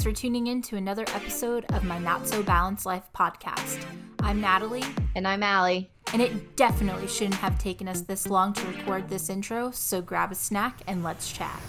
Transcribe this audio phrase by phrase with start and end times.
[0.00, 3.84] Thanks for tuning in to another episode of my Not So Balanced Life podcast.
[4.20, 4.82] I'm Natalie,
[5.14, 5.90] And I'm Allie.
[6.14, 10.32] and it definitely shouldn't have taken us this long to record this intro, so grab
[10.32, 11.60] a snack and let's chat.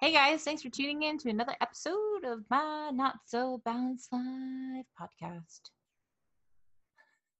[0.00, 4.86] Hey guys, thanks for tuning in to another episode of my Not So Balanced Life
[5.00, 5.70] podcast.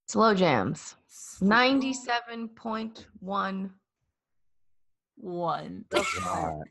[0.06, 0.96] Slow jams.
[1.42, 3.70] 97.1.
[5.16, 5.84] One.
[5.90, 6.64] The,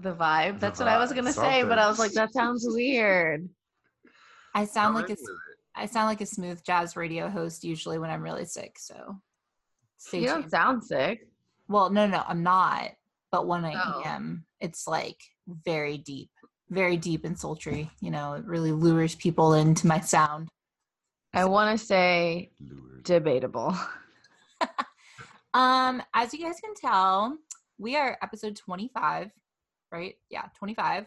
[0.00, 0.60] the vibe.
[0.60, 3.48] That's what I was going to say, but I was like, that sounds weird.
[4.54, 5.16] I sound like a
[5.76, 8.76] I sound like a smooth jazz radio host usually when I'm really sick.
[8.78, 9.20] So
[9.98, 11.28] stay You don't sound sick.
[11.68, 12.90] Well, no, no, I'm not.
[13.30, 14.02] But when I Oh.
[14.04, 16.30] am, it's like very deep,
[16.68, 17.92] very deep and sultry.
[18.00, 20.48] You know, it really lures people into my sound.
[21.32, 22.50] I want to say
[23.02, 23.74] debatable.
[25.52, 27.36] Um, as you guys can tell,
[27.76, 29.30] we are episode 25,
[29.90, 30.14] right?
[30.30, 31.06] Yeah, 25.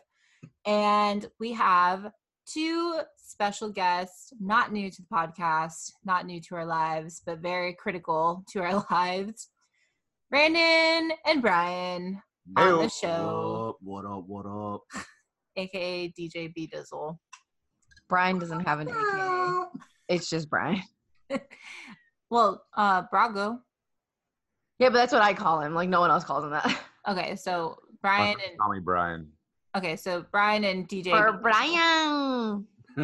[0.66, 2.12] And we have
[2.46, 7.74] two special guests, not new to the podcast, not new to our lives, but very
[7.74, 9.48] critical to our lives.
[10.30, 12.22] Brandon and Brian
[12.58, 14.26] on the show, What up?
[14.28, 14.82] What up?
[15.56, 17.18] aka DJ B Dizzle.
[18.10, 19.64] Brian doesn't have an AKA.
[20.08, 20.82] It's just Brian.
[22.30, 23.60] Well, uh Brago.
[24.80, 25.76] Yeah, but that's what I call him.
[25.76, 26.80] Like, no one else calls him that.
[27.08, 29.28] Okay, so Brian and Call me Brian.
[29.76, 32.66] okay, so Brian and DJ Or Brian.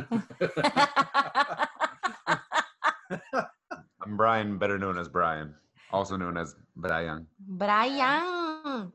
[4.02, 5.54] I'm Brian, better known as Brian,
[5.92, 7.28] also known as Brian.
[7.48, 8.92] Brian.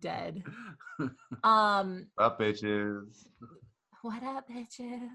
[0.00, 0.42] dead.
[1.42, 3.28] Um, Up, bitches.
[4.02, 5.08] what up, bitches?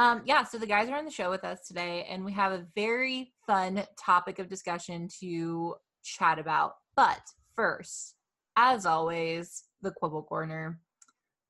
[0.00, 2.52] Um, yeah, so the guys are on the show with us today, and we have
[2.52, 6.76] a very fun topic of discussion to chat about.
[6.96, 7.20] But
[7.54, 8.14] first,
[8.56, 10.80] as always, the quibble corner.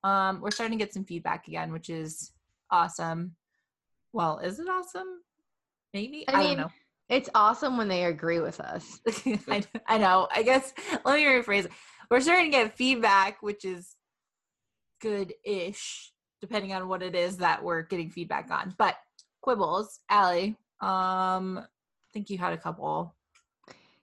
[0.03, 2.33] Um, we're starting to get some feedback again, which is
[2.69, 3.37] awesome.
[4.11, 5.21] Well, is it awesome?
[5.93, 6.71] Maybe I I, mean, don't know.
[7.07, 8.99] It's awesome when they agree with us.
[9.47, 10.27] I, I know.
[10.29, 10.73] I guess
[11.05, 11.71] let me rephrase it.
[12.09, 13.95] We're starting to get feedback, which is
[14.99, 16.11] good-ish,
[16.41, 18.73] depending on what it is that we're getting feedback on.
[18.77, 18.97] But
[19.41, 20.57] quibbles, Allie.
[20.81, 23.13] Um, I think you had a couple.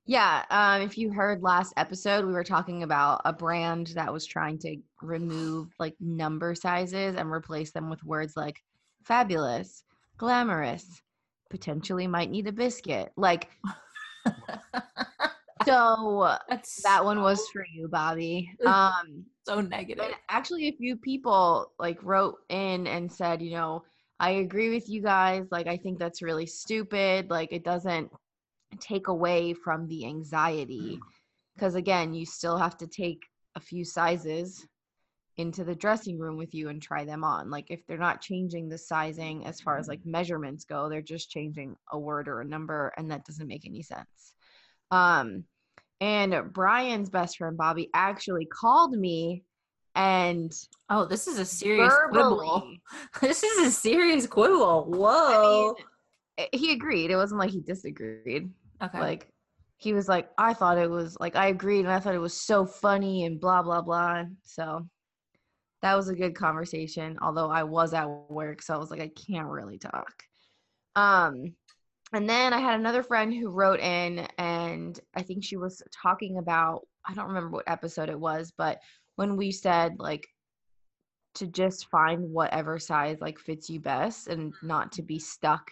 [0.06, 4.24] Yeah, um, if you heard last episode, we were talking about a brand that was
[4.24, 8.62] trying to remove like number sizes and replace them with words like
[9.02, 9.84] fabulous,
[10.16, 11.02] glamorous,
[11.50, 13.12] potentially might need a biscuit.
[13.16, 13.50] Like,
[15.68, 18.50] so That's that one was for you, Bobby.
[18.66, 20.12] Um, so negative.
[20.28, 23.84] actually, a few people like wrote in and said, you know,
[24.20, 25.46] I agree with you guys.
[25.50, 27.30] Like, I think that's really stupid.
[27.30, 28.10] Like, it doesn't
[28.80, 30.98] take away from the anxiety.
[31.54, 33.22] Because again, you still have to take
[33.56, 34.66] a few sizes
[35.38, 37.50] into the dressing room with you and try them on.
[37.50, 41.30] Like, if they're not changing the sizing as far as like measurements go, they're just
[41.30, 44.34] changing a word or a number, and that doesn't make any sense.
[44.90, 45.44] Um,
[46.00, 49.44] and Brian's best friend Bobby actually called me
[49.94, 50.52] and
[50.90, 52.72] Oh, this is a serious quibble.
[53.20, 54.86] This is a serious quibble.
[54.94, 55.42] I Whoa.
[55.42, 55.74] mean,
[56.38, 57.10] eh, he agreed.
[57.10, 58.50] It wasn't like he disagreed.
[58.82, 59.00] okay.
[59.00, 59.28] Like
[59.76, 62.40] he was like, I thought it was like I agreed and I thought it was
[62.40, 64.24] so funny and blah blah blah.
[64.44, 64.86] So
[65.82, 67.18] that was a good conversation.
[67.20, 70.12] Although I was at work, so I was like, I can't really talk.
[70.96, 71.54] Um,
[72.12, 76.38] and then I had another friend who wrote in, and I think she was talking
[76.38, 78.78] about I don't remember what episode it was, but
[79.16, 80.26] when we said like
[81.34, 85.22] to just find whatever size like fits you best and not to be mm-hmm.
[85.22, 85.70] stuck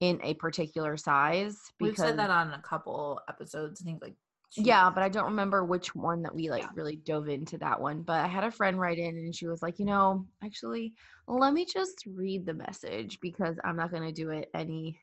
[0.00, 3.80] in a particular size We've said that on a couple episodes.
[3.80, 4.14] I think like
[4.56, 6.68] yeah, but I don't remember which one that we like Yeah.
[6.74, 8.02] really dove into that one.
[8.02, 10.94] But I had a friend write in and she was like, you know, actually,
[11.26, 15.00] let me just read the message because I'm not gonna do it any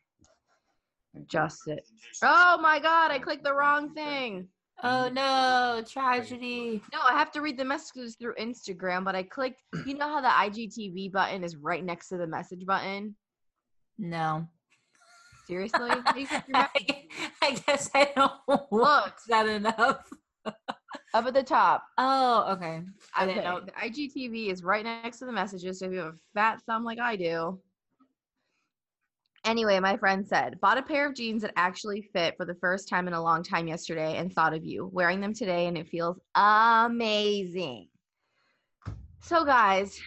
[1.28, 1.92] justice.
[2.24, 4.48] Oh my god, I clicked the wrong thing.
[4.84, 6.81] Oh no, tragedy.
[6.92, 10.22] No, I have to read the messages through Instagram, but I clicked you know how
[10.22, 13.16] the IGTV button is right next to the message button?
[13.98, 14.48] No.
[15.48, 15.90] Seriously?
[15.90, 17.08] How do you click your I.
[17.42, 18.72] I guess I don't Look.
[18.72, 20.08] watch that enough.
[21.13, 21.84] Up at the top.
[21.98, 22.81] Oh, okay.
[23.16, 23.60] I didn't know.
[23.60, 26.86] The IGTV is right next to the messages, so if you have a fat thumb
[26.86, 27.60] like I do.
[29.44, 32.88] Anyway, my friend said, bought a pair of jeans that actually fit for the first
[32.88, 34.90] time in a long time yesterday and thought of you.
[34.94, 37.88] Wearing them today and it feels amazing.
[39.22, 40.00] So, guys,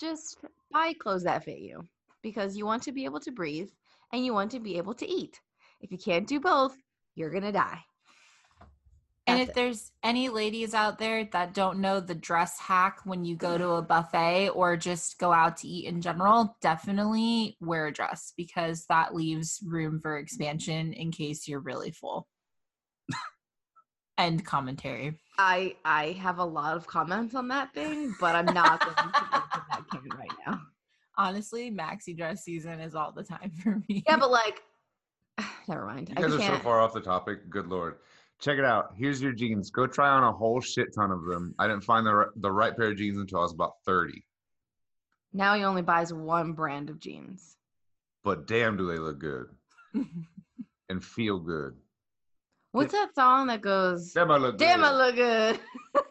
[0.00, 0.38] just
[0.72, 1.86] buy clothes that fit you
[2.22, 3.68] because you want to be able to breathe
[4.12, 5.40] and you want to be able to eat.
[5.80, 6.74] If you can't do both,
[7.14, 7.80] you're going to die.
[9.26, 9.54] And if it.
[9.54, 13.70] there's any ladies out there that don't know the dress hack when you go to
[13.70, 18.84] a buffet or just go out to eat in general, definitely wear a dress because
[18.86, 22.28] that leaves room for expansion in case you're really full.
[24.18, 25.18] End commentary.
[25.38, 29.02] I I have a lot of comments on that thing, but I'm not going to
[29.02, 30.60] get into that can right now.
[31.16, 34.04] Honestly, maxi dress season is all the time for me.
[34.06, 34.60] Yeah, but like,
[35.68, 36.10] never mind.
[36.10, 37.48] You I guys are so far off the topic.
[37.48, 37.96] Good lord.
[38.44, 38.90] Check it out.
[38.94, 39.70] Here's your jeans.
[39.70, 41.54] Go try on a whole shit ton of them.
[41.58, 44.22] I didn't find the the right pair of jeans until I was about 30.
[45.32, 47.56] Now he only buys one brand of jeans.
[48.22, 49.46] But damn, do they look good
[50.90, 51.74] and feel good.
[52.72, 54.12] What's that song that goes?
[54.12, 54.86] Damn, I look Damn, good.
[54.86, 55.14] I look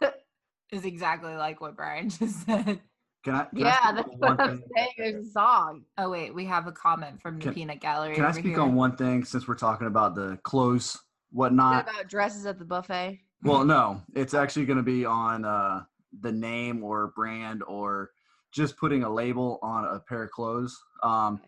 [0.02, 0.14] good.
[0.72, 2.80] is exactly like what Brian just said.
[3.24, 3.44] Can I?
[3.46, 4.64] Can yeah, I that's on what one I'm thing?
[4.76, 4.90] saying.
[4.98, 5.84] There's a song.
[6.00, 8.16] Oh wait, we have a comment from the Can- peanut gallery.
[8.16, 8.60] Can I speak here.
[8.60, 10.98] on one thing since we're talking about the clothes,
[11.34, 11.90] Whatnot?
[11.90, 13.20] about dresses at the buffet.
[13.44, 15.84] Well, no, it's actually going to be on uh,
[16.22, 18.12] the name or brand or
[18.54, 20.80] just putting a label on a pair of clothes.
[21.02, 21.42] Um,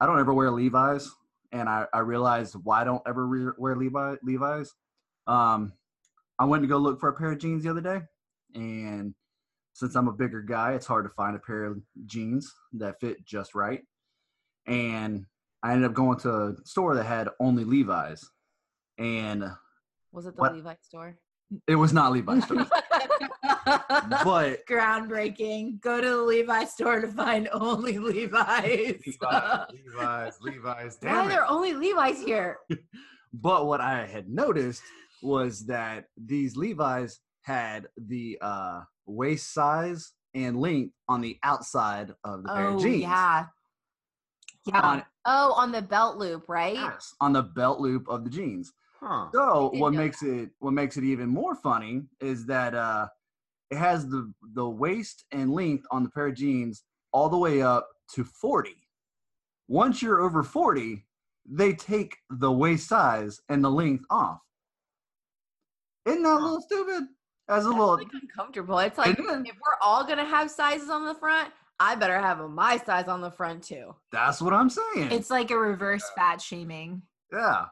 [0.00, 1.10] I don't ever wear Levi's,
[1.50, 4.74] and I, I realized why I don't ever re- wear Levi Levi's.
[5.26, 5.72] Um,
[6.38, 8.00] I went to go look for a pair of jeans the other day,
[8.54, 9.14] and
[9.72, 13.24] since I'm a bigger guy, it's hard to find a pair of jeans that fit
[13.24, 13.80] just right.
[14.66, 15.26] And
[15.62, 18.30] I ended up going to a store that had only Levi's,
[18.98, 19.44] and
[20.12, 20.54] Was it the What?
[20.54, 21.16] Levi store?
[21.68, 22.66] it was not Levi's store.
[24.24, 25.80] but groundbreaking.
[25.80, 28.96] Go to the Levi store to find only Levi's.
[29.22, 30.98] Levi's, Levi's.
[31.00, 31.28] Why Damn are it.
[31.28, 32.58] there only Levi's here?
[33.32, 34.82] but what I had noticed
[35.22, 42.42] was that these Levi's had the uh, waist size and length on the outside of
[42.42, 43.02] the pair oh of jeans.
[43.02, 43.46] yeah,
[44.66, 44.80] yeah.
[44.80, 46.74] On, Oh, on the belt loop, right?
[46.74, 48.72] yes, on the belt loop of the jeans.
[49.06, 49.28] Huh.
[49.32, 53.06] So didn't what know makes it what makes it even more funny is that uh,
[53.70, 56.82] it has the the waist and length on the pair of jeans
[57.12, 58.70] all the way up to 40.
[59.68, 61.04] Once you're over 40,
[61.48, 64.40] they take the waist size and the length off.
[66.04, 67.04] Isn't that a little stupid?
[67.48, 68.78] As a That's little, like uncomfortable.
[68.80, 72.40] It's like Isn't if we're all gonna have sizes on the front, I better have
[72.40, 73.94] a my size on the front too.
[74.10, 75.12] that's what I'm saying.
[75.12, 77.02] It's like a reverse fat shaming.
[77.32, 77.66] yeah.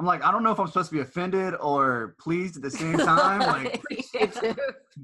[0.00, 2.70] I'm like, I don't know if I'm supposed to be offended or pleased at the
[2.70, 3.40] same time.
[3.40, 3.82] Like,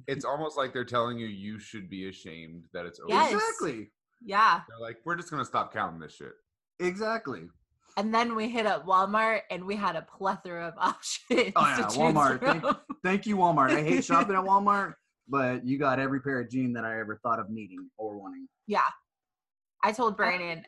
[0.09, 3.11] It's almost like they're telling you you should be ashamed that it's over.
[3.11, 3.35] Yes.
[3.35, 3.91] exactly,
[4.25, 4.61] yeah.
[4.67, 6.33] They're like, we're just gonna stop counting this shit.
[6.81, 7.43] exactly.
[7.99, 11.53] And then we hit up Walmart and we had a plethora of options.
[11.57, 12.65] Oh, yeah, to Walmart, thank-
[13.05, 13.73] Thank you, Walmart.
[13.73, 14.95] I hate shopping at Walmart,
[15.29, 18.49] but you got every pair of jeans that I ever thought of needing or wanting.
[18.67, 18.81] Yeah.
[19.85, 20.65] I told Brandon,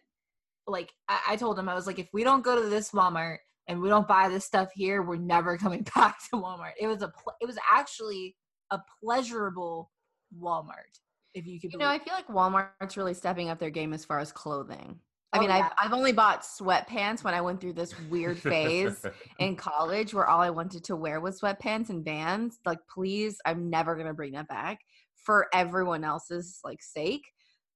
[0.67, 3.39] like, I, I told him, I was like, if we don't go to this Walmart
[3.69, 6.73] and we don't buy this stuff here, we're never coming back to Walmart.
[6.81, 8.35] It was a, ple- it was actually
[8.71, 9.91] a pleasurable
[10.37, 10.99] Walmart,
[11.35, 11.73] if you could.
[11.73, 14.99] You know, I feel like Walmart's really stepping up their game as far as clothing.
[15.33, 15.69] I Oh, mean, yeah.
[15.79, 19.05] I've, I've only bought sweatpants when I went through this weird phase
[19.39, 22.59] in college where all I wanted to wear was sweatpants and Vans.
[22.65, 24.79] Like, please, I'm never gonna bring that back
[25.17, 27.27] for everyone else's like sake,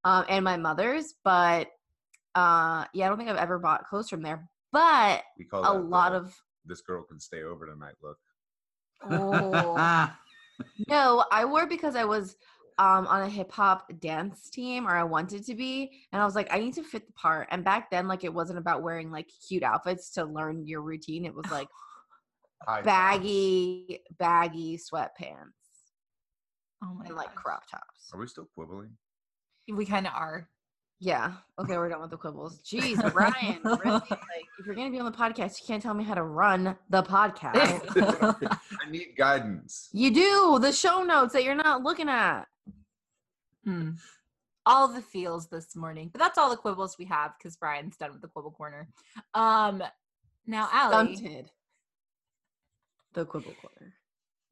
[0.03, 1.13] um, and my mother's.
[1.23, 1.67] But
[2.33, 4.49] uh, yeah, I don't think I've ever bought clothes from there.
[4.73, 7.95] But we call a that lot the, of this girl can stay over tonight.
[8.01, 8.17] Look,
[9.09, 10.11] oh,
[10.89, 12.35] no, I wore because I was
[12.79, 16.33] um on a hip hop dance team or I wanted to be and I was
[16.33, 19.11] like I need to fit the part and back then like it wasn't about wearing
[19.11, 21.67] like cute outfits to learn your routine it was like
[22.83, 25.51] baggy baggy sweatpants
[26.83, 27.35] oh my and like gosh.
[27.35, 28.09] crop tops.
[28.13, 28.91] Are we still quibbling?
[29.73, 30.49] We kind of are.
[31.03, 31.33] Yeah.
[31.59, 32.61] Okay, we're done with the quibbles.
[32.63, 33.83] Jeez, Ryan, really?
[34.09, 36.77] Like, if you're gonna be on the podcast, you can't tell me how to run
[36.89, 37.83] the podcast.
[38.81, 39.89] I need guidance.
[39.91, 42.43] you do the show notes that you're not looking at.
[43.65, 43.91] Hmm.
[44.65, 48.13] All the feels this morning, but that's all the quibbles we have because Brian's done
[48.13, 48.87] with the quibble corner.
[49.33, 49.83] Um,
[50.47, 51.51] now Allie, Stunted.
[53.13, 53.93] The quibble corner.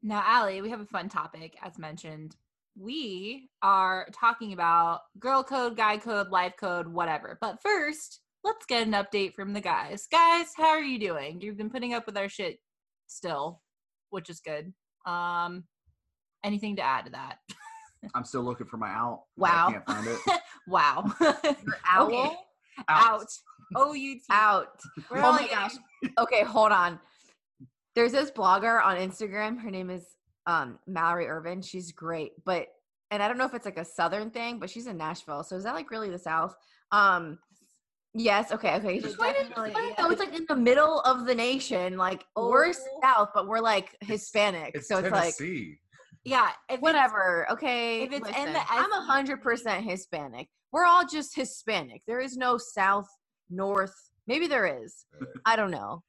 [0.04, 2.36] now Allie, we have a fun topic as mentioned.
[2.80, 7.38] We are talking about girl code, guy code, life code, whatever.
[7.42, 10.08] But first, let's get an update from the guys.
[10.12, 11.42] Guys, how are you doing?
[11.42, 12.60] You've been putting up with our shit
[13.08, 13.62] still,
[14.10, 14.74] which is good.
[15.06, 15.66] Um,
[16.44, 17.38] anything to add to that?
[18.16, 19.24] I'm still looking for my out.
[19.38, 19.68] Wow.
[19.68, 20.20] I can't find it.
[20.68, 21.14] wow.
[21.22, 22.38] Your owl
[22.88, 23.28] Out.
[23.76, 24.22] O U T.
[24.32, 24.80] out.
[25.10, 25.74] We're oh my gosh.
[26.18, 27.00] Okay, hold on.
[27.96, 29.62] There's this blogger on Instagram.
[29.62, 30.06] Her name is
[30.48, 31.62] um Mallory Ervin.
[31.62, 32.68] She's great, but
[33.12, 35.44] and I don't know if it's like a southern thing, but she's in Nashville.
[35.44, 36.56] So is that like really the South?
[36.92, 37.40] Um
[38.14, 38.52] Yes.
[38.52, 38.76] Okay.
[38.76, 38.96] Okay.
[38.96, 39.94] Yeah, Just wanted definitely, yeah.
[39.98, 41.96] though, it's like in the middle of the nation.
[41.98, 42.74] Like we're Oh.
[43.02, 45.80] south, but we're like Hispanic, It's so it's like Tennessee.
[46.26, 46.50] Yeah.
[46.68, 47.50] if it's- whatever.
[47.52, 48.04] Okay.
[48.04, 50.50] if it's in the I'm a hundred percent Hispanic.
[50.74, 52.02] We're all just Hispanic.
[52.06, 53.08] There is no south,
[53.50, 53.96] north.
[54.28, 55.06] Maybe there is.
[55.46, 56.04] I don't know.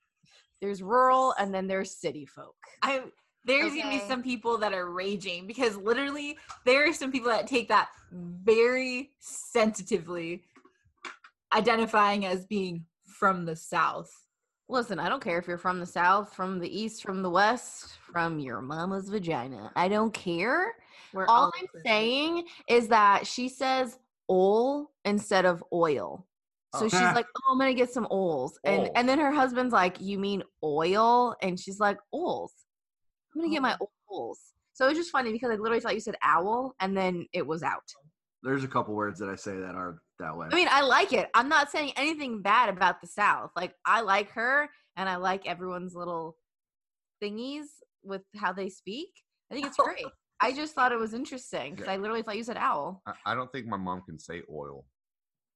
[0.61, 2.55] There's rural, and then there's city folk.
[2.83, 3.03] I
[3.45, 7.47] there's gonna be some people that are raging because literally there are some people that
[7.47, 10.45] take that very sensitively,
[11.53, 14.11] identifying as being from the south.
[14.69, 17.99] Listen, I don't care if you're from the south, from the east, from the west,
[18.11, 19.71] from your mama's vagina.
[19.77, 20.77] I don't care.
[21.13, 21.87] We're All all I'm inclusive.
[21.87, 23.99] saying is that she says
[24.31, 26.27] oil instead of oil.
[26.75, 30.01] So she's like, "Oh, I'm gonna get some oils," and and then her husband's like,
[30.01, 32.55] "You mean oil?" And she's like, "Oils.
[33.35, 33.87] I'm gonna get my uh-huh.
[34.15, 34.41] oils."
[34.75, 37.47] So it was just funny because I literally thought you said owl, and then it
[37.47, 37.83] was out.
[38.43, 40.49] There's a couple words that I say that are that way.
[40.51, 41.29] I mean, I like it.
[41.35, 43.51] I'm not saying anything bad about the South.
[43.55, 46.37] Like, I like her, and I like everyone's little
[47.23, 47.67] thingies
[48.03, 49.11] with how they speak.
[49.51, 50.07] I think it's great.
[50.41, 51.93] I just thought it was interesting because Yeah.
[51.93, 53.01] I literally thought you said owl.
[53.07, 54.85] I, I don't think my mom can say oil.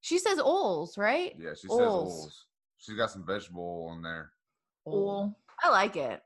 [0.01, 1.35] She says oils, right?
[1.37, 2.13] Yeah, she says Oils.
[2.13, 2.47] oils.
[2.79, 4.31] She's got some vegetable oil in there.
[4.87, 5.37] Oil.
[5.61, 6.23] I like it.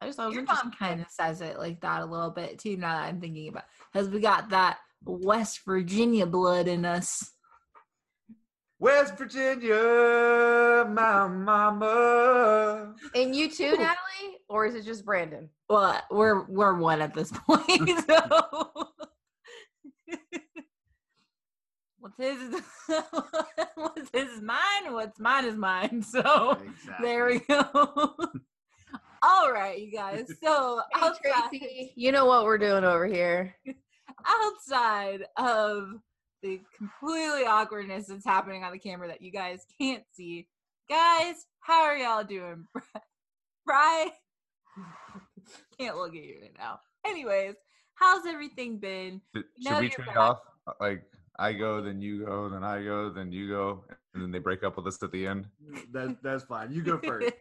[0.00, 0.70] I just thought it was Your interesting.
[0.70, 2.76] mom kind of says it like that a little bit too.
[2.76, 7.32] Now that I'm thinking about, because we got that West Virginia blood in us.
[8.78, 12.94] West Virginia, my mama.
[13.14, 14.38] And you too, Natalie?
[14.48, 15.48] Or is it just Brandon?
[15.68, 18.04] Well, we're we're one at this point.
[18.06, 18.88] So.
[21.98, 22.60] what's his?
[23.76, 24.92] what's his is mine.
[24.92, 26.02] What's mine is mine.
[26.02, 26.58] So
[27.00, 28.14] there we go.
[29.22, 30.26] All right, you guys.
[30.42, 33.54] So Hey, outside, Tracy, you know what we're doing over here.
[34.26, 35.90] outside of
[36.42, 40.46] the completely awkwardness that's happening on the camera that you guys can't see,
[40.88, 42.66] guys, how are y'all doing?
[43.66, 44.12] Bri,
[45.78, 46.80] can't look at you right now.
[47.06, 47.54] Anyways,
[47.94, 49.20] how's everything been?
[49.34, 50.16] Should, should we trade back.
[50.16, 50.38] off?
[50.66, 51.02] Uh, Like
[51.38, 54.62] I go, then you go, then I go, then you go, and then they break
[54.62, 55.46] up with us at the end.
[55.92, 56.72] that, that's fine.
[56.72, 57.32] You go first.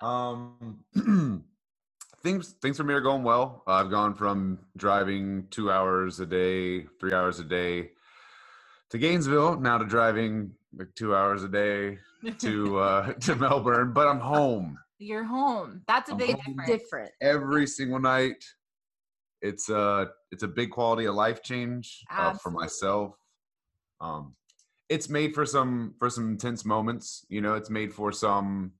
[0.00, 0.84] Um,
[2.22, 3.62] things things for me are going well.
[3.66, 7.90] I've gone from driving two hours a day, three hours a day,
[8.90, 11.98] to Gainesville, now to driving like two hours a day
[12.38, 13.92] to uh, to Melbourne.
[13.92, 15.82] But I'm home You're home.
[15.88, 16.66] That's a I'm big difference.
[16.66, 17.10] Different.
[17.20, 18.44] every single night.
[19.40, 23.14] It's a it's a big quality of life change uh, for myself.
[24.00, 24.34] Um,
[24.88, 27.24] it's made for some for some intense moments.
[27.28, 28.72] You know, it's made for some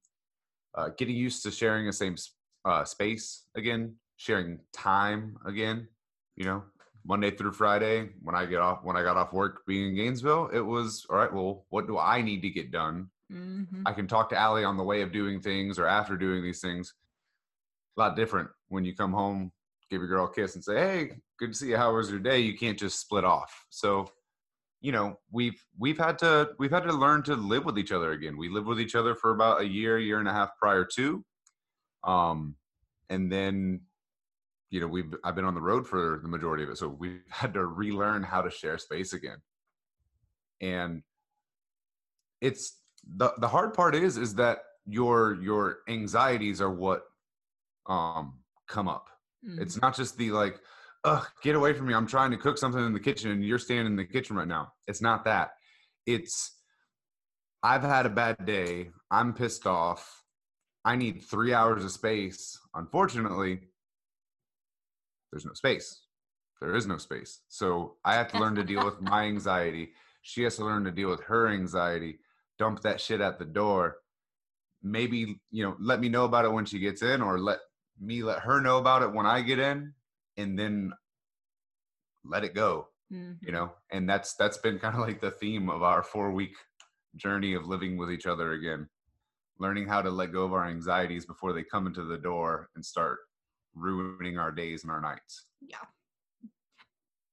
[0.79, 2.17] uh, getting used to sharing the same
[2.65, 5.89] uh, space again, sharing time again.
[6.37, 6.63] You know,
[7.05, 10.51] Monday through Friday when I get off when I got off work being in Gainesville,
[10.53, 11.33] it was all right.
[11.33, 13.11] Well, what do I need to get done?
[13.33, 13.83] Mhm.
[13.87, 16.61] I can talk to Allie on the way of doing things or after doing these
[16.61, 16.95] things.
[17.97, 19.51] A lot different when you come home,
[19.91, 21.77] give your girl a kiss and say, "Hey, good to see you.
[21.77, 23.67] How was your day?" You can't just split off.
[23.71, 24.13] So,
[24.81, 28.13] you know, we've we've had to we've had to learn to live with each other
[28.13, 28.37] again.
[28.37, 31.25] We lived with each other for about a year, year and a half prior to,
[32.05, 32.55] um,
[33.11, 33.81] and then,
[34.71, 37.23] you know, we've I've been on the road for the majority of it, so we've
[37.29, 39.39] had to relearn how to share space again.
[40.61, 41.03] And
[42.41, 42.81] it's
[43.17, 47.03] the the hard part is is that your your anxieties are what
[47.87, 49.09] um come up
[49.47, 49.61] Mhm.
[49.61, 50.61] it's not just the like
[51.05, 51.95] ugh get away from me.
[51.95, 54.49] I'm trying to cook something in the kitchen and you're standing in the kitchen right
[54.49, 54.73] now.
[54.87, 55.51] It's not that.
[56.07, 56.57] It's
[57.63, 58.91] i've had a bad day.
[59.11, 60.23] I'm pissed off.
[60.85, 62.59] I need three hours of space.
[62.75, 63.61] Unfortunately
[65.33, 66.03] there's no space.
[66.61, 67.41] There is no space.
[67.49, 69.91] So i have to learn to deal with my anxiety.
[70.23, 72.19] She has to learn to deal with her anxiety.
[72.59, 73.99] Dump that shit at the door.
[74.83, 77.59] Maybe you know let me know about it when she gets in or let
[78.01, 79.93] me let her know about it when i get in
[80.39, 80.93] and then
[82.25, 83.39] let it go Mhm.
[83.43, 86.55] you know and that's that's been kind of like the theme of our four week
[87.17, 88.89] journey of living with each other again
[89.59, 92.85] learning how to let go of our anxieties before they come into the door and
[92.85, 93.19] start
[93.75, 95.79] ruining our days and our nights Yeah.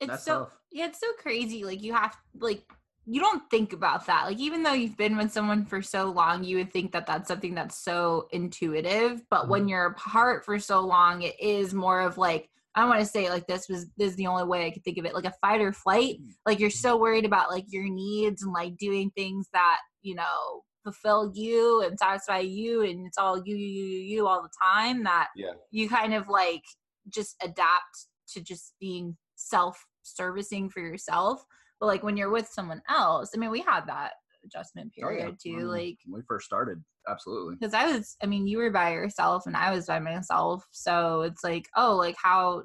[0.02, 0.58] It's That's so tough.
[0.72, 1.64] yeah, it's so crazy.
[1.64, 2.64] Like you have like
[3.06, 4.26] you don't think about that.
[4.26, 7.28] Like even though you've been with someone for so long, you would think that that's
[7.30, 9.22] something that's so intuitive.
[9.30, 13.00] But when you're apart for so long, it is more of like I don't want
[13.01, 15.13] to say like this was this is the only way I could think of it
[15.13, 16.17] like a fight or flight.
[16.46, 20.63] Like you're so worried about like your needs and like doing things that you know
[20.84, 24.50] fulfill you and satisfy you, and it's all you you you you, you all the
[24.63, 25.53] time that Yeah.
[25.72, 26.63] you kind of like
[27.10, 31.44] just adapt to just being self servicing for yourself.
[31.79, 34.12] But like when you're with someone else, I mean, we had that
[34.44, 35.15] adjustment Oh, yeah.
[35.17, 35.50] period too.
[35.65, 37.56] Mm, Like when we first started, absolutely.
[37.60, 41.22] because I was, I mean, you were by yourself and I was by myself, so
[41.22, 42.64] it's like, oh, like how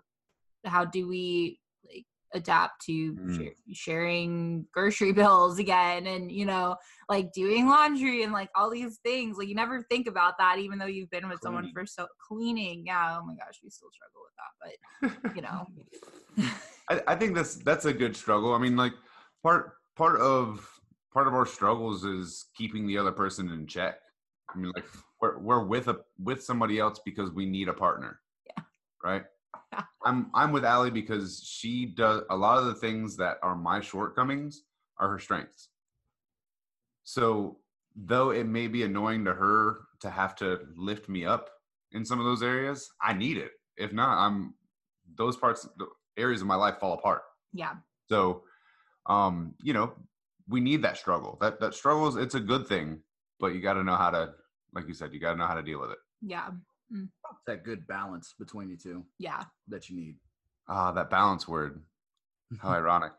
[0.67, 2.05] how do we like
[2.35, 3.53] adapt to Mm.
[3.73, 6.77] sharing grocery bills again, and you know,
[7.09, 9.37] like doing laundry and like all these things.
[9.39, 12.85] Like you never think about that, even though you've been with someone for so cleaning.
[12.87, 15.67] Yeah, oh my gosh, we still struggle with that, but you know,
[16.89, 18.55] I, I think that's that's a good struggle.
[18.55, 18.93] I mean, like
[19.43, 20.69] part part of
[21.13, 23.97] part of our struggles is keeping the other person in check.
[24.55, 24.85] I mean, like
[25.21, 28.21] we're we're with a with somebody else because we need a partner.
[28.47, 28.65] Yeah.
[29.03, 29.25] Right.
[29.73, 29.83] Yeah.
[30.05, 33.81] I'm I'm with Allie because she does a lot of the things that are my
[33.81, 34.63] shortcomings
[34.99, 35.69] are her strengths.
[37.03, 37.59] So
[37.97, 41.51] though it may be annoying to her to have to lift me up
[41.93, 43.53] in some of those areas, I need it.
[43.77, 44.55] If not, I'm
[45.17, 47.23] those parts the areas of my life fall apart.
[47.53, 47.75] yeah,
[48.09, 48.43] So
[49.07, 49.93] um, you know,
[50.49, 51.39] we need that struggle.
[51.41, 53.01] That that struggles it's a good thing,
[53.39, 54.35] but you gotta know how to
[54.75, 55.99] like you said, you gotta know how to deal with it.
[56.23, 56.51] yeah,
[56.93, 57.11] It's
[57.47, 59.43] that good balance between you two yeah.
[59.69, 60.17] that you need.
[60.69, 61.83] Ah, that balance word.
[62.61, 63.13] How ironic.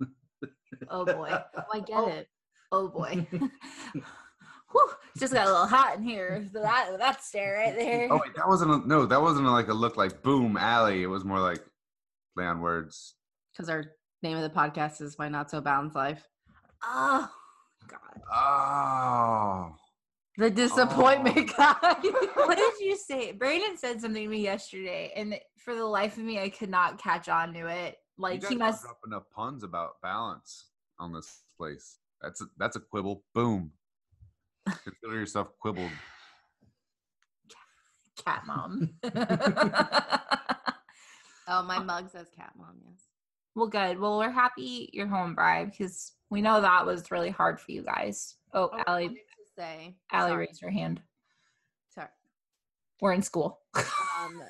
[0.90, 1.30] Oh boy.
[1.32, 2.08] Oh, I get Oh.
[2.08, 2.28] it.
[2.72, 3.26] Oh boy.
[3.32, 6.46] Whew, just got a little hot in here.
[6.52, 8.08] So that that stare right there.
[8.10, 11.02] Oh wait, that wasn't a, no, that wasn't like a look like boom alley.
[11.02, 11.64] It was more like
[12.36, 13.14] play on words.
[13.52, 13.84] Because our
[14.22, 16.22] name of the podcast is My Not So Balanced Life.
[16.84, 17.28] Oh,
[17.88, 18.22] God.
[18.30, 19.74] Oh.
[20.38, 21.74] The disappointment guy.
[22.34, 23.32] What did you say?
[23.32, 27.02] Brandon said something to me yesterday, and for the life of me, I could not
[27.02, 27.96] catch on to it.
[28.16, 28.84] Like you he must.
[28.84, 30.66] drop enough puns about balance
[31.00, 31.98] on this place.
[32.22, 33.24] That's a, that's a quibble.
[33.34, 33.72] Boom.
[34.66, 35.90] Consider yourself quibbled.
[38.24, 38.90] Cat mom.
[41.48, 43.06] oh, my mug says cat mom, yes.
[43.56, 43.98] well, good.
[43.98, 47.82] Well, we're happy you're home, Bri, because we know that was really hard for you
[47.82, 48.36] guys.
[48.52, 49.27] Oh, I Allie, wanted to
[49.58, 51.00] say, Allie sorry, raised her hand.
[51.88, 52.08] sorry.
[53.00, 53.60] We're in school.
[53.74, 54.42] um,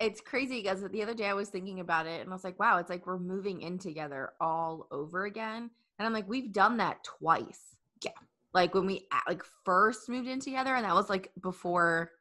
[0.00, 2.58] it's crazy because the other day I was thinking about it and I was like,
[2.58, 5.70] wow, it's like we're moving in together all over again.
[5.98, 7.76] And I'm like, we've done that twice.
[8.04, 8.12] Yeah.
[8.54, 12.12] Like when we like first moved in together, and that was like before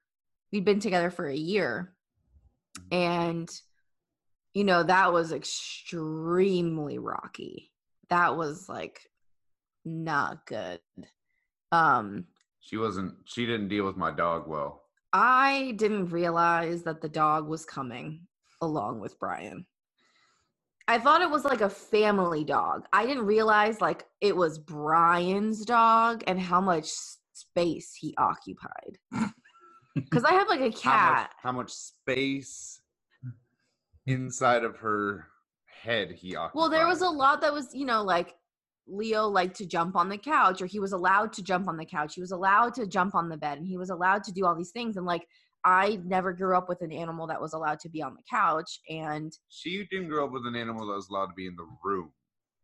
[0.52, 1.94] we'd been together for a year.
[2.92, 3.50] And
[4.54, 7.72] you know, that was extremely rocky.
[8.10, 9.02] That was like
[9.86, 10.80] not good.
[11.72, 12.26] Um
[12.60, 14.84] She wasn't she didn't deal with my dog well.
[15.14, 18.28] I didn't realize that the dog was coming
[18.62, 19.66] along with Brian.
[20.88, 22.86] I thought it was like a family dog.
[22.94, 26.88] I didn't realize like it was Brian's dog and how much
[27.34, 28.98] space he occupied.
[30.12, 31.34] Cuz I have like a How much, cat.
[31.42, 32.82] how much space
[34.06, 35.28] inside of her
[35.66, 36.58] head he occupied.
[36.60, 38.37] Well, there was a lot that was, you know, like
[38.88, 41.86] Leo liked to jump on the couch, or he was allowed to jump on the
[41.86, 42.16] couch.
[42.16, 44.56] He was allowed to jump on the bed, and he was allowed to do all
[44.56, 44.98] these things.
[44.98, 45.28] And like,
[45.64, 48.80] I never grew up with an animal that was allowed to be on the couch
[48.90, 51.68] and She didn't grow up with an animal that was allowed to be in the
[51.84, 52.14] room.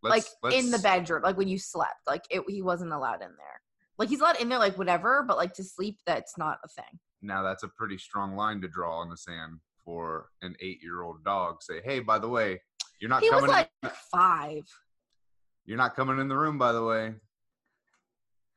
[0.02, 1.96] like Let's- in the bedroom, like when you slept.
[2.08, 3.62] Like it, he wasn't allowed in there.
[3.98, 7.00] Like he's allowed in there, like whatever, but like to sleep, that's not a thing.
[7.22, 11.62] Now that's a pretty strong line to draw in the sand for an eight-year-old dog.
[11.62, 12.62] Say, hey, by the way,
[13.00, 14.64] you're not He was like in, five.
[15.66, 16.58] You're not coming in the room.
[16.58, 17.14] By the way,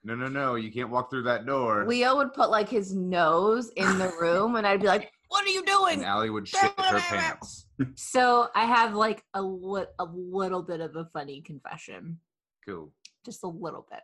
[0.05, 1.85] no, no, no, you can't walk through that door.
[1.87, 5.51] Leo would put like his nose in the room, and I'd be like, "What are
[5.51, 7.67] you doing?" and Allie would shit her pants.
[7.97, 12.19] So I have like a li- a little bit of a funny confession,
[12.67, 12.91] Cool.
[13.25, 14.01] just a little bit.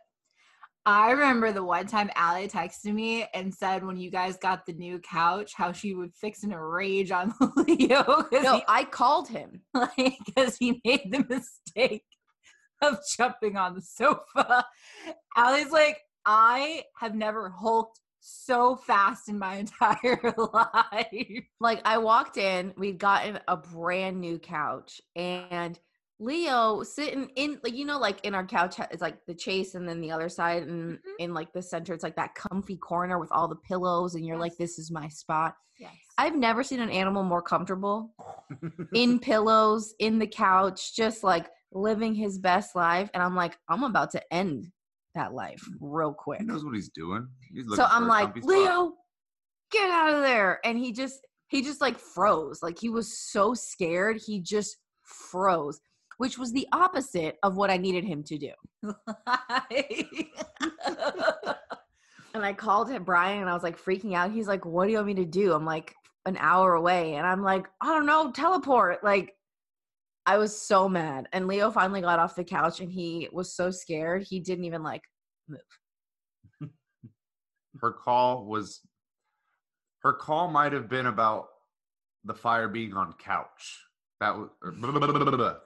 [0.85, 4.73] I remember the one time Allie texted me and said when you guys got the
[4.73, 9.61] new couch, how she would fix and rage on Leo No, he, I called him.
[9.73, 12.03] like, 'cause he made the mistake
[12.83, 14.65] of jumping on the sofa.
[15.35, 21.43] Allie's like, I have never hulked so fast in my entire life.
[21.59, 25.77] like I walked in, we'd gotten a brand new couch, and
[26.19, 29.87] Leo sitting in like you know like in our couch it's like the chase, and
[29.89, 30.99] then the other side, and Mhm.
[31.19, 34.37] in like the center, it's like that comfy corner with all the pillows, and you're
[34.37, 35.55] like, this is my spot.
[35.77, 35.91] Yes.
[36.17, 38.13] I've never seen an animal more comfortable
[38.93, 43.83] in pillows, in the couch, just like living his best life, and I'm like, I'm
[43.83, 44.71] about to end
[45.15, 46.39] that life real quick.
[46.39, 47.27] He knows what he's doing.
[47.53, 48.53] He's So I'm like, comfy spot.
[48.53, 48.93] Leo,
[49.71, 50.59] get out of there.
[50.63, 52.63] And he just he just like froze.
[52.63, 55.79] Like he was so scared, he just froze,
[56.17, 58.51] which was the opposite of what I needed him to do.
[62.33, 64.31] And I called him Brian and I was like freaking out.
[64.31, 65.53] He's like, What do you want me to do?
[65.53, 67.15] I'm like an hour away.
[67.15, 69.03] And I'm like, I don't know, teleport.
[69.03, 69.35] Like
[70.25, 71.27] I was so mad.
[71.33, 74.23] And Leo finally got off the couch and he was so scared.
[74.23, 75.03] He didn't even like
[75.47, 75.59] move.
[77.81, 78.79] her call was
[79.99, 81.47] her call might have been about
[82.23, 83.79] the fire being on couch.
[84.19, 84.49] That was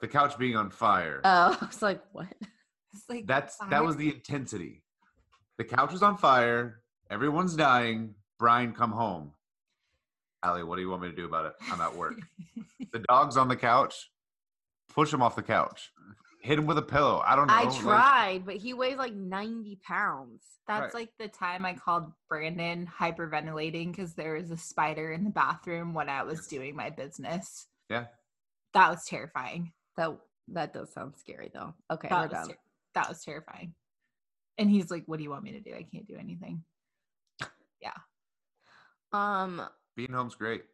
[0.00, 1.20] the couch being on fire.
[1.24, 2.26] Oh, I was like, what?
[2.94, 4.82] It's like That's that was the intensity.
[5.58, 6.80] The couch was on fire.
[7.10, 8.14] Everyone's dying.
[8.38, 9.32] Brian, come home.
[10.42, 11.52] Allie, what do you want me to do about it?
[11.70, 12.14] I'm at work.
[12.92, 14.08] the dog's on the couch.
[14.94, 15.92] Push him off the couch.
[16.42, 17.22] Hit him with a pillow.
[17.26, 17.54] I don't know.
[17.54, 20.42] I like- tried, but he weighs like 90 pounds.
[20.66, 21.02] That's Right.
[21.02, 25.94] like the time I called Brandon hyperventilating because there was a spider in the bathroom
[25.94, 27.66] when I was doing my business.
[27.88, 28.06] Yeah.
[28.74, 29.72] That was terrifying.
[29.96, 31.74] That that does sound scary though.
[31.90, 32.48] Okay, That we're was, done.
[32.48, 32.62] ter-
[32.94, 33.74] that was terrifying.
[34.58, 35.74] And he's like, What do you want me to do?
[35.74, 36.64] I can't do anything.
[37.80, 37.94] Yeah.
[39.12, 39.62] Um,
[39.96, 40.64] Being home's great.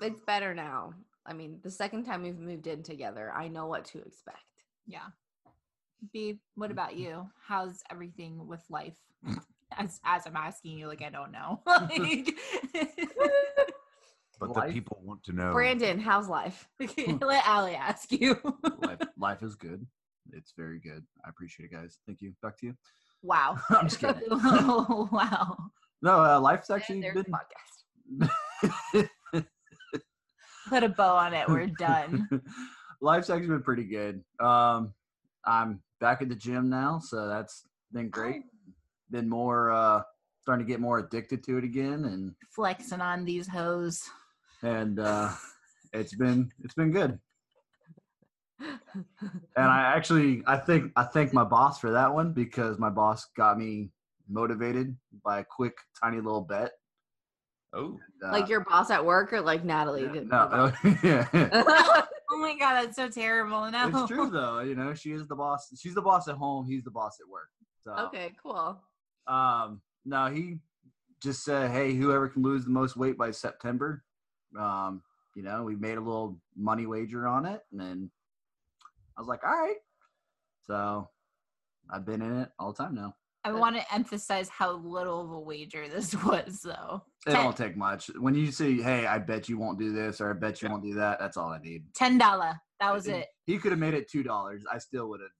[0.00, 0.94] it's better now.
[1.26, 4.38] I mean, the second time we've moved in together, I know what to expect.
[4.86, 5.06] Yeah.
[6.12, 7.28] B, what about you?
[7.46, 8.98] How's everything with life?
[9.76, 11.60] As as I'm asking you, like I don't know.
[11.66, 12.32] like,
[14.38, 14.66] But Life?
[14.68, 15.52] the people want to know.
[15.52, 16.68] Brandon, how's life?
[17.20, 18.36] let Allie ask you.
[18.82, 19.84] life, life is good.
[20.32, 21.04] It's very good.
[21.24, 21.98] I appreciate it, guys.
[22.06, 22.34] Thank you.
[22.42, 22.74] Back to you.
[23.22, 23.56] wow.
[23.70, 24.22] I'm just kidding.
[24.28, 25.56] wow.
[26.02, 27.32] No, uh, life's actually there's been.
[28.22, 29.08] podcast.
[30.68, 31.48] Put a bow on it.
[31.48, 32.28] We're done.
[33.00, 34.22] life's actually been pretty good.
[34.40, 34.92] Um,
[35.44, 38.42] I'm back at the gym now, so that's been great.
[39.10, 40.02] Been more uh,
[40.40, 44.02] starting to get more addicted to it again, and Flexing on these hoes.
[44.62, 45.30] and uh,
[45.92, 47.18] it's been it's been good.
[49.56, 53.26] And I actually I think I thank my boss for that one because my boss
[53.36, 53.90] got me
[54.28, 56.72] motivated by a quick tiny little bet.
[57.74, 60.04] Oh, Uh, like your boss at work or like Natalie?
[60.04, 60.48] yeah, did- no,
[60.84, 62.02] no, yeah.
[62.30, 63.70] Oh my god, that's so terrible.
[63.70, 63.88] No.
[63.88, 64.60] it's true though.
[64.60, 65.68] You know, she is the boss.
[65.78, 66.66] She's the boss at home.
[66.66, 67.48] He's the boss at work.
[67.82, 68.80] So okay, cool.
[69.26, 70.58] Um, no, he
[71.22, 74.02] just said, "Hey, whoever can lose the most weight by September."
[74.58, 75.02] Um,
[75.36, 78.10] you know, we made a little money wager on it, and then
[79.16, 79.76] I was like, "All right."
[80.66, 81.08] So
[81.90, 83.14] I've been in it all the time now.
[83.46, 87.02] I want to emphasize how little of a wager this was, though.
[87.26, 88.10] It Ten- don't take much.
[88.18, 90.72] When you say, "Hey, I bet you won't do this," or "I bet you Yeah.
[90.72, 91.84] won't do that," that's all I need.
[91.94, 92.58] Ten dollar.
[92.80, 93.28] That was And it.
[93.46, 94.64] He could have made it two dollars.
[94.70, 95.30] I still would have.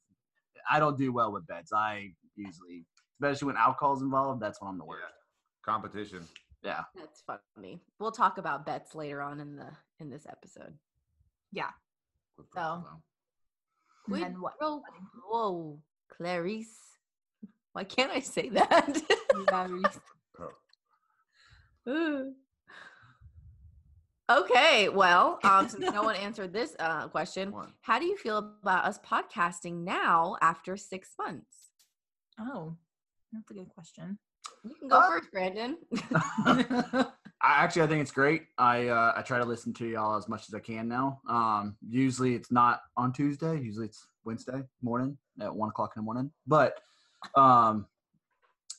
[0.71, 1.73] I don't do well with bets.
[1.73, 2.85] I usually,
[3.21, 5.03] especially when alcohol's involved, that's when I'm the worst.
[5.65, 6.27] competition.
[6.63, 6.85] Yeah.
[6.95, 7.23] That's
[7.57, 7.81] funny.
[7.99, 10.79] We'll talk about bets later on in the in this episode.
[11.53, 11.71] Yeah.
[12.55, 13.03] So- And
[14.07, 14.59] Quid then what?
[14.59, 14.83] pro
[15.23, 15.79] quo,
[16.11, 16.94] Clarice.
[17.75, 19.03] Why can't I say that?
[24.31, 27.73] okay, well, um, since no one answered this uh, question, One.
[27.83, 31.71] how do you feel about us podcasting now after six months?
[32.39, 32.77] Oh,
[33.33, 34.19] that's a good question.
[34.63, 35.77] You can go Uh, first, Brandon.
[36.47, 37.07] I
[37.43, 38.45] actually I think it's great.
[38.57, 41.21] I uh, I try to listen to y'all as much as I can now.
[41.29, 43.61] Um, usually it's not on Tuesday.
[43.61, 46.31] Usually it's Wednesday morning at one o'clock in the morning.
[46.47, 46.79] But
[47.35, 47.87] um,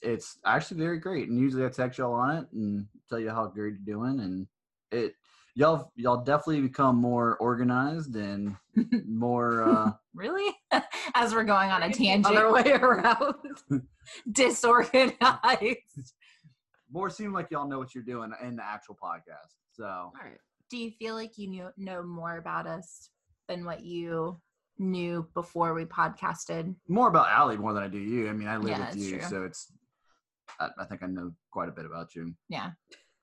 [0.01, 1.29] it's actually very great.
[1.29, 4.19] And usually I text y'all on it and tell you how great you're doing.
[4.19, 4.47] And
[4.91, 5.13] it
[5.55, 8.55] y'all y'all definitely become more organized and
[9.07, 9.63] more.
[9.63, 10.53] Uh, really?
[11.15, 13.35] As we're going on a tangent, Other way around.
[14.31, 16.13] disorganized.
[16.91, 19.55] more seem like y'all know what you're doing in the actual podcast.
[19.73, 20.37] So All right.
[20.69, 23.09] Do you feel like you knew, know more about us
[23.47, 24.39] than what you
[24.77, 26.75] knew before we podcasted?
[26.87, 28.29] more about Allie more than I do you.
[28.29, 29.27] I mean, I live Yeah, with you, true.
[29.29, 29.71] so it's.
[30.59, 32.33] I, I think I know quite a bit about you.
[32.49, 32.71] Yeah.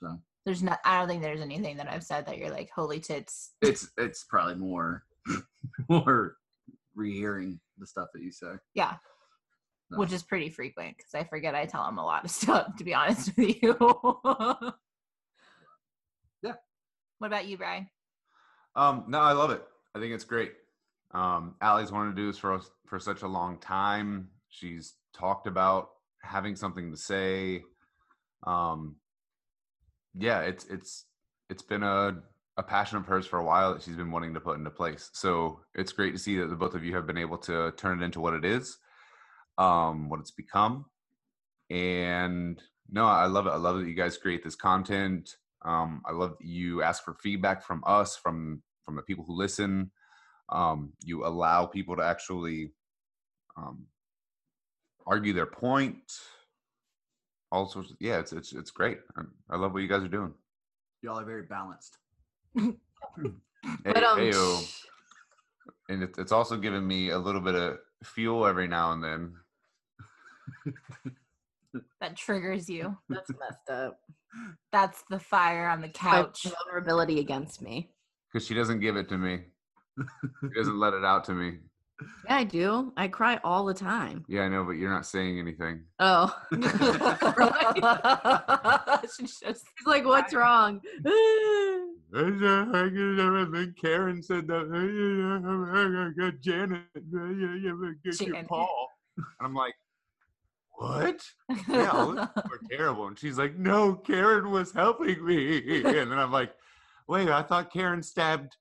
[0.00, 0.18] So.
[0.44, 0.80] There's not.
[0.84, 3.52] I don't think there's anything that I've said that you're like, holy tits.
[3.62, 5.04] It's it's probably more
[5.88, 6.36] more
[6.94, 8.54] rehearing the stuff that you say.
[8.74, 8.94] Yeah.
[9.92, 9.98] So.
[9.98, 12.76] Which is pretty frequent because I forget I tell him a lot of stuff.
[12.76, 13.76] To be honest with you.
[16.42, 16.54] Yeah.
[17.18, 17.88] What about you, Brian?
[18.74, 19.62] Um, no, I love it.
[19.94, 20.54] I think it's great.
[21.14, 24.28] Um, Allie's wanted to do this for us for such a long time.
[24.48, 25.88] She's talked about
[26.22, 27.62] having something to say.
[28.46, 28.96] Um,
[30.18, 31.04] yeah, it's it's
[31.50, 32.22] it's been a
[32.58, 35.10] a passion of hers for a while that she's been wanting to put into place.
[35.14, 38.02] So it's great to see that the both of you have been able to turn
[38.02, 38.76] it into what it is,
[39.56, 40.84] um, what it's become.
[41.70, 43.50] And no, I love it.
[43.50, 45.36] I love that you guys create this content.
[45.64, 49.36] Um, I love that you ask for feedback from us, from from the people who
[49.36, 49.90] listen.
[50.52, 52.72] Um, you allow people to actually
[53.56, 53.86] um,
[55.06, 56.12] argue their point.
[57.50, 57.90] All sorts.
[57.90, 58.98] Of, yeah, it's it's it's great.
[59.16, 60.32] I, I love what you guys are doing.
[61.02, 61.98] Y'all are very balanced.
[63.84, 64.82] Hey, But um, heyo.
[65.88, 69.34] and it, it's also given me a little bit of fuel every now and then.
[72.00, 72.96] that triggers you.
[73.08, 74.00] That's messed up.
[74.72, 76.44] That's the fire on the My couch.
[76.64, 77.90] vulnerability against me.
[78.32, 79.42] Because she doesn't give it to me.
[80.42, 81.58] She doesn't let it out to me.
[82.26, 82.92] Yeah, I do.
[82.96, 84.24] I cry all the time.
[84.28, 85.84] Yeah, I know, but you're not saying anything.
[86.00, 86.34] Oh.
[89.16, 90.80] She's just like, what's wrong?
[93.80, 96.82] Karen said that Janet,
[98.04, 98.48] get.
[98.48, 98.88] Paul.
[99.16, 99.74] And I'm like,
[100.72, 101.22] what?
[101.68, 103.06] Yeah, all those people are terrible.
[103.06, 105.76] And she's like, no, Karen was helping me.
[105.76, 106.52] And then I'm like,
[107.06, 108.56] wait, I thought Karen stabbed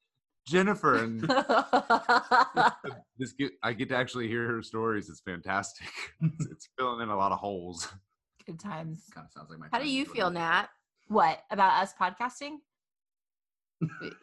[0.47, 1.04] Jennifer.
[1.04, 1.21] And
[3.17, 5.10] this get, I get to actually hear her stories.
[5.10, 5.88] It's fantastic.
[6.21, 7.88] It's, it's filling in a lot of holes.
[8.45, 9.04] Good times.
[9.13, 9.67] Kind of sounds like my.
[9.71, 10.30] How do you feel.
[10.30, 10.67] Nat?
[11.08, 12.58] What about us podcasting?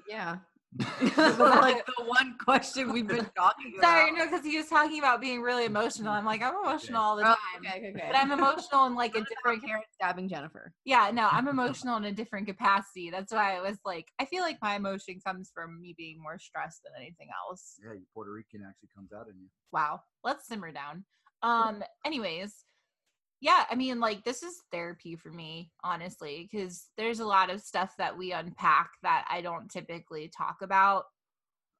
[0.09, 0.39] Yeah.
[0.79, 3.83] Like the one question we've been talking about.
[3.83, 6.13] Sorry, no, because he was talking about being really emotional.
[6.13, 7.37] I'm like, I'm emotional all the Oh, time.
[7.65, 8.05] okay, okay, okay.
[8.07, 10.73] But I'm emotional in like a different Karen stabbing Jennifer.
[10.85, 13.11] Yeah, no, I'm emotional in a different capacity.
[13.11, 16.39] That's why I was like, I feel like my emotion comes from me being more
[16.39, 17.75] stressed than anything else.
[17.83, 19.49] Yeah, your Puerto Rican actually comes out in you.
[19.73, 20.03] Wow.
[20.23, 21.05] Let's simmer down.
[21.43, 22.65] Um, anyways,
[23.41, 27.61] yeah, I mean, like this is therapy for me, honestly, because there's a lot of
[27.61, 31.05] stuff that we unpack that I don't typically talk about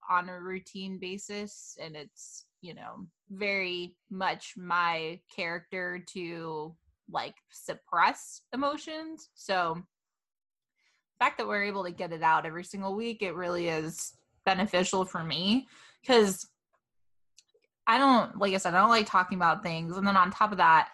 [0.09, 1.77] on a routine basis.
[1.83, 6.77] And it's, you know, very much my character to
[7.11, 9.31] like suppress emotions.
[9.35, 13.69] So the fact that we're able to get it out every single week, it really
[13.69, 14.13] is
[14.45, 15.67] beneficial for me
[16.01, 16.47] because
[17.89, 19.97] I don't, like I said, I don't like talking about things.
[19.97, 20.91] And then on top of that,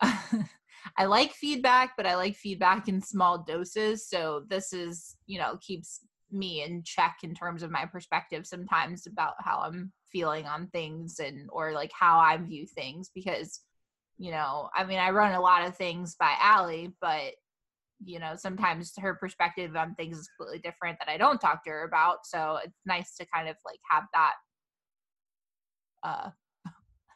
[0.00, 4.08] I like feedback, but I like feedback in small doses.
[4.08, 9.06] So this is, you know, keeps me in check in terms of my perspective sometimes
[9.06, 13.60] about how I'm feeling on things and or like how I view things because,
[14.18, 17.32] you know, I mean I run a lot of things by Allie, but
[18.04, 21.70] you know, sometimes her perspective on things is completely different that I don't talk to
[21.70, 22.18] her about.
[22.24, 24.34] So it's nice to kind of like have that
[26.04, 26.30] uh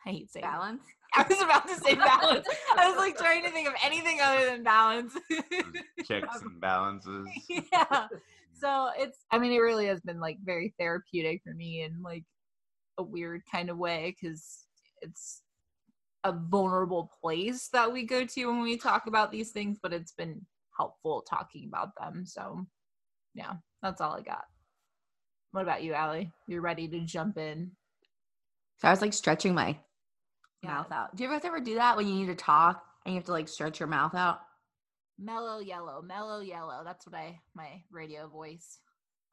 [0.06, 0.82] I hate saying Balance.
[1.14, 2.46] I was about to say balance.
[2.76, 5.14] I was like trying to think of anything other than balance.
[6.04, 7.28] Checks and balances.
[7.48, 8.06] yeah.
[8.54, 12.24] So it's I mean it really has been like very therapeutic for me in like
[12.98, 14.66] a weird kind of way cuz
[15.02, 15.42] it's
[16.24, 20.12] a vulnerable place that we go to when we talk about these things, but it's
[20.12, 20.46] been
[20.76, 22.24] helpful talking about them.
[22.24, 22.66] So
[23.34, 24.44] yeah, that's all I got.
[25.50, 26.32] What about you, Allie?
[26.46, 27.72] You're ready to jump in.
[28.78, 29.78] So I was like stretching my
[30.62, 30.70] Yeah.
[30.70, 31.16] mouth out.
[31.16, 33.32] Do you ever ever do that when you need to talk and you have to
[33.32, 34.40] like stretch your mouth out?
[35.18, 36.82] Mellow yellow, mellow yellow.
[36.84, 38.78] That's what I my radio voice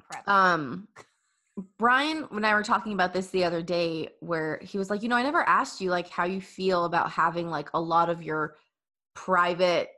[0.10, 0.28] prep.
[0.28, 0.88] Um,
[1.78, 5.10] Brian and I were talking about this the other day where he was like, you
[5.10, 8.24] know, I never asked you like how you feel about having like a lot of
[8.24, 8.56] your
[9.14, 9.90] private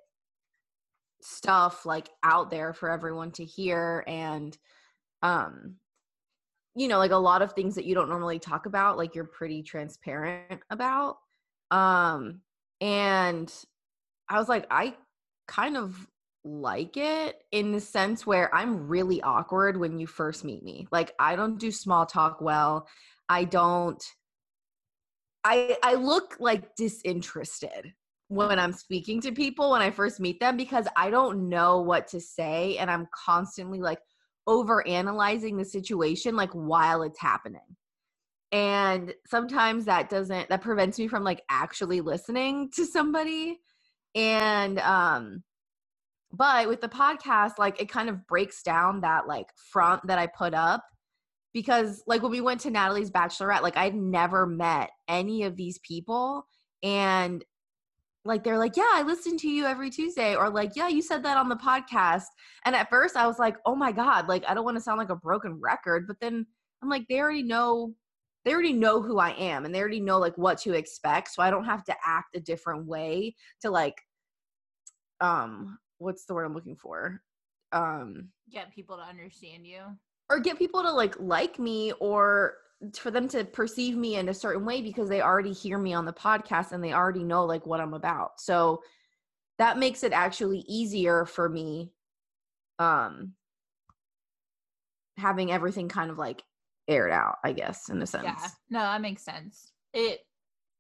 [1.22, 4.58] stuff like out there for everyone to hear and
[5.22, 5.76] um
[6.76, 9.26] you know like a lot of things that you don't normally talk about like you're
[9.26, 11.18] pretty transparent about
[11.72, 12.42] um
[12.80, 13.54] and
[14.30, 14.96] i was like i
[15.48, 16.08] kind of
[16.44, 20.88] like it in the sense where i'm really awkward when you first meet me.
[20.92, 22.88] Like i don't do small talk well.
[23.30, 24.04] I don't
[25.44, 27.94] i i look like disinterested
[28.28, 32.08] when i'm speaking to people when i first meet them because i don't know what
[32.08, 34.00] to say and i'm constantly like
[34.48, 37.62] over analyzing the situation like while it's happening.
[38.52, 43.60] And sometimes that doesn't that prevents me from like actually listening to somebody.
[44.16, 45.44] And um
[46.34, 50.26] but with the podcast like it kind of breaks down that like front that i
[50.26, 50.82] put up
[51.54, 55.78] because like when we went to natalie's bachelorette like i'd never met any of these
[55.80, 56.48] people.
[56.82, 57.46] And
[58.24, 61.24] like they're like yeah i listen to you every tuesday or like yeah you said
[61.24, 62.26] that on the podcast
[62.66, 64.98] and at first i was like oh my god like i don't want to sound
[64.98, 66.46] like a broken record but then
[66.82, 67.94] i'm like they already know
[68.46, 71.42] they already know who i am and they already know like what to expect so
[71.42, 73.96] i don't have to act a different way to like
[75.20, 77.22] um what's the word i'm looking for
[77.72, 79.80] um Get people to understand you.
[80.32, 82.56] Or get people to like like me or
[82.98, 86.06] for them to perceive me in a certain way because they already hear me on
[86.06, 88.40] the podcast and they already know like what I'm about.
[88.40, 88.82] So
[89.58, 91.92] that makes it actually easier for me
[92.80, 93.34] um
[95.18, 96.44] having everything kind of like
[96.88, 98.24] aired out, I guess, in a sense.
[98.24, 99.74] Yeah, no, that makes sense.
[99.94, 100.22] It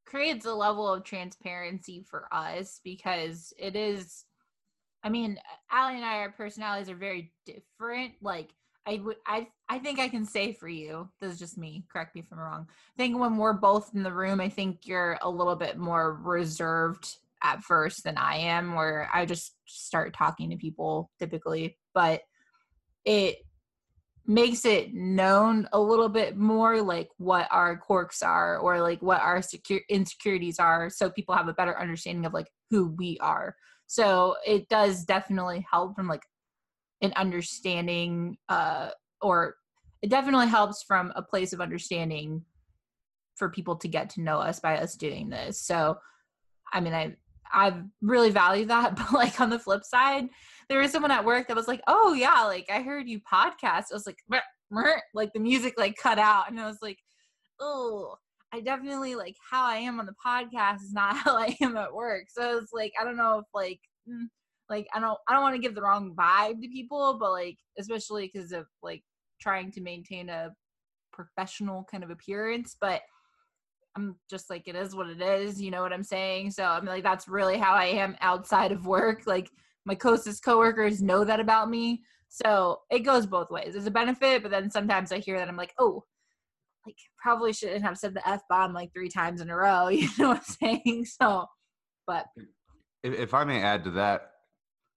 [0.05, 4.23] creates a level of transparency for us because it is.
[5.03, 5.37] I mean,
[5.71, 8.13] Allie and I, our personalities are very different.
[8.21, 8.53] Like,
[8.87, 12.15] I would I I think I can say for you, this is just me, correct
[12.15, 12.67] me if I'm wrong.
[12.69, 16.15] I think when we're both in the room, I think you're a little bit more
[16.15, 22.21] reserved at first than I am, where I just start talking to people typically, but
[23.05, 23.37] it
[24.27, 29.19] makes it known a little bit more like what our quirks are or like what
[29.19, 33.55] our secure insecurities are so people have a better understanding of like who we are
[33.87, 36.21] so it does definitely help from like
[37.01, 38.89] an understanding uh
[39.21, 39.55] or
[40.01, 42.43] it definitely helps from a place of understanding
[43.35, 45.59] for people to get to know us by us doing this.
[45.61, 45.97] So
[46.73, 47.15] i mean i
[47.51, 50.27] i really value that but like on the flip side
[50.69, 53.85] there was someone at work that was like oh yeah like i heard you podcast.
[53.91, 56.97] I was like "Meh, meh," like the music like cut out and i was like
[57.59, 58.15] oh
[58.53, 61.93] i definitely like how i am on the podcast is not how i am at
[61.93, 62.25] work.
[62.29, 64.25] So it's like i don't know if like mm,
[64.71, 67.57] like i don't i don't want to give the wrong vibe to people but like
[67.77, 69.03] especially because of like
[69.39, 70.49] trying to maintain a
[71.11, 73.01] professional kind of appearance but
[73.95, 76.49] i'm just like it is what it is you know what i'm saying?
[76.49, 79.51] So i'm like that's really how i am outside of work like
[79.85, 82.03] my closest coworkers know that about me.
[82.29, 83.73] So it goes both ways.
[83.73, 86.03] There's a benefit but then sometimes i hear that i'm like oh
[86.85, 90.07] like probably shouldn't have said the f bomb like three times in a row you
[90.17, 90.43] know what i'm
[90.83, 91.05] saying?
[91.05, 91.45] So
[92.07, 92.25] but
[93.03, 94.30] If, if I may add to that,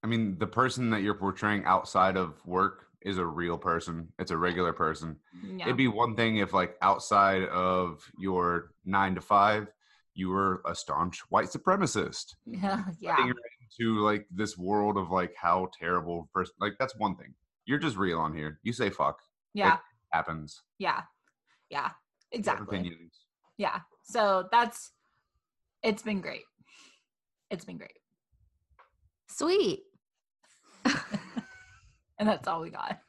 [0.05, 4.07] I mean, the person that you're portraying outside of work is a real person.
[4.19, 5.15] It's a regular person.
[5.43, 9.67] yeah It'd be one thing if, like, outside of your nine to five,
[10.13, 12.35] you were a staunch white supremacist.
[12.45, 13.17] yeah yeah
[13.79, 16.53] into like this world of like how terrible person.
[16.59, 17.33] Like that's one thing.
[17.65, 18.59] You're just real on here.
[18.61, 19.17] You say fuck.
[19.55, 19.77] yeah
[20.11, 20.61] Happens.
[20.77, 21.01] yeah
[21.71, 21.89] yeah
[22.31, 23.21] exactly Opinions.
[23.57, 24.91] yeah so that's
[25.81, 26.43] it's been great
[27.49, 27.97] it's been great
[29.27, 29.81] Sweet.
[32.19, 32.99] And that's all we got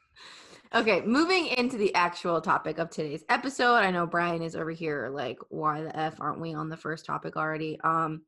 [0.75, 3.75] Okay, moving into the actual topic of today's episode.
[3.75, 7.05] I know Brian is over here like, why the F aren't we on the first
[7.05, 7.79] topic already?
[7.83, 8.23] Um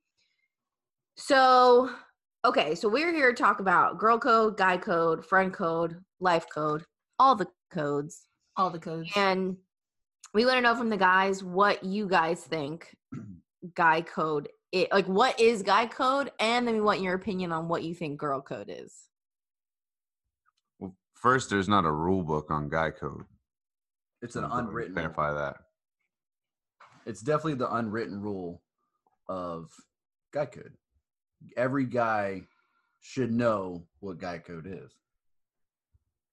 [1.18, 1.89] so
[2.46, 6.86] okay, so we're here to talk about girl code, guy code, friend code, life code,
[7.20, 8.28] all the codes.
[8.56, 9.58] all the codes And
[10.34, 12.96] we want to know from the guys what you guys think
[13.76, 17.68] guy code it like what is guy code and then we want your opinion on
[17.68, 19.09] what you think girl code is.
[21.23, 23.25] Well, first, there's not a rule book on guy code.
[24.21, 24.93] It's an unwritten.
[24.95, 25.10] rule.
[25.10, 25.55] Clarify that.
[27.05, 28.62] It's definitely the unwritten rule
[29.27, 29.71] of
[30.34, 30.73] guy code.
[31.55, 32.43] Every guy
[33.01, 34.91] should know what guy code is.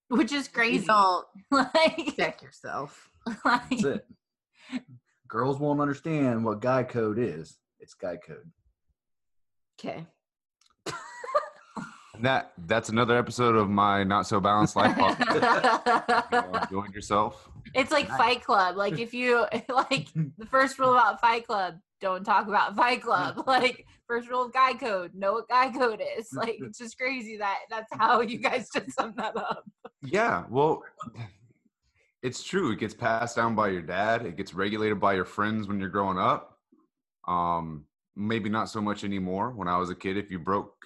[0.09, 3.09] which is You crazy don't like, check yourself.
[3.45, 4.05] like That's it.
[5.27, 7.57] Girls won't understand what guy code is.
[7.79, 8.51] It's guy code.
[9.79, 10.05] Okay.
[12.21, 14.95] That that's another episode of my not so balanced life.
[14.95, 16.31] podcast.
[16.31, 17.49] You all enjoyed yourself.
[17.75, 22.23] it's like fight club like if you like the first rule about fight club don't
[22.23, 26.29] talk about fight club like first rule of guy code know what guy code is
[26.33, 29.63] like it's just crazy that that's how you guys just sum that up
[30.01, 30.83] Yeah, well,
[32.23, 32.71] it's true.
[32.71, 34.25] It gets passed down by your dad.
[34.25, 36.57] It gets regulated by your friends when you're growing up.
[37.27, 39.51] Um, maybe not so much anymore.
[39.51, 40.76] When I was a kid, if you broke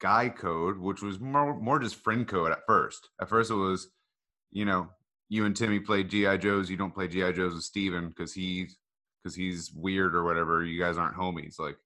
[0.00, 3.08] guy code, which was more more just friend code at first.
[3.20, 3.88] At first, it was,
[4.50, 4.88] you know,
[5.28, 6.70] you and Timmy play GI Joes.
[6.70, 8.76] You don't play GI Joes with Steven because he's
[9.22, 10.64] because he's weird or whatever.
[10.64, 11.58] You guys aren't homies.
[11.58, 11.76] Like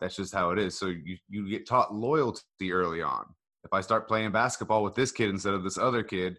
[0.00, 0.78] that's just how it is.
[0.78, 3.26] So you you get taught loyalty early on.
[3.64, 6.38] If I start playing basketball with this kid instead of this other kid,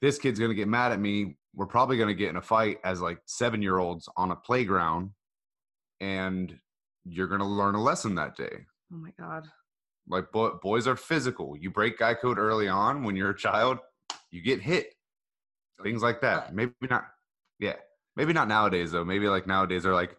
[0.00, 1.36] this kid's gonna get mad at me.
[1.54, 5.10] We're probably gonna get in a fight as like seven year olds on a playground,
[6.00, 6.54] and
[7.04, 8.66] you're gonna learn a lesson that day.
[8.92, 9.48] Oh my god.
[10.10, 11.56] Like boy, boys are physical.
[11.56, 13.78] You break guy code early on when you're a child,
[14.30, 14.94] you get hit.
[15.82, 16.54] Things like that.
[16.54, 17.04] Maybe not.
[17.58, 17.76] Yeah,
[18.16, 19.04] maybe not nowadays though.
[19.04, 20.16] Maybe like nowadays they're like,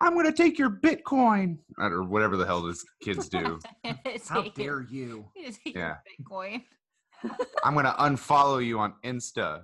[0.00, 3.60] I'm gonna take your Bitcoin or whatever the hell these kids do.
[4.28, 5.26] How dare you?
[5.64, 5.96] Yeah.
[6.20, 6.62] bitcoin
[7.64, 9.62] I'm gonna unfollow you on Insta.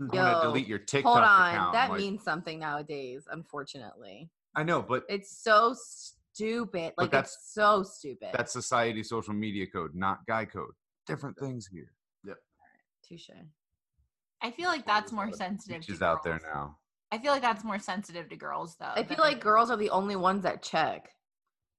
[0.00, 1.54] I'm gonna Yo, delete your TikTok Hold on.
[1.54, 1.72] account.
[1.72, 4.30] That Like, means something nowadays, unfortunately.
[4.56, 5.74] I know, but It's so
[6.34, 6.92] stupid.
[6.98, 8.28] Like that's- it's so stupid.
[8.32, 10.72] that's society social media code, not guy code.
[11.06, 11.92] Different things here.
[12.26, 12.36] Yep.
[12.36, 13.08] All right.
[13.08, 13.30] Touche.
[14.42, 16.76] i feel like that's more sensitive She's out there now.
[17.12, 19.70] i feel like that's more sensitive to girls though I feel like it is- girls
[19.70, 21.10] are the only ones that check.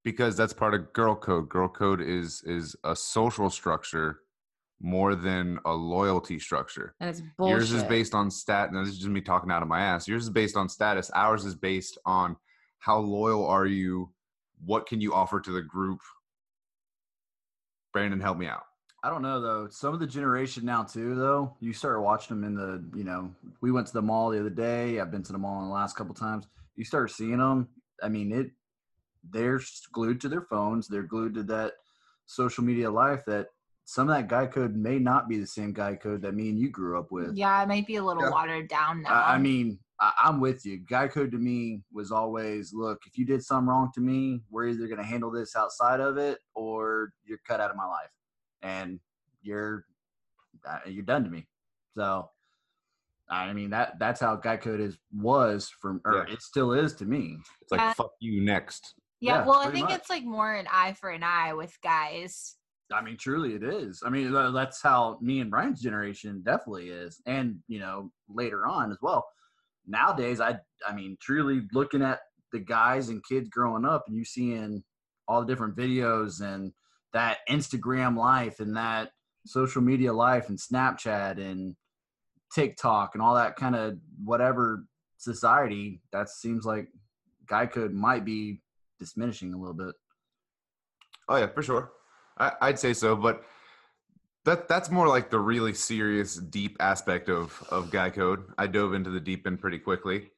[0.03, 4.19] because that's part of girl code girl code is is a social structure
[4.81, 7.55] more than a loyalty structure And it's bullshit.
[7.57, 10.07] yours is based on stat and this is just me talking out of my ass
[10.07, 12.35] yours is based on status ours is based on
[12.79, 14.11] how loyal are you
[14.65, 15.99] what can you offer to the group
[17.93, 18.63] brandon help me out
[19.03, 19.67] I don't know though.
[19.69, 21.55] Some of the generation now too, though.
[21.59, 23.29] You start watching them in the, you know,
[23.61, 24.99] we went to the mall the other day.
[24.99, 26.47] I've been to the mall in the last couple times.
[26.75, 27.67] You start seeing them.
[28.01, 28.47] I mean, it.
[29.29, 29.61] They're
[29.91, 30.87] glued to their phones.
[30.87, 31.73] They're glued to that
[32.25, 33.23] social media life.
[33.27, 33.49] That
[33.83, 36.57] some of that guy code may not be the same guy code that me and
[36.57, 37.37] you grew up with.
[37.37, 38.31] Yeah, it might be a little Yeah.
[38.31, 39.11] watered down now.
[39.11, 40.77] I, I mean, I, I'm with you.
[40.77, 44.67] Guy code to me was always, look, if you did something wrong to me, we're
[44.67, 48.11] either going to handle this outside of it, or you're cut out of my life,
[48.61, 48.99] and
[49.41, 49.85] you're
[50.67, 51.47] uh, you're done to me.
[51.97, 52.29] So,
[53.29, 56.33] I mean that that's how guy code is was from, or Yeah.
[56.33, 57.39] it still is to me.
[57.61, 58.93] It's like Uh, fuck you next.
[59.19, 59.99] yeah, yeah, well, I think much.
[59.99, 62.57] it's like more an eye for an eye with guys.
[62.93, 64.03] I mean, truly, it is.
[64.05, 68.91] I mean, that's how me and Brian's generation definitely is, and you know, later on
[68.91, 69.25] as well.
[69.87, 72.19] Nowadays, I, I mean, truly looking at
[72.51, 74.83] the guys and kids growing up, and you seeing
[75.27, 76.71] all the different videos and
[77.13, 79.11] that Instagram life and that
[79.45, 81.75] social media life and Snapchat and
[82.53, 84.85] TikTok and all that kind of whatever
[85.17, 86.01] society.
[86.11, 86.87] That seems like
[87.47, 88.61] guy code might be
[88.99, 89.95] diminishing a little bit.
[91.29, 91.91] Oh yeah, for sure.
[92.37, 93.43] I, I'd say so, but
[94.45, 98.43] that that's more like the really serious, deep aspect of of guy code.
[98.57, 100.29] I dove into the deep end pretty quickly.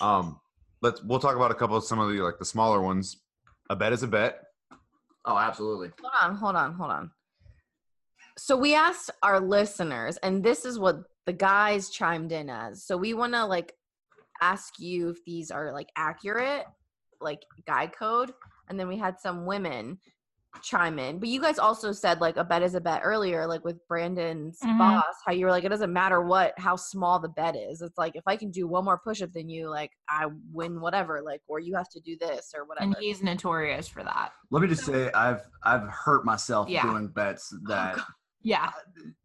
[0.00, 0.40] Um,
[0.82, 3.18] let's we'll talk about a couple of some of the like the smaller ones.
[3.70, 4.42] A bet is a bet.
[5.24, 5.90] Oh, absolutely.
[6.00, 7.10] Hold on, hold on, hold on.
[8.36, 12.84] So we asked our listeners, and this is what the guys chimed in as.
[12.84, 13.74] So we want to like
[14.40, 16.64] ask you if these are like accurate,
[17.20, 18.32] like guy code,
[18.68, 19.98] and then we had some women
[20.62, 21.18] chime in.
[21.18, 24.58] But you guys also said like a bet is a bet earlier, like with Brandon's
[24.60, 24.78] Mhm.
[24.78, 27.80] boss, how you were like it doesn't matter what how small the bet is.
[27.80, 30.80] It's like if I can do one more push up than you, like I win
[30.80, 32.86] whatever, like or you have to do this or whatever.
[32.86, 34.32] And he's notorious for that.
[34.50, 36.82] Let me just say, I've I've hurt myself Yeah.
[36.82, 37.98] doing bets that
[38.42, 38.70] Yeah.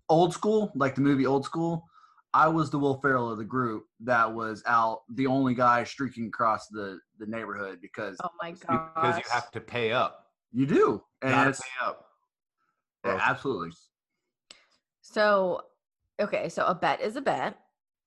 [0.09, 1.87] old school, like the movie Old School.
[2.33, 6.27] I was the Will Ferrell of the group that was out, the only guy streaking
[6.27, 8.93] across the the neighborhood because oh my god.
[8.95, 10.23] Because you have to pay up.
[10.57, 12.05] You do, and Gotta it's, pay up.
[13.05, 13.69] yeah, absolutely.
[15.01, 15.61] So,
[16.19, 17.59] okay, so a bet is a bet,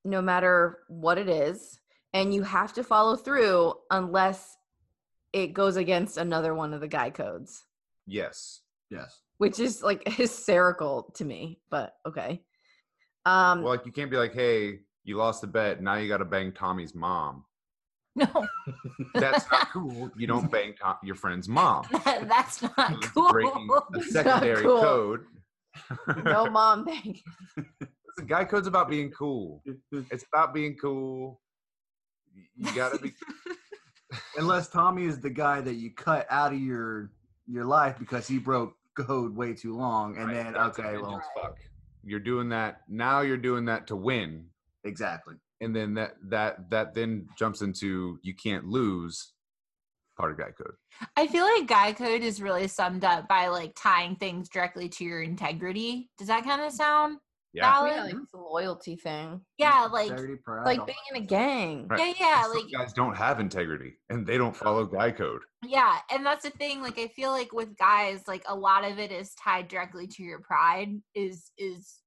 [0.05, 1.79] no matter what it is,
[2.13, 4.57] and you have to follow through unless
[5.33, 7.65] it goes against another one of the guy codes,
[8.07, 8.63] Yes.
[8.91, 12.43] Yes, which is like hysterical to me, but okay.
[13.25, 15.81] Um Well, like you can't be like, hey, you lost the bet.
[15.81, 17.45] Now you got to bang Tommy's mom.
[18.17, 18.27] No,
[19.15, 20.11] That's not cool.
[20.17, 21.87] You don't bang Tom- your friend's mom.
[22.05, 23.31] that's not It's cool.
[23.33, 24.81] breaking a secondary cool.
[24.83, 25.21] code.
[26.25, 27.17] no mom bang.
[27.57, 29.63] Listen, guy code's about being cool.
[30.11, 31.41] It's about being cool.
[32.57, 33.13] You gotta be.
[34.37, 37.13] unless Tommy is the guy that you cut out of your
[37.47, 41.57] your life because he broke code way too long, and Right, then okay, well, fuck.
[42.03, 43.21] You're doing that now.
[43.21, 44.47] You're doing that to win,
[44.85, 45.37] exactly.
[45.61, 49.33] And then that that that then jumps into you can't lose.
[50.19, 50.75] Part of guy code.
[51.17, 55.05] I feel like guy code is really summed up by like tying things directly to
[55.05, 56.11] your integrity.
[56.19, 57.19] Does that kind of sound
[57.55, 57.87] Yeah.
[57.87, 59.41] Yeah, like it's a loyalty thing.
[59.57, 61.89] Yeah, like Like being in a gang.
[61.89, 62.15] Right.
[62.21, 65.41] yeah, yeah, Some like guys don't have integrity and they don't follow guy code.
[65.65, 66.83] yeah, and that's the thing.
[66.83, 70.23] Like I feel like with guys, like a lot of it is tied directly to
[70.23, 70.91] your pride.
[71.15, 72.03] Is is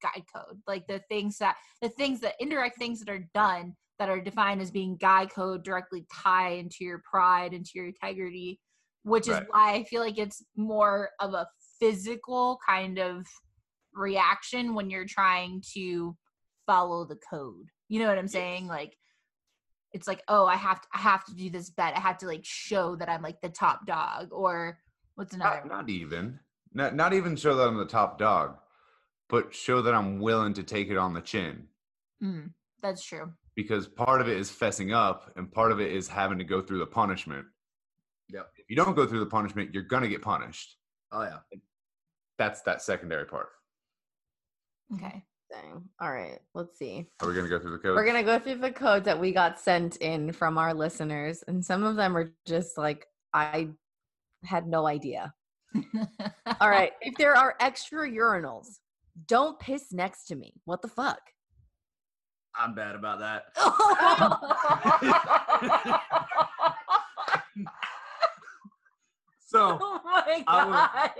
[0.00, 0.60] guy code.
[0.66, 4.60] Like the things that the things that indirect things that are done that are defined
[4.60, 8.60] as being guide code directly tie into your pride into your integrity
[9.02, 9.46] which is Right.
[9.50, 11.46] why i feel like it's more of a
[11.80, 13.26] physical kind of
[13.94, 16.16] reaction when you're trying to
[16.66, 17.66] follow the code.
[17.88, 18.66] You know what i'm saying?
[18.66, 18.96] Like
[19.92, 21.96] it's like oh i have to i have to do this bet.
[21.96, 24.78] I have to like show that i'm like the top dog or
[25.14, 26.38] what's another Not, not even.
[26.74, 28.58] Not, not even show that I'm the top dog,
[29.28, 31.64] but show that I'm willing to take it on the chin.
[32.22, 32.50] Mm,
[32.82, 36.38] that's true Because part of it is fessing up and part of it is having
[36.38, 37.46] to go through the punishment.
[38.30, 38.48] Yep.
[38.56, 40.76] If you don't go through the punishment, you're going to get punished.
[41.12, 41.38] Oh yeah.
[42.38, 43.48] That's that secondary part.
[44.94, 45.82] okay Thing.
[45.98, 47.06] All right, let's see.
[47.22, 47.96] Are we going to go through the code?
[47.96, 51.64] We're gonna go through the codes that we got sent in from our listeners, and
[51.64, 53.70] some of them are just like I
[54.44, 55.32] had no idea.
[56.60, 58.66] All right, if there are extra urinals,
[59.26, 60.54] don't piss next to me.
[60.64, 61.20] What the fuck?
[62.54, 63.44] I'm bad about that.
[69.48, 70.00] So oh
[70.46, 70.74] I will.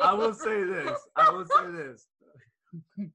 [0.04, 0.92] I will say this.
[1.16, 2.06] I will say this.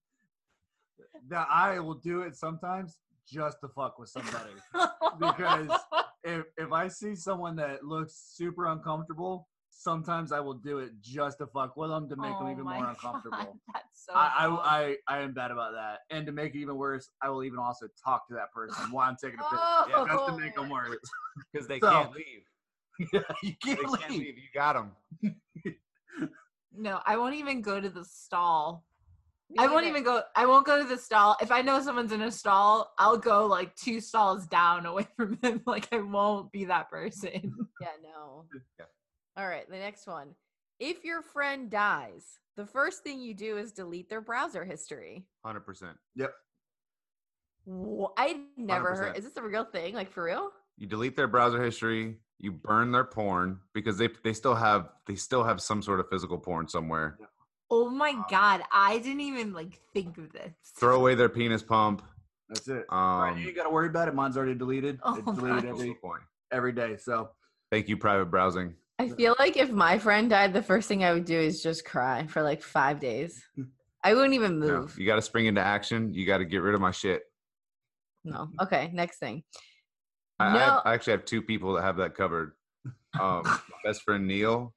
[1.30, 2.98] that I will do it sometimes
[3.32, 4.50] just to fuck with somebody.
[5.20, 5.70] because
[6.24, 11.40] if if I see someone that looks super uncomfortable, sometimes I will do it just
[11.40, 13.58] to fuck with them to make them Oh even my more God, uncomfortable.
[13.74, 14.14] That's so.
[14.14, 14.60] I, wrong.
[14.64, 17.44] I, I I am bad about that, and to make it even worse, I will
[17.44, 19.60] even also talk to that person while I'm taking a piss,
[19.96, 20.06] Oh.
[20.08, 20.74] just to make them oh.
[20.74, 20.98] worse.
[21.52, 23.10] because they So- can't leave.
[23.14, 24.20] yeah, you can't can't leave.
[24.20, 24.38] leave.
[24.38, 25.36] You got them.
[26.76, 28.86] no, I won't even go to the stall.
[29.58, 30.22] I won't even go.
[30.36, 31.36] I won't go to the stall.
[31.42, 35.38] If I know someone's in a stall, I'll go like two stalls down away from
[35.42, 35.62] them.
[35.68, 37.54] Like I won't be that person.
[37.82, 38.46] Yeah, no.
[38.80, 38.86] Yeah.
[39.36, 40.36] All right, the next one.
[40.80, 45.26] If your friend dies, the first thing you do is delete their browser history.
[45.44, 45.98] Hundred percent.
[47.66, 49.18] Wha- I never 100%.
[49.18, 49.96] Is this a real thing?
[49.96, 50.52] Like for real?
[50.78, 52.18] You delete their browser history.
[52.40, 56.10] You burn their porn because they they still have they still have some sort of
[56.10, 57.18] physical porn somewhere.
[57.72, 60.52] Oh my god, I didn't even like think of this.
[60.78, 62.04] Throw away their penis pump.
[62.50, 62.86] That's it.
[62.92, 64.14] Right, Um, you ain't got to worry about it.
[64.16, 65.00] Mine's already deleted.
[65.04, 65.72] Oh it's deleted God.
[65.72, 66.20] what's the every
[66.52, 66.98] every day.
[66.98, 67.30] So
[67.74, 68.76] Thank you, private browsing.
[69.00, 71.84] I feel like if my friend died, the first thing I would do is just
[71.86, 73.44] cry for like five days.
[74.04, 74.96] I wouldn't even No, move.
[74.98, 76.14] you got to spring into action.
[76.14, 77.24] You got to get rid of my shit.
[78.24, 78.50] No.
[78.62, 79.44] Okay, next thing.
[80.40, 80.60] I, I, No.
[80.60, 82.54] have, I actually have two people that have that covered.
[83.20, 83.44] Um,
[83.84, 84.74] best friend Neil,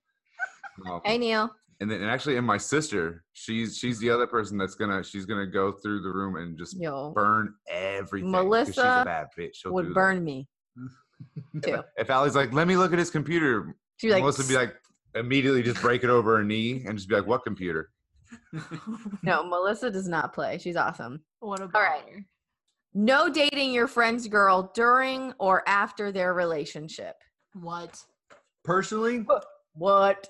[0.89, 1.51] um, Hey, Neil.
[1.81, 3.25] and then and actually, and my sister.
[3.35, 6.79] She's she's the other person that's gonna she's gonna go through the room and just
[6.81, 8.33] Yo, burn everything.
[8.33, 9.51] 'cause she's a Melissa bad bitch.
[9.55, 9.95] She'll would that.
[9.95, 10.49] burn me
[11.63, 11.81] too.
[11.97, 14.55] If Allie's like, let me look at his computer, She'd be like, Melissa would be
[14.57, 14.77] like,
[15.15, 17.91] immediately just break it over her knee and just be like, what computer?
[19.23, 20.59] no, Melissa does not play.
[20.59, 21.21] She's awesome.
[21.41, 22.25] what a All right.
[22.95, 27.17] No dating your friend's girl during or after their relationship.
[27.55, 28.03] What?
[28.65, 29.25] personally,
[29.75, 30.29] What?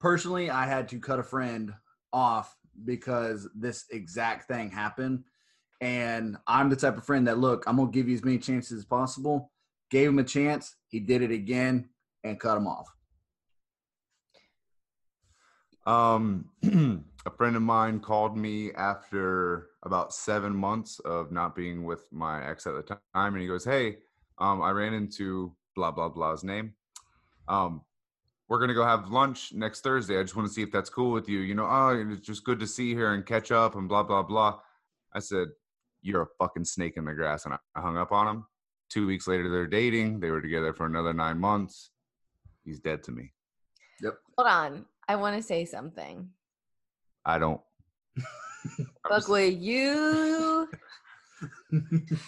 [0.00, 1.72] personally, I had to cut a friend
[2.12, 5.24] off because this exact thing happened.
[5.80, 8.78] And I'm the type of friend that look, I'm gonna give you as many chances
[8.78, 9.50] as possible.
[9.90, 11.88] Gave him a chance, he did it again,
[12.24, 12.88] and cut him off.
[15.86, 16.50] Um,
[17.26, 22.48] a friend of mine called me after about seven months of not being with my
[22.48, 23.98] ex at the time, and he goes, "Hey,
[24.38, 26.74] um, I ran into blah blah blah's name.
[27.48, 27.82] Um,
[28.48, 30.18] we're gonna go have lunch next Thursday.
[30.18, 31.40] I just want to see if that's cool with you.
[31.40, 34.04] You know, oh, it's just good to see you here and catch up and blah
[34.04, 34.60] blah blah."
[35.14, 35.48] I said,
[36.00, 38.46] "You're a fucking snake in the grass," and I hung up on him.
[38.88, 40.20] Two weeks later, they're dating.
[40.20, 41.91] They were together for another nine months.
[42.64, 43.32] He's dead to me.
[44.02, 44.14] Yep.
[44.38, 44.84] Hold on.
[45.08, 46.28] I want to say something.
[47.24, 47.60] I don't.
[48.16, 50.68] I'm Fuck just- with you,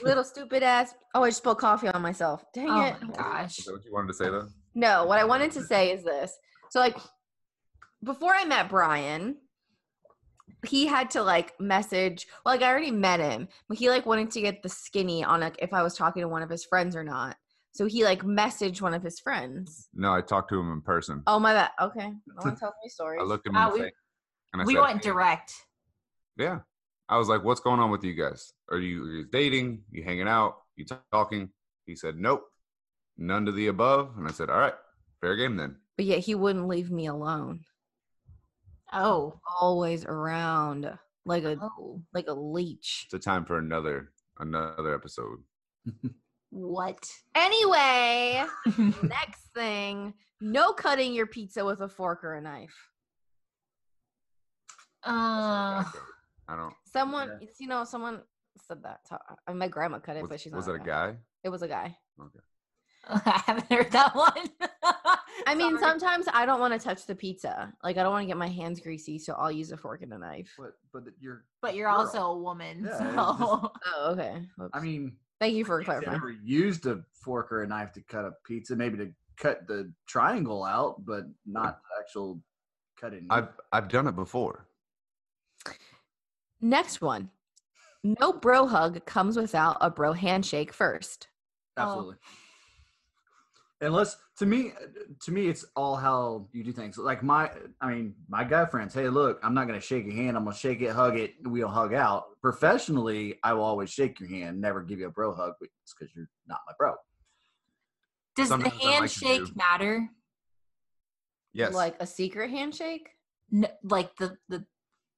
[0.02, 0.94] little stupid ass.
[1.14, 2.44] Oh, I just spilled coffee on myself.
[2.52, 2.96] Dang Oh it.
[3.02, 3.58] my gosh.
[3.60, 4.48] Is that what you wanted to say though?
[4.74, 6.32] No, what I wanted to say is this.
[6.70, 6.96] So like
[8.02, 9.36] before I met Brian,
[10.66, 14.30] he had to like message well, like I already met him, but he like wanted
[14.32, 16.96] to get the skinny on like if I was talking to one of his friends
[16.96, 17.36] or not.
[17.74, 19.88] So he like messaged one of his friends.
[19.92, 21.22] No, I talked to him in person.
[21.26, 21.70] Oh my bad.
[21.80, 22.12] Okay.
[22.26, 23.20] No one tells me stories.
[23.20, 23.92] I looked him Ah, in the we- face.
[24.52, 25.52] And I We said, went "Hey." direct.
[26.36, 26.60] Yeah.
[27.08, 28.52] I was like, what's going on with you guys?
[28.70, 29.82] Are you, are you dating?
[29.90, 30.54] You hanging out?
[30.76, 31.50] You talking?
[31.86, 32.44] He said, nope.
[33.18, 34.16] None to the above.
[34.16, 34.72] And I said, all right,
[35.20, 35.76] fair game then.
[35.96, 37.60] But yet he wouldn't leave me alone.
[38.92, 39.40] Oh.
[39.60, 40.90] Always around
[41.26, 42.00] like a Oh.
[42.12, 43.02] like a leech.
[43.06, 45.38] It's a time for another another episode.
[46.54, 47.04] What?
[47.34, 48.44] Anyway,
[49.02, 52.74] next thing, no cutting your pizza with a fork or a knife.
[55.04, 55.82] Uh,
[56.48, 56.72] I don't.
[56.92, 57.48] Someone, Yeah.
[57.58, 58.22] you know, someone
[58.68, 59.00] said that.
[59.08, 60.58] To, I mean, my grandma cut it, Was, but she's not.
[60.58, 61.16] was it a guy?
[61.42, 61.96] It was a guy.
[62.20, 62.38] Okay.
[63.08, 64.32] I haven't heard that one.
[65.46, 65.82] I mean, Sorry.
[65.90, 67.72] sometimes I don't want to touch the pizza.
[67.82, 70.12] Like, I don't want to get my hands greasy, so I'll use a fork and
[70.12, 70.54] a knife.
[70.56, 71.98] but but you're but you're girl.
[72.00, 73.18] also a woman, Yeah, so just-
[73.96, 74.40] Oh, okay.
[74.56, 74.70] Whoops.
[74.72, 76.12] I mean, Thank you for I've clarifying.
[76.12, 79.92] never used a fork or a knife to cut a pizza, maybe to cut the
[80.06, 82.40] triangle out, but not the actual
[83.00, 83.26] cutting.
[83.30, 84.68] I've I've done it before.
[86.60, 87.30] Next one.
[88.02, 91.28] No bro hug comes without a bro handshake first.
[91.76, 92.16] Absolutely.
[93.80, 94.72] Unless to me,
[95.24, 96.96] to me, it's all how you do things.
[96.96, 97.50] Like my,
[97.80, 98.94] I mean, my guy friends.
[98.94, 100.36] Hey, look, I'm not gonna shake your hand.
[100.36, 101.34] I'm gonna shake it, hug it.
[101.42, 102.40] We'll hug out.
[102.40, 104.60] Professionally, I will always shake your hand.
[104.60, 106.94] Never give you a bro hug, but it's because you're not my bro.
[108.36, 110.08] does the Sometimes I like handshake do- matter?
[111.52, 111.74] Yes.
[111.74, 113.10] Like a secret handshake?
[113.52, 114.64] N- like the the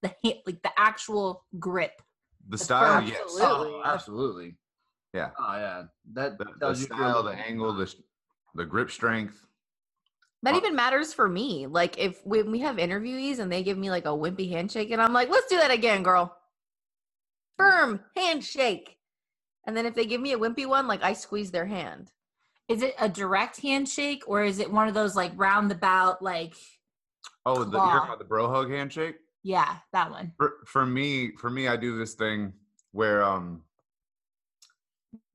[0.03, 1.93] the hand, like the actual grip.
[2.49, 3.21] the the style, first- yes.
[3.23, 3.73] Absolutely.
[3.75, 4.57] Oh, absolutely.
[5.15, 5.31] Yeah.
[5.39, 5.83] Oh yeah.
[6.15, 7.95] That The, the tells you if you're a style, the angle, the sh-
[8.57, 9.47] the grip strength.
[10.43, 11.67] That Uh, even matters for me.
[11.67, 15.01] Like if when we have interviewees and they give me like a wimpy handshake and
[15.01, 16.37] I'm like, let's do that again, girl.
[17.59, 18.99] Firm handshake.
[19.67, 22.13] And then if they give me a wimpy one, like I squeeze their hand.
[22.69, 26.55] Is it a direct handshake or is it one of those like roundabout like
[27.45, 29.17] Oh, the, you're about the bro hug handshake?
[29.43, 30.33] yeah, that one.
[30.37, 32.53] For, for me, for me, I do this thing
[32.91, 33.63] where, um,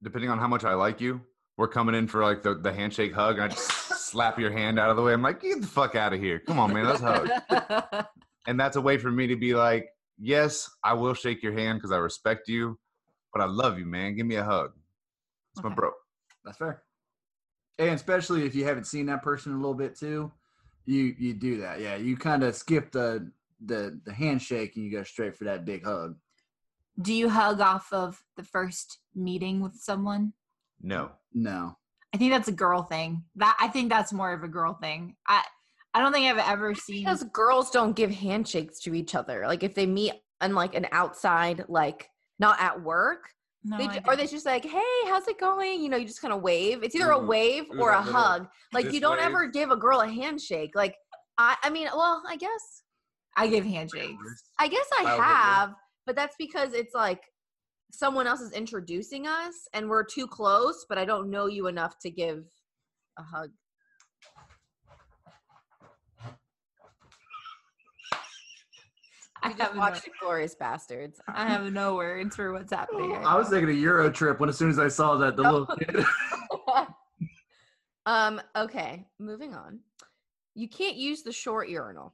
[0.04, 1.22] depending on how much I like you,
[1.58, 3.70] we're coming in for like the, the handshake hug, and I just
[4.10, 5.14] slap your hand out of the way.
[5.14, 6.40] I'm like, get the fuck out of here!
[6.40, 7.30] Come on, man, let's hug.
[8.48, 9.88] and that's a way for me to be like,
[10.20, 12.80] yes, I will shake your hand because I respect you,
[13.34, 14.16] but I love you, man.
[14.16, 14.72] Give me a hug.
[15.54, 15.92] It's my bro.
[16.46, 16.84] That's fair.
[17.78, 20.32] And especially if you haven't seen that person in a little bit too,
[20.86, 21.82] you you do that.
[21.82, 23.32] Yeah, you kind of skip the
[23.66, 26.16] the the handshake and you go straight for that big hug.
[27.02, 30.34] Do you hug off of the first meeting with someone?
[30.82, 31.78] No, No,
[32.14, 33.24] I think that's a girl thing.
[33.36, 35.16] That I think that's more of a girl thing.
[35.28, 35.44] I
[35.94, 39.46] I don't think I've ever seen Because girls don't give handshakes to each other.
[39.48, 42.10] Like if they meet on like an outside, like
[42.40, 43.30] not at work,
[43.64, 45.84] no, they, or they just like, hey, how's it going?
[45.84, 46.84] You know, you just kind of wave.
[46.84, 47.28] It's either a mm-hmm.
[47.28, 48.48] wave ooh, or a that little- hug.
[48.74, 49.26] Like this you don't wave.
[49.26, 50.72] ever give a girl a handshake.
[50.74, 50.96] Like
[51.38, 52.84] I, I mean, well, I guess,
[53.38, 54.16] I give handshakes.
[54.60, 55.56] I guess I Style hug, yeah.
[55.56, 55.74] have,
[56.06, 57.22] but that's because it's like
[57.92, 62.00] someone else is introducing us and we're too close, but I don't know you enough
[62.00, 62.46] to give
[63.18, 63.52] a hug.
[69.44, 71.20] I We just have no, Glorious Bastards.
[71.28, 73.12] I have no words for what's happening.
[73.12, 73.58] right I was now.
[73.58, 76.06] thinking a Euro trip when as soon as I saw that the little kid.
[78.06, 78.40] um.
[78.56, 79.06] Okay.
[79.20, 79.80] Moving on.
[80.54, 82.14] You can't use the short urinal.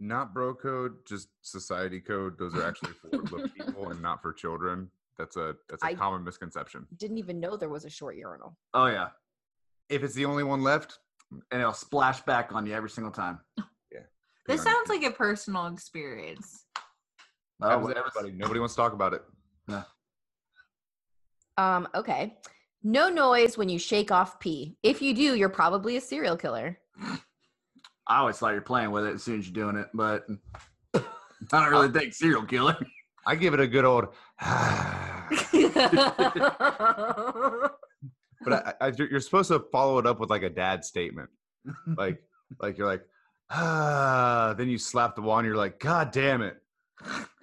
[0.00, 2.38] not bro code, just society code.
[2.38, 4.90] Those are actually for people and not for children.
[5.18, 6.86] That's a that's a I- common misconception.
[6.96, 8.56] Didn't even know there was a short urinal.
[8.74, 9.08] oh yeah,
[9.88, 10.98] If it's the only one left,
[11.50, 13.40] and it'll splash back on you every single time.
[13.92, 14.00] Yeah.
[14.46, 16.64] This pee sounds like a personal experience.
[17.60, 18.30] Oh, Happens everybody.
[18.36, 19.22] Nobody wants to talk about it.
[21.56, 21.88] Um.
[21.94, 22.36] Okay.
[22.84, 24.76] No noise when you shake off pee.
[24.82, 26.78] If you do, you're probably a serial killer.
[28.06, 30.24] I always thought you're playing with it as soon as you're doing it, but
[30.94, 31.00] I
[31.50, 32.76] don't really think serial killer.
[33.26, 34.06] I give it a good old.
[38.44, 41.30] but I, I, you're supposed to follow it up with like a dad statement,
[41.96, 42.22] like
[42.60, 43.02] like you're like,
[43.50, 44.54] ah.
[44.56, 46.56] Then you slap the wall and you're like, God damn it,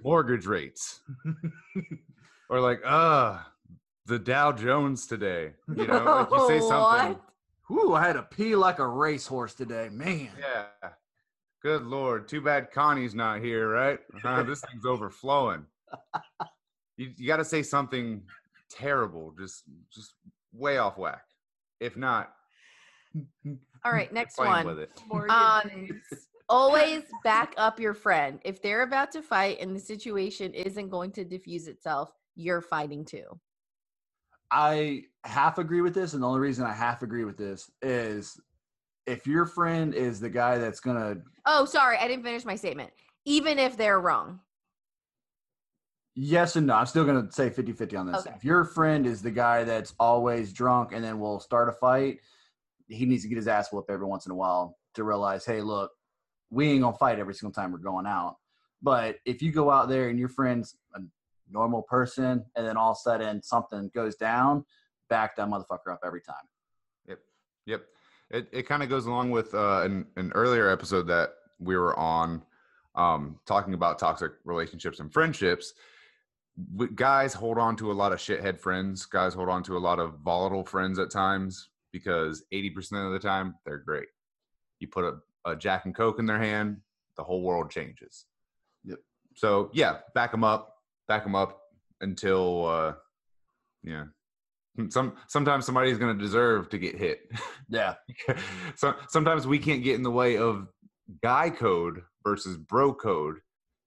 [0.03, 1.01] mortgage rates,
[2.49, 3.51] or like, ah,
[4.05, 5.53] the Dow Jones today.
[5.75, 7.19] You know, like you say something.
[7.67, 10.29] Whew, I had to pee like a racehorse today, man.
[10.39, 10.89] Yeah.
[11.65, 12.27] Good lord.
[12.27, 13.99] Too bad Connie's not here, right?
[14.23, 15.65] Uh, this thing's overflowing.
[16.97, 18.23] You, you got to say something
[18.69, 20.13] terrible, just just
[20.53, 21.23] way off whack.
[21.79, 22.33] If not,
[23.83, 24.11] All right.
[24.13, 24.65] Next one.
[24.65, 24.91] with it.
[25.29, 26.01] Um.
[26.47, 28.39] Always back up your friend.
[28.45, 33.03] If they're about to fight and the situation isn't going to diffuse itself, you're fighting
[33.03, 33.39] too.
[34.51, 38.39] I half agree with this, and the only reason I half agree with this is
[39.07, 41.17] if your friend is the guy that's gonna
[41.47, 42.91] Oh, sorry, I didn't finish my statement.
[43.25, 44.39] Even if they're wrong.
[46.15, 48.25] Yes and no, I'm still gonna say 50-50 on this.
[48.25, 48.35] Okay.
[48.35, 52.19] If your friend is the guy that's always drunk and then will start a fight,
[52.87, 55.61] he needs to get his ass whooped every once in a while to realize, hey,
[55.61, 55.91] look,
[56.49, 58.37] we ain't gonna fight every single time we're going out.
[58.81, 60.99] But if you go out there and your friend's a
[61.49, 64.65] normal person and then all of a sudden something goes down,
[65.09, 66.35] back that motherfucker up every time.
[67.07, 67.19] Yep.
[67.65, 67.85] Yep.
[68.31, 71.97] It it kind of goes along with uh, an an earlier episode that we were
[71.97, 72.43] on,
[72.95, 75.73] um, talking about toxic relationships and friendships.
[76.95, 79.05] Guys hold on to a lot of shithead friends.
[79.05, 83.11] Guys hold on to a lot of volatile friends at times because eighty percent of
[83.11, 84.07] the time they're great.
[84.79, 86.77] You put a, a Jack and Coke in their hand,
[87.17, 88.25] the whole world changes.
[88.85, 88.99] Yep.
[89.35, 90.75] So yeah, back them up,
[91.07, 91.59] back them up
[92.01, 92.93] until uh,
[93.83, 94.05] yeah.
[94.89, 97.19] Some sometimes somebody's gonna deserve to get hit.
[97.67, 97.95] Yeah.
[98.75, 100.67] so sometimes we can't get in the way of
[101.23, 103.37] guy code versus bro code.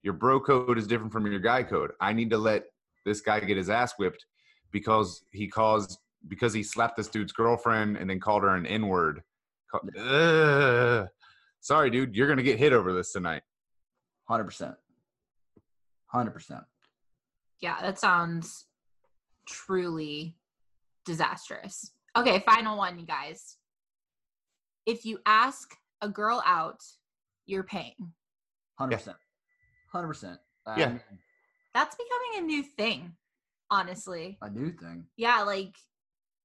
[0.09, 1.91] Your bro code is different from your guy code.
[2.01, 2.65] I need to let
[3.05, 4.25] this guy get his ass whipped
[4.73, 5.99] because he caused
[6.29, 9.21] because he slapped this dude's girlfriend and then called her an N word.
[11.61, 13.43] Sorry, dude, you're gonna get hit over this tonight.
[14.27, 14.77] Hundred percent.
[16.07, 16.65] Hundred percent.
[17.61, 18.65] yeah, that sounds
[19.47, 20.39] truly
[21.05, 21.93] disastrous.
[22.17, 23.59] Okay, final one, you guys.
[24.87, 26.81] If you ask a girl out,
[27.45, 28.15] you're paying.
[28.79, 29.19] Hundred percent.
[29.93, 30.39] Hundred percent.
[30.77, 30.99] Yeah.
[31.75, 33.13] That's becoming a new thing,
[33.71, 34.39] honestly.
[34.43, 35.07] A new thing.
[35.17, 35.75] Yeah, like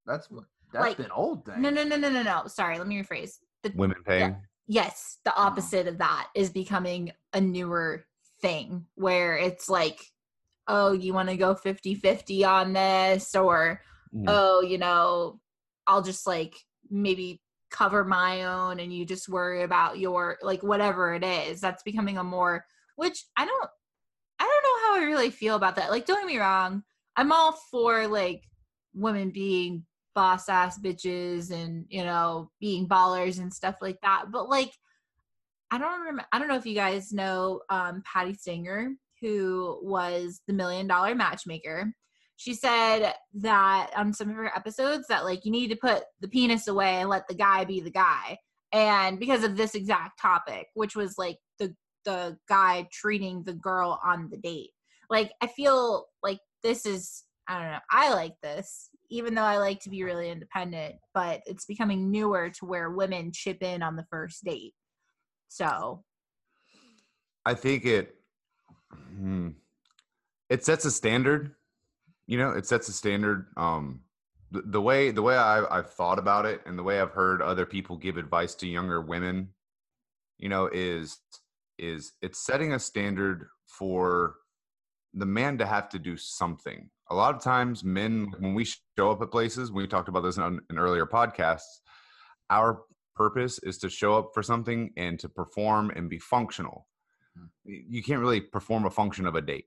[0.05, 0.27] That's
[0.71, 1.61] that's Like- been old thing.
[1.61, 2.47] no, no, no, no, no, no.
[2.47, 3.37] Sorry, let me rephrase.
[3.63, 4.35] The Women paying.
[4.67, 8.05] yes, the opposite of that is becoming a newer
[8.41, 9.99] thing where it's like,
[10.67, 13.81] oh, you want to go 50-50 on this or
[14.13, 14.25] Mhm.
[14.27, 15.39] oh, you know,
[15.87, 16.55] I'll just like
[16.89, 21.61] maybe cover my own and you just worry about your like whatever it is.
[21.61, 22.65] That's becoming a more
[22.95, 23.69] which I don't
[24.39, 25.91] I don't know how I really feel about that.
[25.91, 26.83] Like don't get me wrong,
[27.15, 28.43] I'm all for like
[28.93, 29.85] women being
[30.15, 34.25] boss ass bitches and you know being ballers and stuff like that.
[34.31, 34.71] But like
[35.71, 38.91] I don't remember I don't know if you guys know um Patti Stanger
[39.21, 41.93] who was the million dollar matchmaker
[42.35, 46.27] she said that on some of her episodes that like you need to put the
[46.27, 48.37] penis away and let the guy be the guy
[48.73, 51.37] and because of this exact topic which was like
[52.05, 54.71] the guy treating the girl on the date
[55.09, 59.57] like i feel like this is i don't know i like this even though i
[59.57, 63.95] like to be really independent but it's becoming newer to where women chip in on
[63.95, 64.73] the first date
[65.49, 66.03] so
[67.45, 68.15] I think it
[68.91, 69.49] hmm,
[70.49, 71.51] it sets a standard.
[72.25, 73.47] You know, it sets a standard.
[73.57, 74.01] Um,
[74.51, 77.41] the, the way the way I, I've thought about it, and the way I've heard
[77.41, 79.49] other people give advice to younger women,
[80.37, 81.19] you know, is
[81.77, 84.35] is it's setting a standard for
[85.13, 86.89] the man to have to do something.
[87.09, 90.37] A lot of times, men when we show up at places, we talked about this
[90.37, 91.81] in, in earlier podcasts.
[92.49, 92.81] Our
[93.15, 96.87] purpose is to show up for something and to perform and be functional
[97.37, 97.45] hmm.
[97.63, 99.65] you can't really perform a function of a date.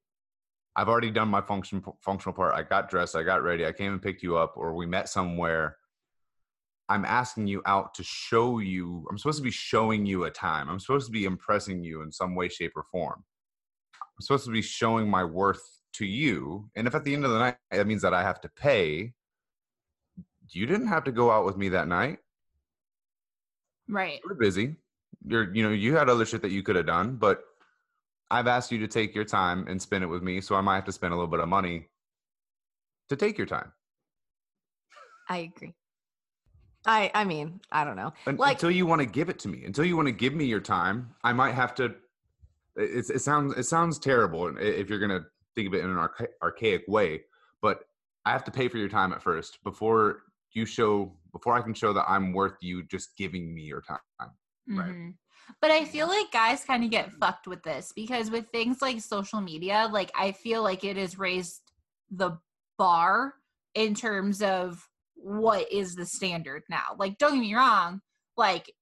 [0.77, 2.55] I've already done my function functional part.
[2.55, 5.09] I got dressed, I got ready, I came and picked you up, or we met
[5.09, 5.77] somewhere.
[6.89, 9.07] I'm asking you out to show you.
[9.11, 10.69] I'm supposed to be showing you a time.
[10.69, 13.25] I'm supposed to be impressing you in some way, shape, or form.
[14.01, 15.63] I'm supposed to be showing my worth
[15.95, 16.71] to you.
[16.77, 19.13] And if at the end of the night that means that I have to pay,
[20.51, 22.19] you didn't have to go out with me that night.
[23.89, 24.77] right You were busy.
[25.27, 27.43] You're, you know, you had other shit that you could have done, but
[28.31, 30.77] I've asked you to take your time and spend it with me, so I might
[30.77, 31.89] have to spend a little bit of money
[33.09, 33.73] to take your time
[35.29, 35.75] I agree.
[36.87, 38.13] I I mean, I don't know.
[38.27, 39.65] Like- until you want to give it to me.
[39.65, 41.95] Until you want to give me your time, I might have to.
[42.77, 46.29] It, it sounds it sounds terrible if you're gonna think of it in an archa-
[46.43, 47.23] archaic way,
[47.63, 47.81] but
[48.25, 50.23] I have to pay for your time at first before
[50.53, 53.99] you show before I can show that I'm worth you just giving me your time.
[54.69, 54.91] Right.
[54.91, 55.15] Mhm.
[55.61, 59.01] But I feel like guys kind of get fucked with this because with things like
[59.01, 61.61] social media, like I feel like it has raised
[62.11, 62.39] the
[62.79, 63.35] bar
[63.75, 66.95] in terms of what is the standard now.
[66.99, 68.01] Like, don't get me wrong,
[68.37, 68.73] like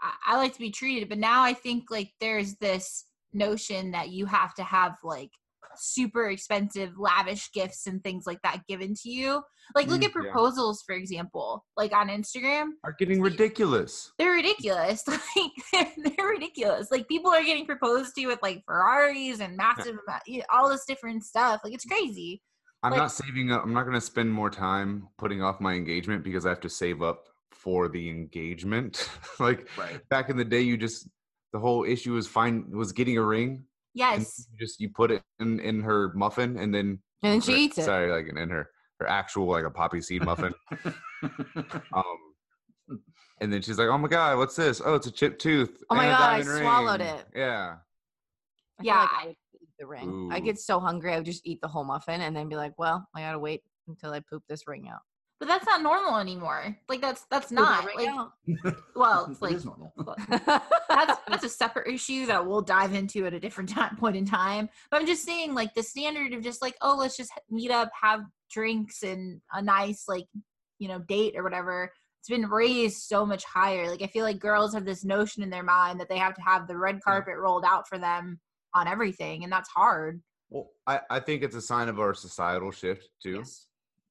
[0.00, 4.10] I, I like to be treated, but now I think like there's this notion that
[4.10, 5.30] you have to have like
[5.76, 9.42] super expensive, lavish gifts and things like that given to you.
[9.74, 10.20] Like, look Mm, at yeah.
[10.30, 14.12] proposals, for example, like on Instagram Are getting ridiculous.
[14.18, 15.02] they're ridiculous.
[15.08, 16.90] Like they're, they're ridiculous.
[16.90, 20.68] Like people are getting proposed to with like Ferraris and massive, amount- you know, all
[20.68, 21.60] this different stuff.
[21.64, 22.42] Like it's crazy.
[22.84, 23.64] I'm Like- not saving up.
[23.64, 26.68] I'm not going to spend more time putting off my engagement because I have to
[26.70, 29.08] save up for the engagement.
[29.40, 30.06] like Right.
[30.10, 31.08] back in the day, you just
[31.52, 33.64] the whole issue was find was getting a ring.
[33.94, 34.46] Yes.
[34.50, 37.56] you just you put it in in her muffin and then And then she or-
[37.56, 37.84] eats it.
[37.84, 38.68] Sorry, like in her
[39.00, 40.52] her actual like a poppy seed muffin.
[41.92, 42.04] um,
[43.40, 44.80] and then she's like, "Oh my god, what's this?
[44.84, 45.82] Oh, it's a chipped tooth.
[45.90, 47.24] Oh my God, I diamond swallowed it.
[47.34, 47.76] Yeah,
[48.78, 49.38] I Yeah, like I- I would eat
[49.84, 50.30] the ring.
[50.32, 52.72] I get so hungry, I would just eat the whole muffin and then be like,
[52.78, 55.00] "Well, I gotta wait until I poop this ring out."
[55.40, 56.76] But that's not normal anymore.
[56.88, 58.32] Like that's that's Poop that not ring like out.
[58.96, 59.92] well, it's like is normal.
[60.88, 64.24] that's that's a separate issue that we'll dive into at a different time point in
[64.24, 64.68] time.
[64.90, 67.90] But I'm just saying, like the standard of just like, oh, let's just meet up,
[68.00, 70.26] have drinks, and a nice like,
[70.78, 71.92] you know, date or whatever.
[72.20, 73.90] It's been raised so much higher.
[73.90, 76.42] Like I feel like girls have this notion in their mind that they have to
[76.42, 77.00] have the red hmm.
[77.04, 78.40] carpet rolled out for them
[78.74, 80.20] on everything, and that's hard.
[80.50, 83.38] well, I I think it's a sign of our societal shift too.
[83.38, 83.66] Yes.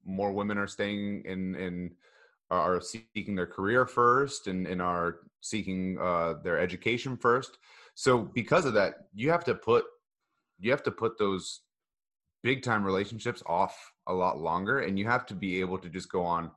[0.05, 1.91] more women are staying in in
[2.51, 7.57] are seeking their career first and, and are seeking uh, their education first
[7.95, 9.85] so because of that you have to put
[10.59, 11.61] you have to put those
[12.43, 13.75] big time relationships off
[14.07, 16.51] a lot longer and you have to be able to just go on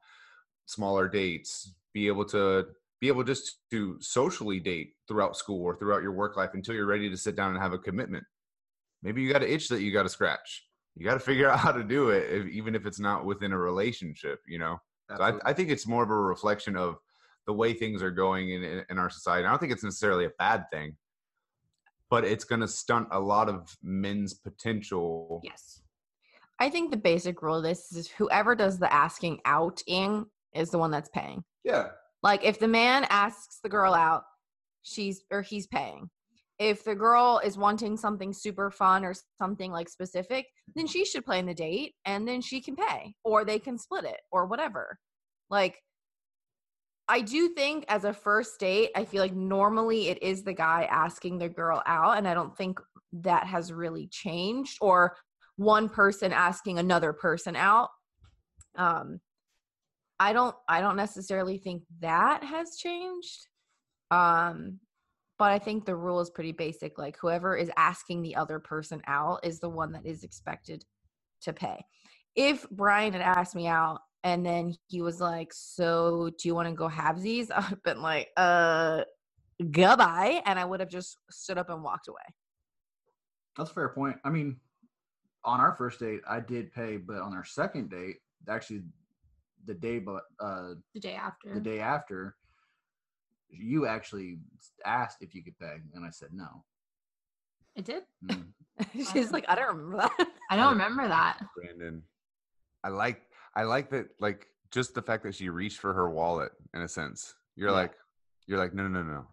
[0.67, 2.67] smaller dates be able to
[3.01, 6.87] be able just to socially date throughout school or throughout your work life until you're
[6.87, 8.25] ready to sit down and have a commitment.
[9.03, 10.65] Maybe you got an itch that you got to scratch.
[10.95, 13.53] You got to figure out how to do it if, even if it's not within
[13.53, 14.79] a relationship you know?
[15.17, 16.97] So I, I think it's more of a reflection of
[17.47, 19.47] the way things are going in, in, our society.
[19.47, 20.97] I don't think it's necessarily a bad thing
[22.11, 25.41] but it's going to stunt a lot of men's potential.
[25.43, 25.83] Yes.
[26.59, 30.71] I think the basic rule of this is whoever does the asking out in is
[30.71, 31.45] the one that's paying.
[31.65, 31.89] yeah
[32.27, 34.24] Like if the man asks the girl out,
[34.83, 36.11] she's or he's paying.
[36.59, 41.24] If the girl is wanting something super fun or something like specific, then she should
[41.24, 44.99] plan the date and then she can pay or they can split it or whatever.
[45.51, 45.79] Like
[47.07, 50.89] I do think as a first date, I feel like normally it is the guy
[50.91, 52.81] asking the girl out, and I don't think
[53.12, 55.16] that has really changed, or
[55.55, 57.91] one person asking another person out.
[58.74, 59.20] Um,
[60.19, 63.47] I don't, I don't necessarily think that has changed.
[64.11, 64.81] Um,
[65.39, 66.99] but I think the rule is pretty basic.
[66.99, 70.85] Like whoever is asking the other person out is the one that is expected
[71.43, 71.85] to pay.
[72.35, 76.69] If Brian had asked me out and then he was like, "So, do you want
[76.69, 79.03] to go have these?" I'd have been like, "Uh,
[79.71, 82.35] goodbye," and I would have just stood up and walked away.
[83.57, 84.17] That's a fair point.
[84.25, 84.57] I mean,
[85.45, 88.17] on our first date, I did pay, but on our second date,
[88.49, 88.83] actually,
[89.67, 91.55] the day but uh, The day after.
[91.55, 92.37] the day after,
[93.51, 94.39] you actually
[94.85, 96.64] asked if you could pay, and I said no.
[97.75, 98.05] It did.
[98.25, 98.47] Mm.
[99.12, 101.39] She's like, "I don't remember that." I don't remember that.
[101.57, 102.03] Brandon.
[102.85, 103.23] I like
[103.55, 106.89] I like that like just the fact that she reached for her wallet in a
[106.89, 107.35] sense.
[107.57, 107.75] You're Yeah.
[107.77, 107.93] like
[108.47, 109.27] you're like, no no no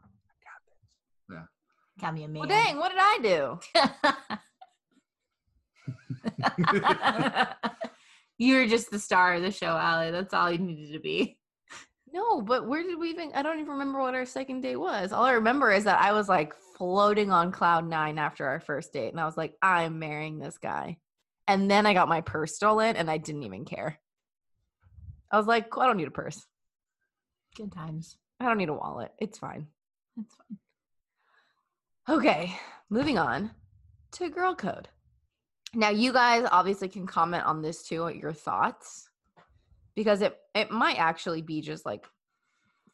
[1.30, 1.40] no.
[2.02, 2.40] Got me a man.
[2.40, 3.60] Well, dang, what did I do?
[8.38, 10.12] you were just the star of the show, Allie.
[10.12, 11.38] That's all you needed to be.
[12.12, 13.32] No, but where did we even?
[13.34, 15.12] I don't even remember what our second date was.
[15.12, 18.94] All I remember is that I was like floating on cloud nine after our first
[18.94, 20.98] date, and I was like, I'm marrying this guy.
[21.48, 24.00] And then I got my purse stolen, and I didn't even care.
[25.32, 26.46] I was like, I don't need a purse.
[27.56, 28.18] Good times.
[28.40, 29.12] I don't need a wallet.
[29.18, 29.68] It's fine.
[30.20, 32.18] It's fine.
[32.18, 32.56] Okay,
[32.90, 33.52] moving on
[34.14, 34.90] to girl code.
[35.76, 39.10] Now, you guys obviously can comment on this too, your thoughts,
[39.96, 42.06] because it it might actually be just like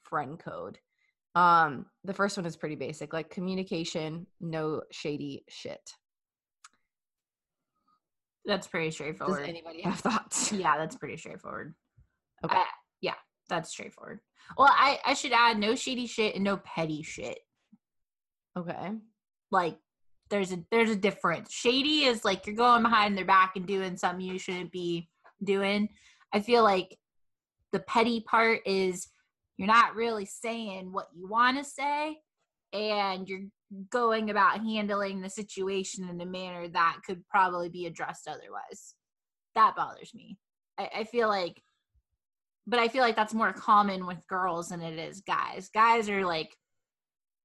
[0.03, 0.79] friend code.
[1.35, 5.93] Um, the first one is pretty basic, like communication, no shady shit.
[8.45, 9.47] That's pretty Does straightforward.
[9.47, 10.51] anybody have thoughts?
[10.51, 11.75] yeah, that's pretty straightforward.
[12.43, 12.55] Okay.
[12.55, 12.65] I-
[13.01, 13.15] yeah,
[13.49, 14.21] that's straightforward.
[14.57, 17.39] Well, I I should add no shady shit and no petty shit.
[18.57, 18.91] Okay.
[19.51, 19.77] Like
[20.29, 21.51] there's a there's a difference.
[21.51, 25.09] Shady is like you're going behind their back and doing something you shouldn't be
[25.43, 25.89] doing.
[26.33, 26.97] I feel like
[27.71, 29.07] the petty part is
[29.57, 32.17] you're not really saying what you want to say
[32.73, 33.47] and you're
[33.91, 38.95] going about handling the situation in a manner that could probably be addressed otherwise.
[39.55, 40.37] That bothers me.
[40.77, 41.61] I, I feel like
[42.69, 45.69] but I feel like that's more common with girls than it is guys.
[45.73, 46.55] Guys are like,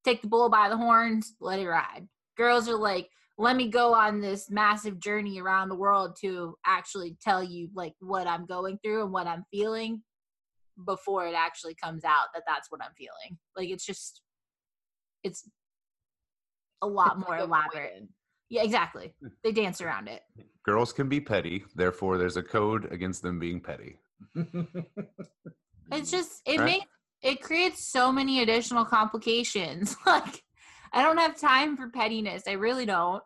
[0.04, 2.06] take the bull by the horns, let it ride.
[2.36, 3.08] Girls are like,
[3.38, 7.94] let me go on this massive journey around the world to actually tell you like
[8.00, 10.02] what I'm going through and what I'm feeling
[10.86, 13.38] before it actually comes out that that's what I'm feeling.
[13.56, 14.22] Like it's just,
[15.24, 15.48] it's
[16.82, 17.90] a lot It's more like elaborate.
[17.92, 18.08] avoided.
[18.50, 19.14] Yeah, exactly.
[19.20, 19.28] Hmm.
[19.42, 20.22] They dance around it.
[20.64, 23.98] Girls can be petty, therefore there's a code against them being petty.
[25.92, 26.64] It's just it Right.
[26.66, 26.86] makes
[27.22, 29.96] it creates so many additional complications.
[30.06, 30.43] like
[30.94, 32.44] I don't have time for pettiness.
[32.46, 33.22] I really don't.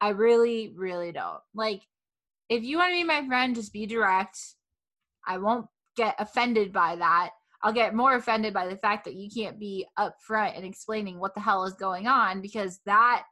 [0.00, 1.40] I really, really don't.
[1.54, 1.82] Like
[2.48, 4.38] if you want to be my friend, just be direct.
[5.26, 7.30] I won't get offended by that.
[7.62, 11.34] I'll get more offended by the fact that you can't be upfront and explaining what
[11.34, 13.24] the hell is going on because that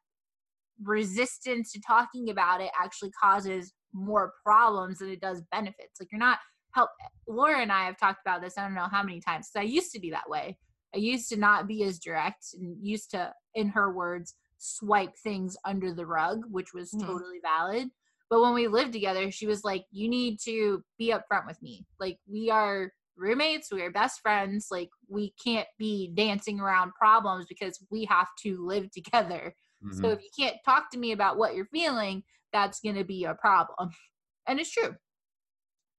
[0.83, 6.01] resistance to talking about it actually causes more problems than it does benefits.
[6.01, 6.39] Like you're not
[6.75, 6.91] help
[7.29, 9.71] Laura and I have talked about this I don't know how many times because I
[9.71, 10.59] used to be that way.
[10.95, 15.57] I used to not be as direct and used to, in her words, swipe things
[15.65, 17.01] under the rug, which was Mhm.
[17.07, 17.91] totally valid.
[18.31, 21.87] But when we lived together, she was like, You need to be upfront with me.
[22.01, 24.69] Like, we are roommates, we are best friends.
[24.71, 29.55] Like, we can't be dancing around problems because we have to live together.
[29.91, 30.13] So Mhm.
[30.13, 33.35] if you can't talk to me about what you're feeling, that's going to be a
[33.35, 33.91] problem.
[34.49, 34.97] And it's true.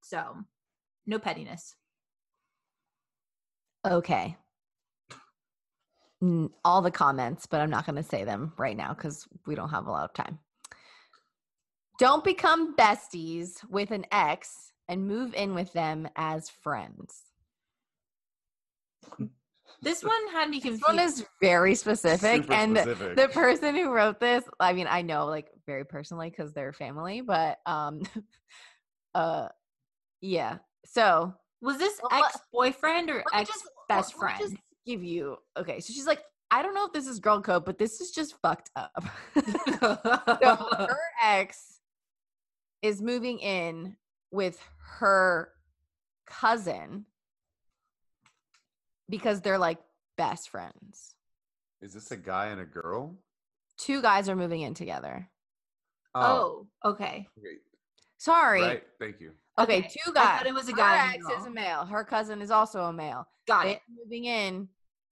[0.04, 0.44] So,
[1.06, 1.76] no pettiness.
[3.86, 4.38] Okay.
[6.64, 9.70] All the comments, but I'm not going to say them right now because we don't
[9.70, 10.40] have a lot of time.
[12.00, 17.24] Don't become besties with an ex and move in with them as friends.
[19.82, 20.82] This one had me confused.
[20.82, 23.18] This one is very specific, Super and specific.
[23.18, 27.20] the person who wrote this, I mean, I know like very personally because they're family,
[27.20, 28.02] but um,
[29.16, 29.50] uh,
[30.22, 30.60] yeah.
[30.86, 33.52] So was this ex boyfriend or ex
[33.90, 34.40] best friend?
[34.40, 34.56] just
[34.86, 35.80] give you okay.
[35.80, 38.36] So she's like, I don't know if this is girl code, but this is just
[38.42, 39.04] fucked up.
[39.36, 41.80] so her ex
[42.82, 43.96] is moving in
[44.32, 44.60] with
[45.00, 45.50] her
[46.26, 47.06] cousin
[49.10, 49.80] because they're like
[50.18, 51.16] best friends.
[51.82, 53.16] Is this a guy and a girl?
[53.78, 55.30] Two guys are moving in together.
[56.16, 57.28] oh, oh okay.
[57.38, 57.58] okay.
[58.18, 58.62] Sorry.
[58.62, 58.84] Right?
[59.00, 59.32] Thank you.
[59.60, 60.38] Okay, Okay, two I guys.
[60.40, 61.86] thought it was a Her guy and ex a is a male.
[61.86, 63.28] Her cousin is also a male.
[63.48, 63.82] Got They're it.
[64.04, 64.68] moving in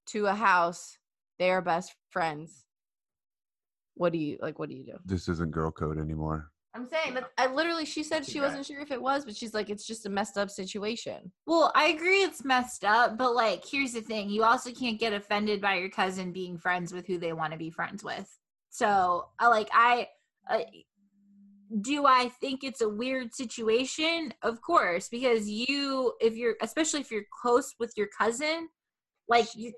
[0.07, 0.97] to a house.
[1.37, 2.65] They are best friends.
[3.95, 4.57] What do you like?
[4.57, 4.97] What do you do?
[5.05, 6.49] This isn't girl code anymore.
[6.73, 9.53] I'm saying that I literally she said she wasn't sure if it was, but she's
[9.53, 11.31] like it's just a messed up situation.
[11.45, 14.29] Well, I agree it's messed up, but like here's the thing.
[14.29, 17.59] You also can't get offended by your cousin being friends with who they want to
[17.59, 18.27] be friends with.
[18.69, 20.07] So, I like I
[20.49, 20.59] uh,
[21.79, 24.33] do I think it's a weird situation?
[24.41, 28.69] Of course, because you if you're especially if you're close with your cousin,
[29.29, 29.73] like you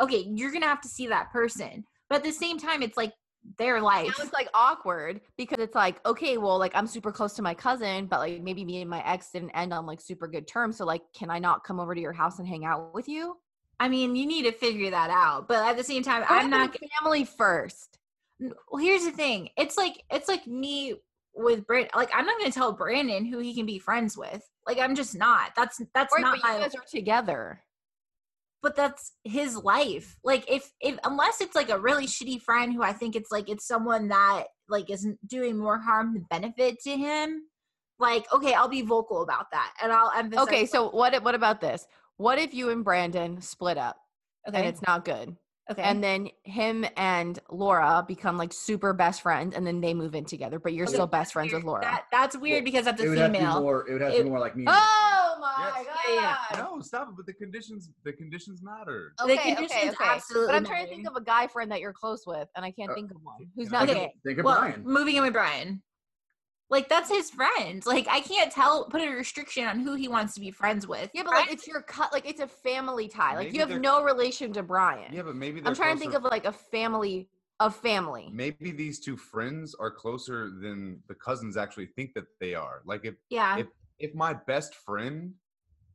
[0.00, 1.84] okay, you're to have to see that person.
[2.08, 3.12] But at the same time it's like
[3.58, 4.14] their life.
[4.18, 7.54] Now it's like awkward because it's like, okay, well, like I'm super close to my
[7.54, 10.76] cousin, but like maybe me and my ex didn't end on like super good terms.
[10.76, 13.36] So like, can I not come over to your house and hang out with you?
[13.80, 15.48] I mean, you need to figure that out.
[15.48, 17.98] But at the same time, I'm not family first.
[18.40, 20.94] Well here's the thing it's like it's like me
[21.36, 24.42] with brand like i'm not going to tell brandon who he can be friends with
[24.66, 27.60] like i'm just not that's that's Right, not but you my guys are together.
[28.62, 32.82] but that's his life like if if unless it's like a really shitty friend who
[32.82, 36.90] i think it's like it's someone that like isn't doing more harm than benefit to
[36.96, 37.42] him
[37.98, 41.22] like okay i'll be vocal about that and i'll emphasize Okay, so what?
[41.22, 41.86] What about this?
[42.16, 43.96] What if you and Brandon split up
[44.48, 45.36] okay and it's not good,
[45.70, 50.14] okay and then him and Laura become like super best friends, and then they move
[50.14, 51.64] in together, but you're Okay, still best friends with.
[51.64, 51.82] Laura?
[51.82, 53.88] that, that's weird because that's a it would have to be female more.
[53.88, 54.64] It would have to be more like me.
[54.68, 55.86] oh my Yes.
[56.08, 56.36] Yeah, yeah.
[56.52, 56.58] god!
[56.74, 57.14] No, stop it.
[57.16, 59.12] But the conditions, the conditions matter.
[59.18, 60.04] The Okay, okay, conditions okay.
[60.04, 62.64] absolutely But I'm trying to think of a guy friend that you're close with, and
[62.64, 63.92] I can't Uh, think of one who's can I not gay.
[63.94, 64.82] okay Think of well, Brian.
[64.84, 65.82] moving in with Brian.
[66.70, 67.84] Like that's his friend.
[67.84, 71.10] Like I can't tell put a restriction on who he wants to be friends with.
[71.14, 72.12] Yeah, but like it's your cut.
[72.12, 73.36] Like it's a family tie.
[73.36, 75.12] Like Maybe you have they're- no relation to Brian.
[75.12, 77.28] Yeah, but maybe I'm trying to think of like a family
[77.60, 78.30] of family.
[78.32, 82.82] maybe these two friends are closer than the cousins actually think that they are.
[82.84, 83.58] Like if yeah.
[83.58, 83.66] if
[83.98, 85.34] if my best friend,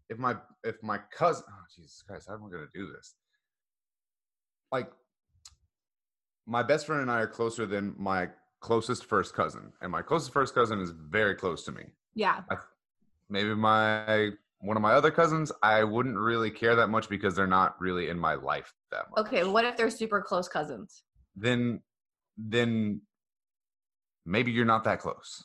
[0.10, 3.16] if my if my cousin, oh Jesus Christ, how am I gonna do this?
[4.72, 4.90] Like
[6.48, 8.30] my best friend and I are closer than my
[8.60, 11.84] closest first cousin, and my closest first cousin is very close to me.
[12.14, 12.42] yeah.
[13.32, 14.32] Maybe my
[14.62, 18.10] one of my other cousins, I wouldn't really care that much because they're not really
[18.10, 19.28] in my life that much.
[19.28, 21.04] Okay, what if they're super close cousins?
[21.36, 21.82] Then
[22.38, 23.02] then
[24.26, 25.44] maybe you're not that close.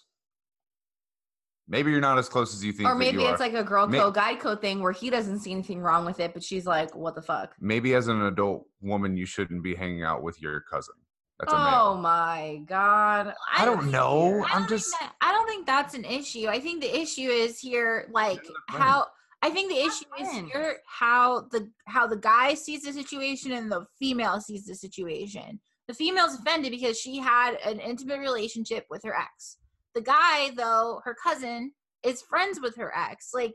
[1.69, 2.89] Maybe you're not as close as you think.
[2.89, 3.45] Or maybe it's are.
[3.45, 6.21] like a girl May- code, guy code thing where he doesn't see anything wrong with
[6.21, 9.75] it, but she's like, "What the fuck?" maybe as an adult woman you shouldn't be
[9.75, 10.95] hanging out with your cousin.
[11.41, 12.03] That's a oh male.
[12.03, 13.35] my god!
[13.57, 14.45] I don't know.
[14.49, 16.47] I I'm don't just think that, I don't think that's an issue.
[16.49, 18.85] I think the issue is here like They're the friends.
[18.85, 19.07] how
[19.43, 23.70] I think the issue is here how the how the guy sees the situation and
[23.70, 25.61] the female sees the situation.
[25.89, 29.59] The female's offended because she had an intimate relationship with her ex.
[29.95, 31.72] The guy, though, her cousin,
[32.03, 33.30] is friends with her ex.
[33.35, 33.55] Like,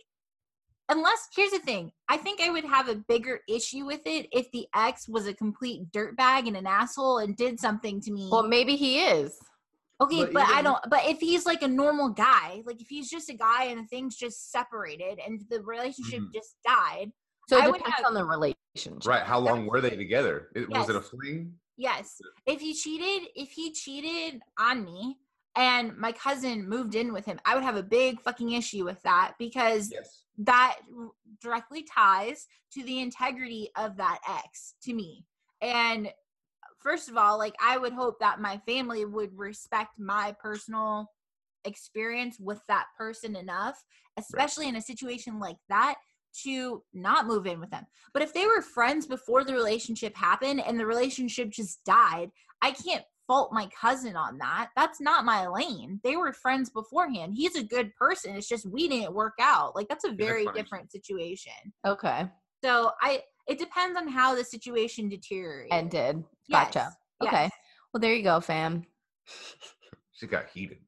[0.89, 4.51] unless here's the thing, I think I would have a bigger issue with it if
[4.51, 8.29] the ex was a complete dirtbag and an asshole and did something to me.
[8.31, 9.37] Well, maybe he is.
[10.01, 10.79] Okay, But but, I don't.
[10.89, 13.87] But if he's like a normal guy, like if he's just a guy and the
[13.87, 16.33] thing's just separated and the relationship Mhm.
[16.33, 17.11] just died,
[17.49, 19.05] So it I would depends have- on the relationship.
[19.05, 19.23] right.
[19.23, 20.51] How long were they together?
[20.55, 21.59] It, Was it a fling?
[21.77, 22.21] yes.
[22.45, 25.17] If he cheated, if he cheated on me
[25.55, 29.01] and my cousin moved in with him, I would have a big fucking issue with
[29.01, 30.23] that because Yes.
[30.39, 30.77] That
[31.41, 35.25] directly ties to the integrity of that ex to me.
[35.61, 36.11] And
[36.79, 41.11] first of all, like I would hope that my family would respect my personal
[41.65, 43.83] experience with that person enough,
[44.17, 45.95] especially in a situation like that
[46.43, 47.85] to not move in with them.
[48.13, 52.29] But if they were friends before the relationship happened and the relationship just died,
[52.61, 54.71] I can't fault my cousin on that.
[54.75, 55.99] That's not my lane.
[56.03, 57.35] They were friends beforehand.
[57.35, 58.35] He's a good person.
[58.35, 59.75] It's just we didn't work out.
[59.75, 60.59] Like that's a very funny.
[60.59, 61.53] different situation.
[61.85, 62.27] Okay,
[62.63, 65.71] So I it depends on how the situation deteriorated.
[65.71, 66.23] ended.
[66.51, 66.89] Gotcha.
[67.21, 67.43] Yes, Okay.
[67.43, 67.51] yes.
[67.93, 68.83] Well, there you go, fam.
[70.13, 70.79] She got heated.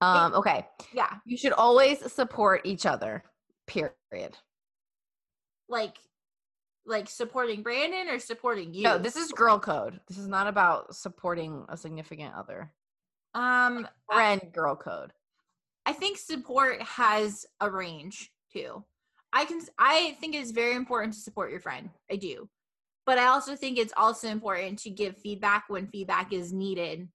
[0.00, 0.66] Um, okay.
[0.94, 1.14] Yeah.
[1.26, 3.24] You should always support each other.
[3.66, 4.36] Period.
[5.68, 5.96] Like
[6.88, 8.82] like supporting Brandon or supporting you.
[8.82, 10.00] No, this is girl code.
[10.08, 12.72] This is not about supporting a significant other.
[13.34, 15.12] um I, Friend girl code.
[15.86, 18.84] I think support has a range too.
[19.32, 21.90] I can I think it's very important to support your friend.
[22.10, 22.48] I do.
[23.06, 27.08] But I also think it's also important to give feedback when feedback is needed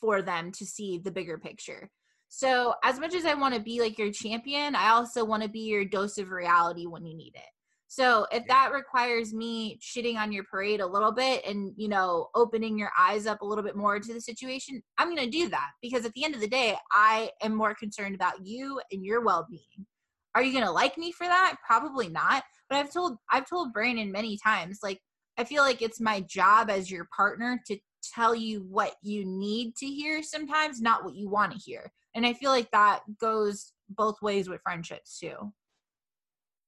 [0.00, 1.90] for them to see the bigger picture.
[2.28, 5.48] So, as much as I want to be like your champion, I also want to
[5.48, 7.50] be your dose of reality when you need it.
[7.90, 12.28] So if that requires me shitting on your parade a little bit and, you know,
[12.34, 15.48] opening your eyes up a little bit more to the situation, I'm going to do
[15.48, 19.04] that because at the end of the day, I am more concerned about you and
[19.04, 19.86] your well-being.
[20.34, 21.56] Are you going to like me for that?
[21.66, 22.44] Probably not.
[22.68, 25.00] But I've told I've told Brandon many times like
[25.38, 27.78] I feel like it's my job as your partner to
[28.14, 31.90] tell you what you need to hear sometimes, not what you want to hear.
[32.14, 35.52] And I feel like that goes both ways with friendships too.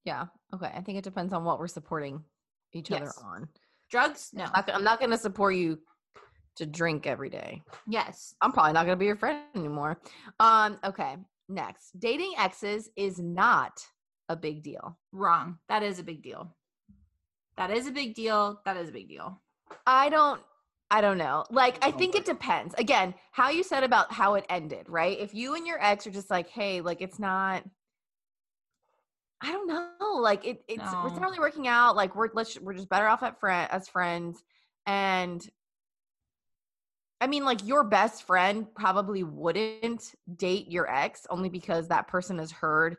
[0.05, 0.27] Yeah.
[0.55, 0.71] Okay.
[0.75, 2.23] I think it depends on what we're supporting
[2.73, 3.49] each other on.
[3.91, 4.31] Drugs?
[4.33, 4.47] No.
[4.55, 5.79] I'm not going to support you
[6.57, 7.63] to drink every day.
[7.89, 8.35] Yes.
[8.41, 10.01] I'm probably not going to be your friend anymore.
[10.39, 10.79] Um.
[10.85, 11.17] Okay.
[11.49, 13.73] Next, dating exes is not
[14.29, 14.97] a big deal.
[15.11, 15.59] Wrong.
[15.69, 16.55] That is a big deal.
[17.57, 18.61] That is a big deal.
[18.65, 19.43] That is a big deal.
[19.85, 20.41] I don't.
[20.93, 21.45] I don't know.
[21.51, 22.75] Like, I think it depends.
[22.75, 25.19] Again, how you said about how it ended, right?
[25.19, 27.65] If you and your ex are just like, hey, like it's not.
[29.43, 30.15] I don't know.
[30.21, 31.09] Like it, it's it's No.
[31.09, 31.97] not really working out.
[31.97, 34.43] Like we're let's we're just better off at friend as friends.
[34.87, 35.43] And
[37.21, 42.39] I mean, like your best friend probably wouldn't date your ex only because that person
[42.39, 42.97] has heard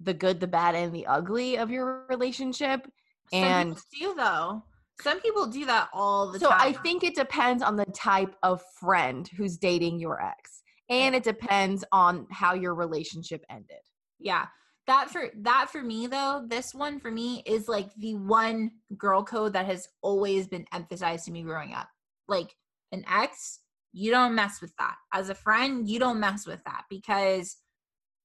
[0.00, 2.86] the good, the bad, and the ugly of your relationship.
[3.32, 4.62] Some And do though.
[5.02, 6.58] Some people do that all the so time.
[6.74, 10.62] So I think it depends on the type of friend who's dating your ex.
[10.88, 13.80] And it depends on how your relationship ended.
[14.18, 14.46] yeah
[14.86, 19.24] that for that for me though this one for me is like the one girl
[19.24, 21.88] code that has always been emphasized to me growing up.
[22.28, 22.54] Like
[22.92, 23.60] an ex
[23.92, 24.96] you don't mess with that.
[25.12, 27.56] As a friend you don't mess with that because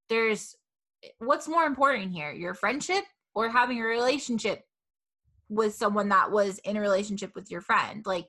[0.09, 0.55] there's
[1.17, 3.03] what's more important here your friendship
[3.33, 4.61] or having a relationship
[5.49, 8.03] with someone that was in a relationship with your friend?
[8.05, 8.27] Like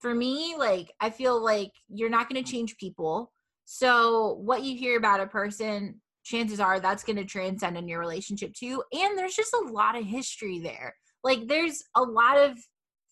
[0.00, 3.32] for me like i feel like you're not going to change people.
[3.64, 8.00] So what you hear about a person chances are that's going to transcend in your
[8.00, 10.94] relationship too and there's just a lot of history there
[11.24, 12.56] like there's a lot of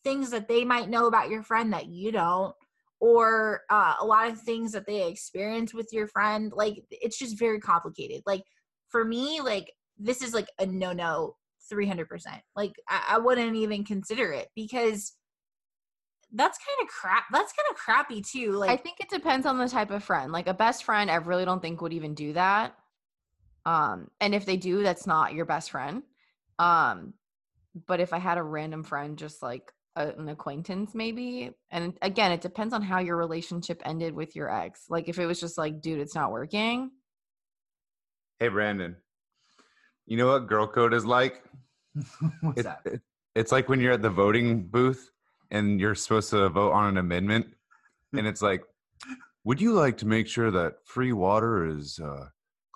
[0.03, 2.55] things that they might know about your friend that you don't
[3.01, 7.39] or uh, a lot of things that they experience with your friend like it's just
[7.39, 8.43] very complicated like
[8.89, 11.37] for me like this is like a no no
[11.73, 12.07] 300%
[12.57, 15.15] like I, I wouldn't even consider it because
[16.33, 19.59] that's kind of crap that's kind of crappy too like I think it depends on
[19.59, 20.31] the type of friend.
[20.31, 22.75] Like a best friend, I really don't think would even do that.
[23.67, 26.03] Um, and if they do, that's not your best friend.
[26.59, 27.15] Um,
[27.87, 31.51] but if I had a random friend, just like a, an acquaintance, maybe.
[31.71, 34.87] And again, it depends on how your relationship ended with your ex.
[34.89, 36.91] Like if it was just like, dude, it's not working.
[38.39, 38.97] Hey, Brandon.
[40.07, 41.43] You know what girl code is like?
[42.41, 42.81] What's It- that?
[42.85, 43.03] it-
[43.37, 45.09] it's like when you're at the voting booth
[45.53, 47.47] and you're supposed to vote on an amendment,
[48.13, 48.65] and it's like,
[49.45, 52.27] would you like to make sure that free water is uh,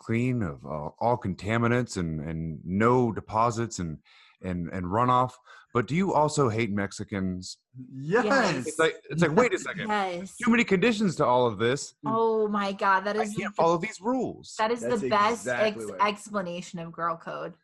[0.04, 3.98] clean of uh, all contaminants and, and no deposits and,
[4.42, 5.32] and, and runoff?
[5.72, 7.58] But do you also hate Mexicans?
[7.96, 8.66] Yes.
[8.68, 9.88] It's like it's like wait a second.
[9.88, 11.94] yes Too many conditions to all of this.
[12.06, 13.22] oh my god That is.
[13.22, 14.54] I can't the follow these rules.
[14.58, 17.54] That is That's the best exactly ex- what- explanation of girl code.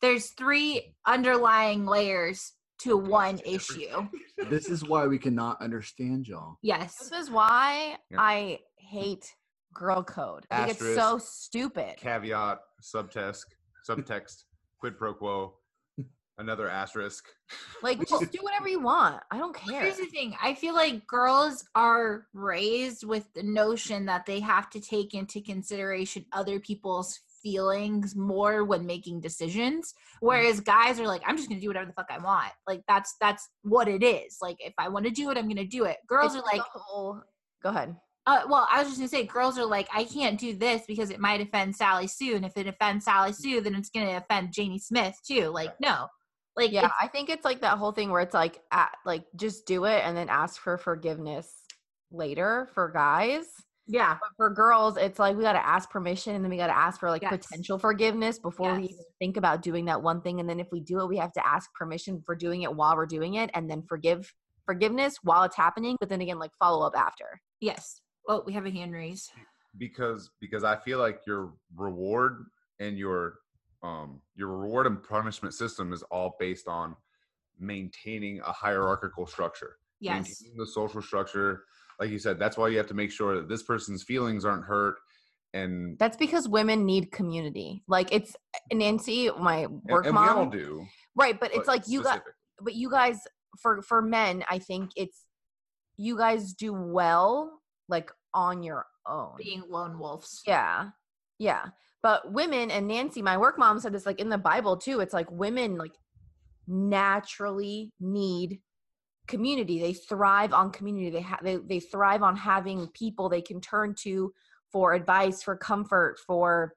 [0.00, 4.08] There's three underlying layers to one issue.
[4.50, 6.56] this is why we cannot understand y'all.
[6.62, 6.96] Yes.
[6.98, 8.16] This is why Yeah.
[8.18, 9.32] I hate
[9.72, 10.46] girl code.
[10.50, 11.96] I think it's so stupid.
[11.96, 13.44] Caveat, subtext,
[13.88, 14.44] subtext,
[14.78, 15.54] quid pro quo,
[16.38, 17.26] another asterisk.
[17.82, 19.20] Like just do whatever you want.
[19.32, 19.82] I don't care.
[19.82, 20.36] Here's the thing.
[20.40, 25.40] I feel like girls are raised with the notion that they have to take into
[25.40, 30.26] consideration other people's feelings more when making decisions mm-hmm.
[30.26, 33.16] whereas guys are like i'm just gonna do whatever the fuck i want like that's
[33.20, 35.96] that's what it is like if i want to do it i'm gonna do it
[36.06, 37.20] girls It's are like whole
[37.62, 37.96] go ahead.
[38.24, 41.10] Uh, well, I was just gonna say, girls are like, I can't do this because
[41.10, 44.52] it might offend Sally Sue, and if it offends Sally Sue, then it's gonna offend
[44.52, 45.48] Janie Smith too.
[45.48, 46.06] Like, no,
[46.56, 49.66] like, Yeah, I think it's like that whole thing where it's like, at, like just
[49.66, 51.50] do it and then ask for forgiveness
[52.12, 53.46] later for guys.
[53.88, 56.68] yeah, But for girls, it's like we got to ask permission and then we got
[56.68, 57.44] to ask for like Yes.
[57.46, 60.38] potential forgiveness before we even think about doing that one thing.
[60.38, 62.94] And then if we do it, we have to ask permission for doing it while
[62.96, 64.32] we're doing it, and then forgive
[64.64, 65.96] forgiveness while it's happening.
[65.98, 67.40] But then again, like follow up after.
[67.60, 68.00] yes.
[68.28, 69.30] Oh, we have a hand raise.
[69.78, 72.46] because because I feel like your reward
[72.80, 73.34] and your
[73.82, 76.96] um your reward and punishment system is all based on
[77.58, 79.76] maintaining a hierarchical structure.
[80.00, 81.64] Yes, Maintaining the social structure.
[82.00, 84.64] Like you said, that's why you have to make sure that this person's feelings aren't
[84.64, 84.96] hurt
[85.54, 87.84] and That's because women need community.
[87.86, 88.34] Like it's
[88.72, 90.86] Nancy, my and, work and mom, we all do.
[91.14, 91.38] right?
[91.38, 92.22] But it's but like you got
[92.60, 93.18] but you guys
[93.60, 95.26] for for men i think it's
[95.96, 97.61] you guys do well
[97.92, 100.42] like on your own being lone wolves.
[100.46, 100.90] yeah
[101.38, 101.66] yeah
[102.02, 105.14] but women and nancy my work mom said this like in the bible too it's
[105.14, 105.92] like women like
[106.66, 108.60] naturally need
[109.26, 109.80] community.
[109.80, 111.10] They thrive on community.
[111.10, 114.32] They have they, they thrive on having people they can turn to
[114.70, 116.74] for advice, for comfort, for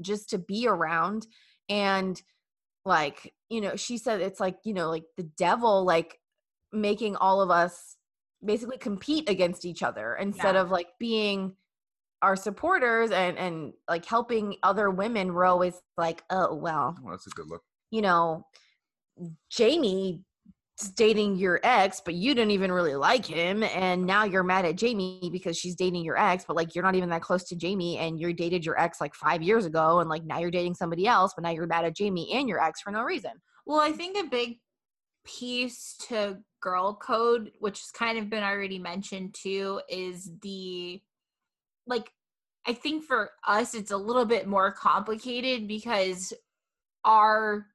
[0.00, 1.26] just to be around.
[1.68, 2.20] And
[2.84, 6.18] like, you know, she said it's like, you know, like the devil like
[6.72, 7.96] making all of us
[8.44, 10.62] basically compete against each other instead Yeah.
[10.62, 11.56] of like being
[12.22, 17.26] our supporters and and like helping other women we're always like oh well Well, that's
[17.26, 17.62] a good look.
[17.90, 18.44] you know
[19.50, 20.22] jamie
[20.80, 24.64] is dating your ex but you didn't even really like him and now you're mad
[24.66, 27.56] at jamie because she's dating your ex but like you're not even that close to
[27.56, 30.74] jamie and you dated your ex like five years ago and like now you're dating
[30.74, 33.32] somebody else but now you're mad at jamie and your ex for no reason
[33.66, 34.58] Well, I think a big
[35.24, 41.00] piece to girl code, which has kind of been already mentioned too, is the
[41.86, 42.10] like
[42.66, 46.32] I think for us it's a little bit more complicated because
[47.04, 47.66] our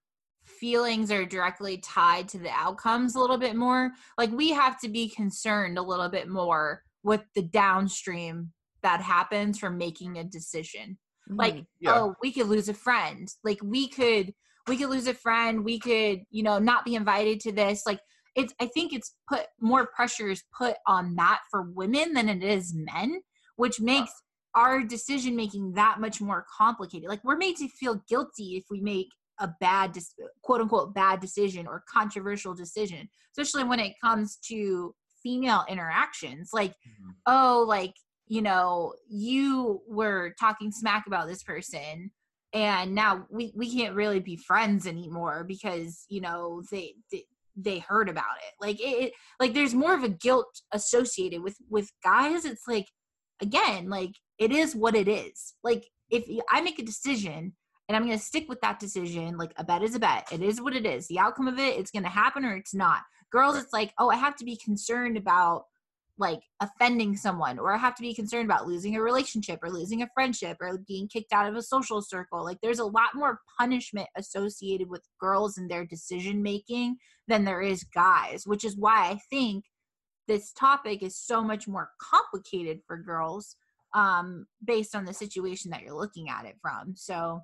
[0.46, 3.92] feelings are directly tied to the outcomes a little bit more.
[4.18, 8.52] Like we have to be concerned a little bit more with the downstream
[8.84, 10.98] that happens from making a decision
[11.30, 11.66] like Mhm.
[11.80, 11.94] Yeah.
[11.94, 14.34] oh we could lose a friend like we could
[14.68, 18.00] we could lose a friend we could you know not be invited to this like
[18.36, 22.44] it's i think it's put more pressure is put on that for women than it
[22.44, 23.22] is men
[23.58, 24.12] which makes
[24.56, 27.10] our decision making that much more complicated.
[27.10, 29.10] Like we're made to feel guilty if we make
[29.40, 29.98] a bad
[30.44, 36.52] quote unquote bad decision or controversial decision especially when it comes to female interactions.
[36.54, 37.16] Like Mhm.
[37.28, 37.94] oh like
[38.28, 42.12] you know you were talking smack about this person
[42.54, 47.26] and now we we can't really be friends anymore because you know they they,
[47.56, 48.54] they heard about it.
[48.60, 52.46] Like it, it like there's more of a guilt associated with with guys.
[52.46, 52.88] It's like
[53.42, 55.54] again like it is what it is.
[55.64, 57.52] Like if i make a decision
[57.90, 60.28] and i'm going to stick with that decision like a bet is a bet.
[60.32, 61.08] It is what it is.
[61.08, 63.02] The outcome of it it's going to happen or it's not.
[63.32, 65.64] Girls it's like oh i have to be concerned about
[66.18, 70.10] like offending someone or have to be concerned about losing a relationship or losing a
[70.14, 74.08] friendship or being kicked out of a social circle like there's a lot more punishment
[74.18, 76.96] associated with girls and their decision making
[77.28, 79.66] than there is guys which is why i think
[80.28, 83.58] this topic is so much more complicated for girls
[83.94, 87.42] um based on the situation that you're looking at it from so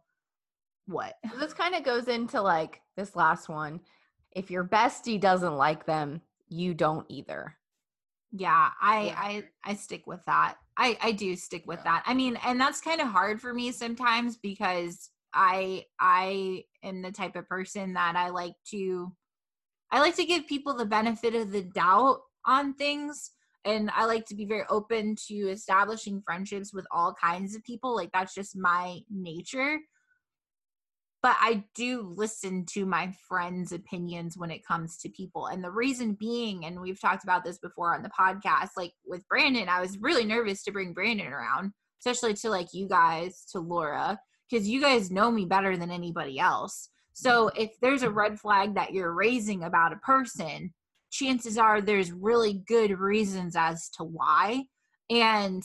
[0.86, 3.80] what this kind of goes into like this last one.
[4.32, 7.56] If your bestie doesn't like them, you don't either.
[8.32, 9.16] Yeah i Yeah.
[9.18, 10.56] i i stick with that.
[10.78, 12.04] I i do stick with that.
[12.06, 17.12] I mean and that's kind of hard for me sometimes because i i am the
[17.12, 19.12] type of person that i like to
[19.92, 23.32] i like to give people the benefit of the doubt on things
[23.66, 27.96] and i like to be very open to establishing friendships with all kinds of people
[27.96, 29.78] like that's just my nature
[31.22, 35.48] but I do listen to my friends' opinions when it comes to people.
[35.48, 39.28] And the reason being, and we've talked about this before on the podcast, like with
[39.28, 43.60] Brandon, I was really nervous to bring Brandon around, especially to like you guys, to
[43.60, 44.20] Laura,
[44.50, 46.90] because you guys know me better than anybody else.
[47.14, 47.62] So mm-hmm.
[47.62, 50.74] if there's a red flag that you're raising about a person,
[51.12, 54.64] chances are there's really good reasons as to why.
[55.12, 55.62] And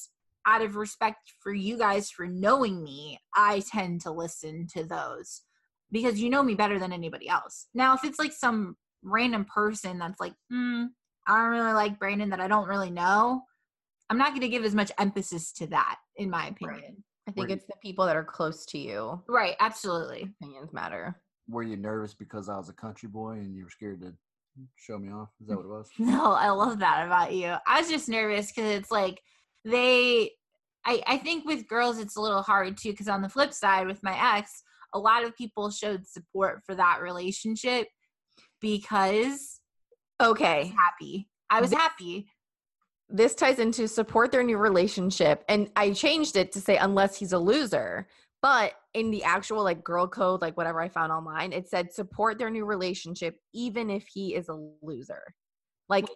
[0.46, 5.42] out of respect for you guys for knowing me, I tend to listen to those
[5.90, 7.66] because you know me better than anybody else.
[7.74, 10.84] Now, if it's like some random person that's like, hmm,
[11.26, 13.42] I don't really like Brandon that I don't really know,
[14.08, 17.02] I'm not going to give as much emphasis to that, in my opinion.
[17.28, 19.20] I think Were you- it's the people that are close to you.
[19.28, 20.32] Right, absolutely.
[20.40, 21.20] Opinions matter.
[21.48, 24.12] Were you nervous because I was a country boy and you were scared to
[24.76, 25.28] show me off?
[25.40, 25.90] Is that what it was?
[25.98, 27.54] No, I love that about you.
[27.66, 29.20] I was just nervous because it's like
[29.70, 30.30] they,
[30.84, 32.90] I, I think with girls it's a little hard too.
[32.92, 34.62] Because on the flip side, with my ex,
[34.94, 37.88] a lot of people showed support for that relationship
[38.60, 39.60] because
[40.20, 40.72] I was Okay.
[40.76, 41.28] happy.
[41.50, 42.30] I was This- happy.
[43.08, 45.44] This ties into support their new relationship.
[45.48, 48.08] And I changed it to say unless he's a loser.
[48.42, 52.38] But in the actual like girl code, like whatever I found online, it said support
[52.38, 55.34] their new relationship even if he is a loser.
[55.88, 56.06] Like,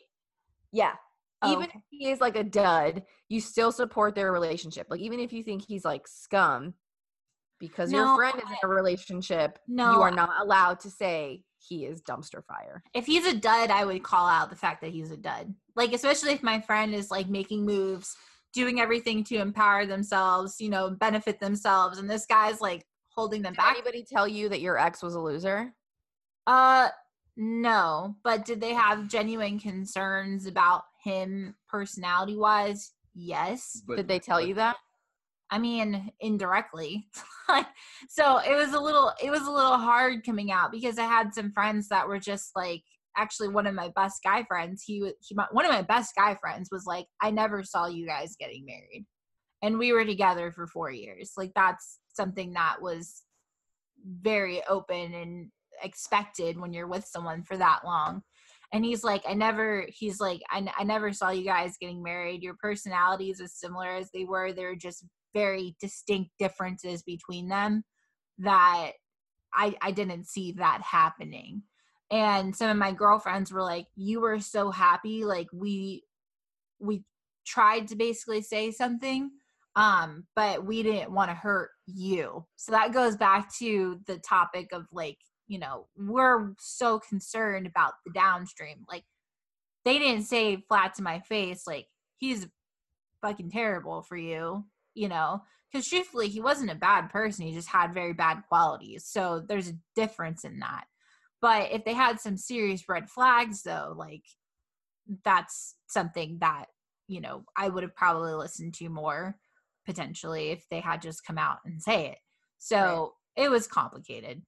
[0.72, 0.94] yeah.
[1.42, 1.78] Oh, even okay.
[1.78, 4.86] if he is like a dud, you still support their relationship.
[4.90, 6.74] Like even if you think he's like scum,
[7.58, 11.44] because No, your friend is in a relationship, No, you are not allowed to say
[11.58, 12.82] he is dumpster fire.
[12.94, 15.54] if he's a dud, I would call out the fact that he's a dud.
[15.76, 18.16] Like, especially if my friend is like making moves,
[18.52, 22.84] doing everything to empower themselves, you know, benefit themselves, and this guy's like
[23.14, 23.72] holding them Did back.
[23.76, 25.72] anybody tell you that your ex was a loser?
[26.46, 26.88] Uh,
[27.36, 28.16] no.
[28.24, 32.93] But did they have genuine concerns about him personality wise?
[33.14, 33.82] Yes.
[33.86, 34.77] But Did they tell but you that?
[35.51, 37.09] I mean, indirectly.
[38.09, 41.35] so it was a little it was a little hard coming out because I had
[41.35, 42.82] some friends that were just like
[43.16, 46.36] actually one of my best guy friends he was he, one of my best guy
[46.36, 49.05] friends was like I never saw you guys getting married
[49.62, 53.22] and we were together for 4 years like that's something that was
[54.22, 55.51] very open and
[55.82, 58.22] expected when you're with someone for that long
[58.72, 62.42] and he's like i never he's like I, I never saw you guys getting married.
[62.42, 64.52] Your personalities as similar as they were.
[64.52, 67.84] They're just very distinct differences between them
[68.38, 68.92] that
[69.55, 71.62] i i didn't see that happening.
[72.12, 76.05] And some of my girlfriends were like you were so happy like we
[76.80, 77.05] we
[77.47, 79.30] tried to basically say something
[79.76, 82.44] um but we didn't want to hurt you.
[82.56, 85.18] So that goes back to the topic of like
[85.51, 89.05] you know we're so concerned about the downstream like
[89.85, 91.86] they didn't say flat to my face like
[92.18, 92.47] he's
[93.20, 94.64] fucking terrible for you
[94.94, 99.05] you know because truthfully he wasn't a bad person he just had very bad qualities
[99.05, 100.85] so there's a difference in that
[101.40, 104.24] but if they had some serious red flags though like
[105.24, 106.66] that's something that
[107.09, 109.36] you know i would have probably listened to more
[109.86, 112.18] potentially if they had just come out and say it.
[112.59, 113.44] So right.
[113.44, 114.43] it was complicated,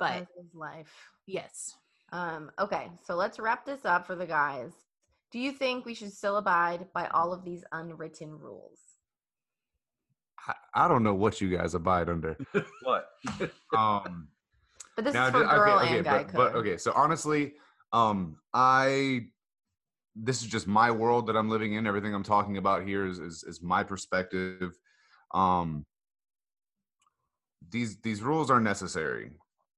[0.00, 0.92] but his life.
[1.26, 1.76] Yes.
[2.12, 4.72] Um, okay, so let's wrap this up for the guys.
[5.30, 8.80] Do you think we should still abide by all of these unwritten rules?
[10.74, 12.36] I, don't know what you guys abide under.
[12.82, 13.06] what?
[13.76, 14.28] um,
[14.96, 17.52] but this now, is for girl okay, okay, and guy but, but, okay, so honestly,
[17.92, 19.26] um, I
[20.16, 21.86] this is just my world that I'm living in.
[21.86, 24.76] Everything I'm talking about here is is, is my perspective.
[25.32, 25.84] Um,
[27.70, 29.30] these these rules are necessary.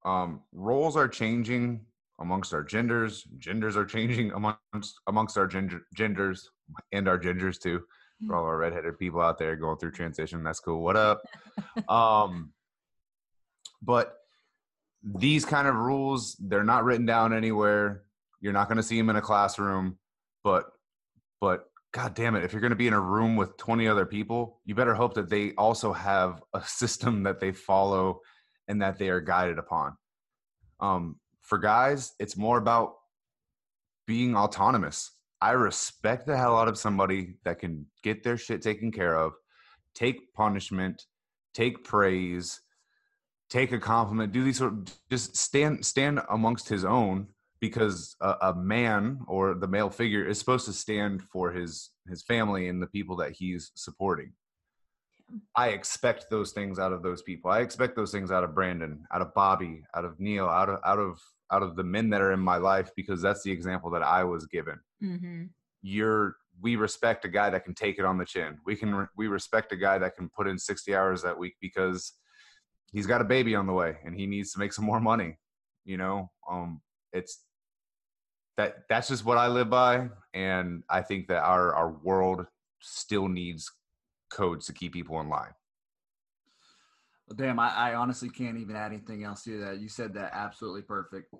[0.05, 1.85] Um, roles are changing
[2.19, 3.23] amongst our genders.
[3.37, 6.49] Genders are changing amongst amongst our gender, genders
[6.91, 7.81] and our genders too.
[8.27, 10.81] For all our redheaded people out there going through transition, that's cool.
[10.81, 11.21] What up?
[11.89, 12.53] um,
[13.81, 14.13] but
[15.03, 18.03] these kind of rules, they're not written down anywhere.
[18.39, 19.97] You're not going to see them in a classroom
[20.43, 20.65] but
[21.41, 24.05] but god damn it if you're going to be in a room with 20 other
[24.05, 28.19] people you better hope that they also have a system that they follow
[28.67, 29.97] and that they are guided upon.
[30.79, 32.95] Um, for guys it's more about
[34.07, 35.11] being autonomous.
[35.41, 39.33] I respect the hell out of somebody that can get their shit taken care of
[39.93, 41.05] take punishment
[41.53, 42.61] take praise
[43.49, 47.27] take a compliment do these sort of just stand stand amongst his own
[47.59, 52.23] because a, a, man or the male figure is supposed to stand for his his
[52.23, 54.33] family and the people that he's supporting
[55.55, 57.49] i expect those things out of those people.
[57.51, 60.79] I expect those things out of brandon out of bobby out of neil out of
[60.85, 61.19] out of
[61.51, 64.23] out of the men that are in my life because that's the example that i
[64.23, 64.79] was given.
[65.03, 65.45] Mm-hmm.
[65.81, 68.59] you're we respect a guy that can take it on the chin.
[68.65, 72.13] We can we respect a guy that can put in 60 hours that week because
[72.91, 75.37] he's got a baby on the way and he needs to make some more money
[75.85, 76.31] you know?
[76.49, 76.81] Um
[77.11, 77.43] it's
[78.57, 82.45] that that's just what I live by, and I think that our our world
[82.79, 83.71] still needs
[84.33, 85.53] codes to keep people in line.
[87.27, 89.79] Well, damn, I, I honestly can't even add anything else to that.
[89.79, 91.33] You said that absolutely perfect.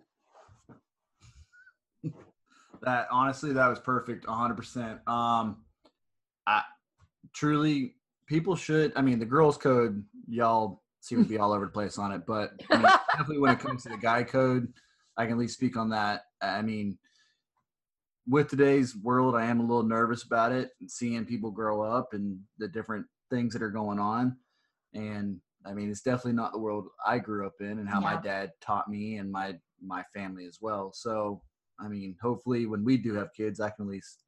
[2.81, 4.99] that honestly, that was perfect, hundred percent.
[5.07, 5.57] Um,
[6.47, 6.61] I
[7.33, 7.95] truly,
[8.27, 8.93] people should.
[8.95, 12.25] I mean, the girls' code, y'all seem to be all over the place on it,
[12.25, 14.71] but I mean, definitely when it comes to the guy code,
[15.17, 16.21] I can at least speak on that.
[16.41, 16.97] I mean,
[18.27, 22.13] with today's world, I am a little nervous about it and seeing people grow up
[22.13, 24.37] and the different things that are going on.
[24.93, 28.15] And I mean, it's definitely not the world I grew up in and how yeah.
[28.15, 30.91] my dad taught me and my my family as well.
[30.93, 31.41] So,
[31.79, 34.23] I mean, hopefully when we do have kids, I can at least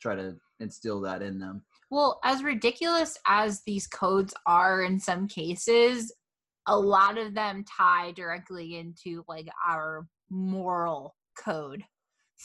[0.00, 1.62] try to instill that in them.
[1.90, 6.12] Well, as ridiculous as these codes are in some cases,
[6.66, 11.84] a lot of them tie directly into like our moral code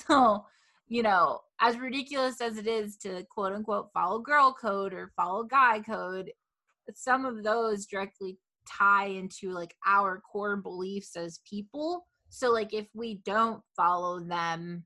[0.08, 0.46] So,
[0.88, 5.44] you know, as ridiculous as it is to quote unquote follow girl code or follow
[5.44, 6.32] guy code,
[6.96, 12.06] some of those directly tie into like our core beliefs as people.
[12.30, 14.86] So, like, if we don't follow them,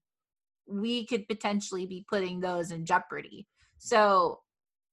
[0.67, 3.47] we could potentially be putting those in jeopardy.
[3.77, 4.39] So,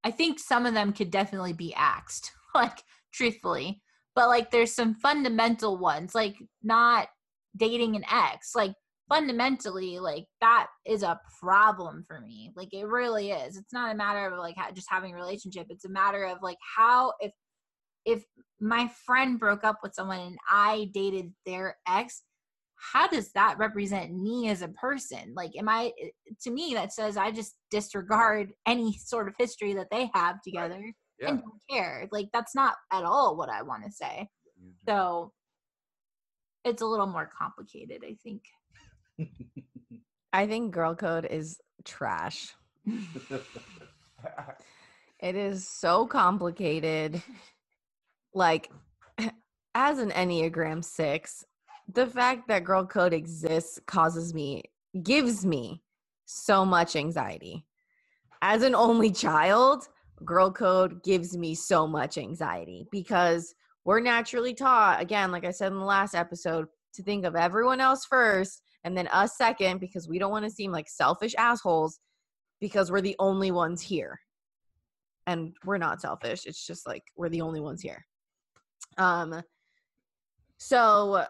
[0.03, 2.83] I think some of them could definitely be axed, like,
[3.13, 3.83] truthfully.
[4.17, 7.09] But, like, there's some fundamental ones, like, not
[7.57, 8.57] dating an ex.
[8.57, 8.75] Like,
[9.11, 13.97] fundamentally like that is a problem for me like it really is it's not a
[13.97, 17.32] matter of like just having a relationship it's a matter of like how if
[18.07, 18.23] if
[18.61, 22.23] my friend broke up with someone and i dated their ex
[22.93, 25.93] how does that represent me as a person like am i
[26.41, 30.81] to me that says i just disregard any sort of history that they have together
[31.19, 31.28] Yeah.
[31.31, 32.09] and don't care.
[32.11, 34.28] Like that's not at all what I want to say.
[34.59, 34.70] Mm-hmm.
[34.89, 35.32] So
[36.65, 38.43] it's a little more complicated, I think.
[40.33, 42.55] I think girl code is trash.
[45.23, 47.23] It is so complicated.
[48.33, 48.71] Like,
[49.75, 51.45] as an Enneagram 6,
[51.93, 54.63] the fact that girl code exists causes me,
[55.03, 55.83] gives me
[56.27, 57.67] so much anxiety.
[58.41, 59.89] As an only child,
[60.25, 63.53] girl code gives me so much anxiety because
[63.85, 67.81] we're naturally taught, again, like I said in the last episode, to think of everyone
[67.81, 72.01] else first and then us second because we don't want to seem like selfish assholes
[72.61, 74.20] because we're the only ones here.
[75.27, 78.05] And we're not selfish it's just like we're the only ones here.
[78.98, 79.43] Um
[80.59, 81.24] so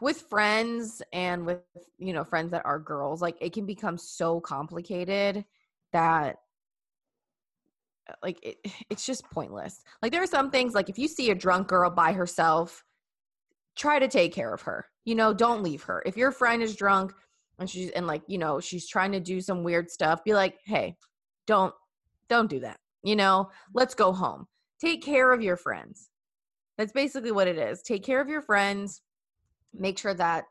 [0.00, 1.60] with friends and with
[1.98, 5.44] you know friends that are girls like it can become so complicated
[5.92, 6.36] that
[8.22, 8.56] like it,
[8.90, 9.82] it's just pointless.
[10.02, 12.84] Like there are some things like if you see a drunk girl by herself
[13.76, 16.02] try to take care of her you know don't leave her.
[16.04, 17.12] If your friend is drunk
[17.58, 20.58] and she's and like you know she's trying to do some weird stuff be like
[20.66, 20.96] hey
[21.46, 21.72] don't
[22.28, 24.46] don't do that you know let's go home.
[24.78, 26.10] Take care of your friends.
[26.76, 27.80] That's basically what it is.
[27.80, 29.00] Take care of your friends.
[29.72, 30.44] Make sure that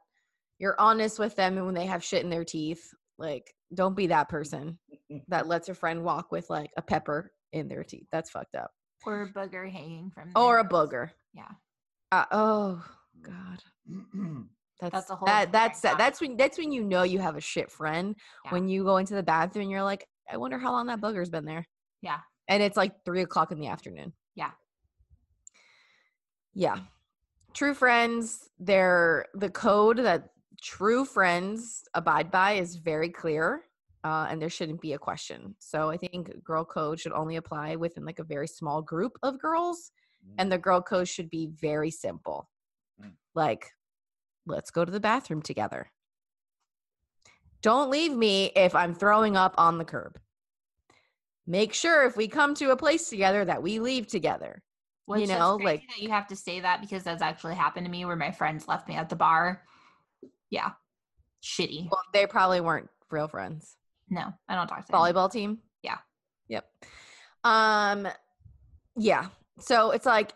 [0.57, 2.81] you're honest with them and when they have shit in their teeth.
[3.19, 4.79] Like don't be that person
[5.27, 8.07] that lets a friend walk with like a pepper in their teeth.
[8.11, 8.71] That's fucked up.
[9.05, 11.09] Or a booger hanging from or a their- booger.
[11.33, 11.51] Yeah.
[12.11, 12.83] uh, oh
[13.21, 13.63] god
[14.81, 15.97] that's, That's a whole that, that's topic.
[15.97, 18.15] that's when that's when you know you have a shit friend
[18.45, 18.51] Yeah.
[18.51, 21.29] when you go into the bathroom and you're like i wonder how long that booger's
[21.29, 21.65] been there
[22.01, 22.19] Yeah.
[22.47, 24.51] and it's like three o'clock in the afternoon Yeah.
[26.53, 26.79] yeah
[27.53, 30.29] true friends they're the code that
[30.61, 33.61] true friends abide by is very clear
[34.03, 37.75] uh, and there shouldn't be a question so i think girl code should only apply
[37.75, 39.91] within like a very small group of girls
[40.37, 42.54] and the girl code should be very simple Mm.
[43.33, 43.71] Like
[44.45, 45.91] let's go to the bathroom together
[47.61, 50.17] don't leave me if i'm throwing up on the curb
[51.47, 54.61] make sure if we come to a place together that we leave together
[55.05, 57.91] Which you know, like- that you have to say that because that's actually happened to
[57.91, 59.61] me where my friends left me at the bar.
[60.49, 60.71] Yeah.
[61.43, 61.89] Shitty.
[61.91, 63.75] well they probably weren't real friends
[64.09, 64.99] No, I don't talk to them.
[64.99, 65.97] volleyball team Yeah.
[66.47, 66.65] yep
[67.43, 68.07] um
[68.97, 69.27] yeah
[69.59, 70.33] so it's like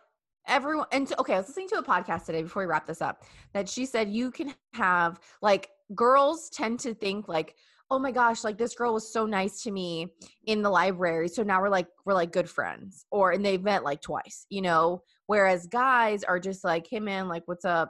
[0.49, 3.23] everyone and okay i was listening to a podcast today before we wrap this up
[3.53, 7.55] that she said you can have like girls tend to think like
[7.91, 10.07] oh my gosh like this girl was so nice to me
[10.45, 13.83] in the library so now we're like we're like good friends or and they've met
[13.83, 15.01] like twice you know?
[15.27, 17.89] Whereas guys are just like hey man like what's up?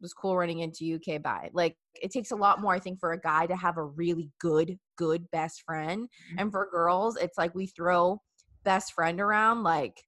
[0.00, 1.50] It was cool running into you okay bye.
[1.52, 4.30] Like it takes a lot more i think for a guy to have a really
[4.38, 6.38] good good best friend mm-hmm.
[6.38, 8.20] and for girls it's like we throw
[8.64, 10.02] best friend around like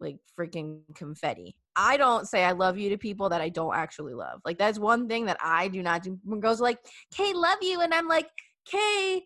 [0.00, 4.14] like freaking confetti i don't say i love you to people that i don't actually
[4.14, 6.78] love like that's one thing that i do not do when girls are like
[7.14, 8.28] kay love you and i'm like
[8.66, 9.22] kay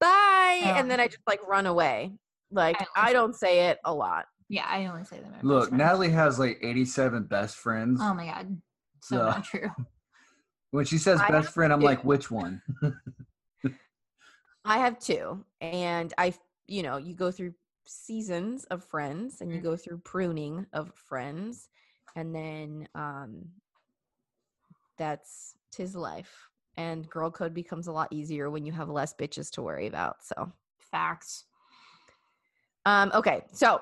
[0.00, 0.78] bye Yeah.
[0.78, 2.12] and then i um just like run away
[2.50, 5.32] like I i don't say it a lot Yeah, I only say them.
[5.42, 5.72] Look.
[5.72, 8.00] Natalie has like 87 best friends.
[8.02, 8.60] Oh my god.
[9.02, 9.70] So so not true.
[10.70, 12.60] when she says I best have friend, I'm like, which one?
[14.64, 16.34] I have two, and I,
[16.66, 17.54] you know, you go through
[17.86, 21.68] seasons of friends, and you go through pruning of friends,
[22.16, 23.46] and then um,
[24.96, 26.48] that's tis life.
[26.76, 30.16] And girl code becomes a lot easier when you have less bitches to worry about.
[30.24, 31.44] So, Facts.
[32.84, 33.80] um, okay, so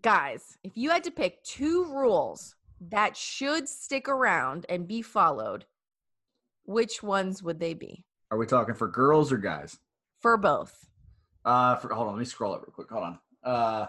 [0.00, 2.56] guys, if you had to pick two rules
[2.90, 5.66] that should stick around and be followed,
[6.64, 9.78] which ones would they be Are we talking for girls or guys?
[10.20, 10.86] for both?
[11.44, 12.88] Uh, for, hold on, let me scroll up real quick.
[12.90, 13.18] Hold on.
[13.44, 13.86] Uh,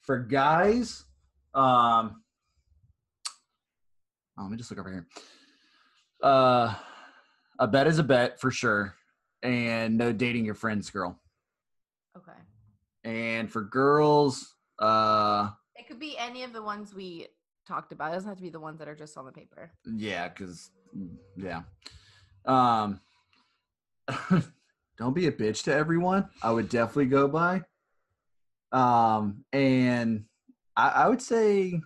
[0.00, 1.04] for guys,
[1.54, 2.22] um,
[4.38, 5.06] oh, let me just look over here.
[6.22, 6.74] Uh,
[7.58, 8.94] a bet is a bet for sure,
[9.42, 11.20] and no dating your friend's girl.
[12.16, 12.32] Okay.
[13.04, 17.28] And for girls, uh, It could be any of the ones we
[17.66, 18.10] talked about.
[18.10, 19.70] It doesn't have to be the ones that are just on the paper.
[19.96, 20.70] yeah, because
[21.36, 21.62] yeah,
[22.44, 23.00] um,
[24.98, 26.28] don't be a bitch to everyone.
[26.42, 27.62] I would definitely go by.
[28.72, 30.24] Um, and
[30.76, 31.80] I, I would say,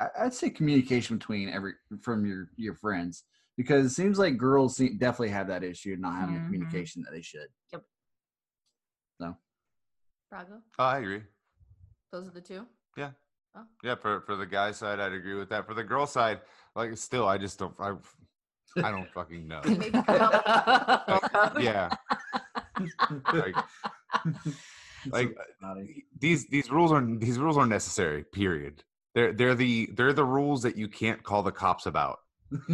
[0.00, 1.72] I, I'd say communication between every
[2.02, 3.24] from your your friends
[3.56, 6.38] because it seems like girls se- definitely have that issue of not having Mhm.
[6.40, 7.48] the communication that they should.
[7.72, 7.82] Yep.
[9.20, 9.36] No.
[10.32, 11.22] Brago, Oh, I agree.
[12.12, 12.66] those are the two.
[12.96, 13.10] Yeah,
[13.82, 13.94] Yeah.
[13.96, 15.66] for for the guy side, I'd agree with that.
[15.66, 16.40] For the girl side,
[16.74, 17.74] like still, I just don't.
[17.78, 17.94] I,
[18.82, 19.60] I don't fucking know.
[19.64, 21.62] Maybe come up with girl code.
[21.62, 21.90] Yeah,
[23.32, 23.54] like,
[25.10, 25.74] Like uh,
[26.18, 28.24] these these rules are these rules are necessary.
[28.24, 28.82] Period.
[29.14, 32.18] They're they're the they're the rules that you can't call the cops about.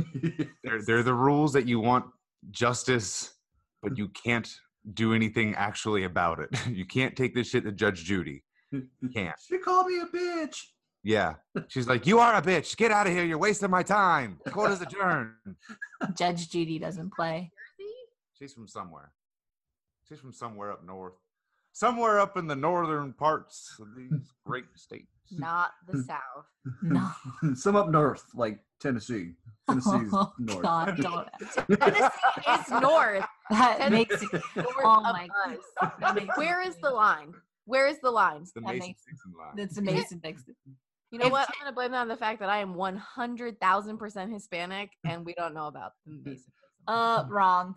[0.64, 2.04] They're they're the rules that you want
[2.50, 3.32] justice,
[3.82, 4.48] but you can't
[4.92, 6.50] do anything actually about it.
[6.66, 8.44] You can't take this shit to Judge Judy.
[9.14, 9.34] Can't.
[9.48, 10.58] She called me a bitch.
[11.04, 11.34] Yeah.
[11.68, 12.76] She's like, You are a bitch.
[12.76, 13.24] Get out of here.
[13.24, 14.38] You're wasting my time.
[14.50, 15.30] Court is adjourned.
[16.16, 17.50] Judge Judy doesn't play.
[18.38, 19.12] She's from somewhere.
[20.08, 21.14] She's from somewhere up north.
[21.72, 25.06] Somewhere up in the northern parts of these great states.
[25.30, 26.02] Not the hmm.
[26.02, 26.46] South.
[26.80, 26.92] Hmm.
[26.92, 27.54] No.
[27.54, 29.32] Some up north, like Tennessee.
[29.68, 30.62] Tennessee's Oh, north.
[30.62, 31.28] God, don't.
[31.80, 32.08] Tennessee
[32.50, 33.24] is north.
[33.50, 34.42] That Tennessee makes it.
[34.84, 35.90] Oh my us.
[36.00, 37.32] that makes Where it is the line?
[37.64, 38.42] Where is the line?
[38.42, 39.56] It's the That Mason makes- Dixon line.
[39.56, 40.18] That's amazing.
[40.18, 40.54] Dixon.
[41.10, 41.48] You know If- what?
[41.48, 45.54] I'm gonna blame that on the fact that I am 100,000% Hispanic and we don't
[45.54, 46.30] know about the hmm.
[46.30, 46.52] Mason.
[46.86, 47.76] Uh, wrong.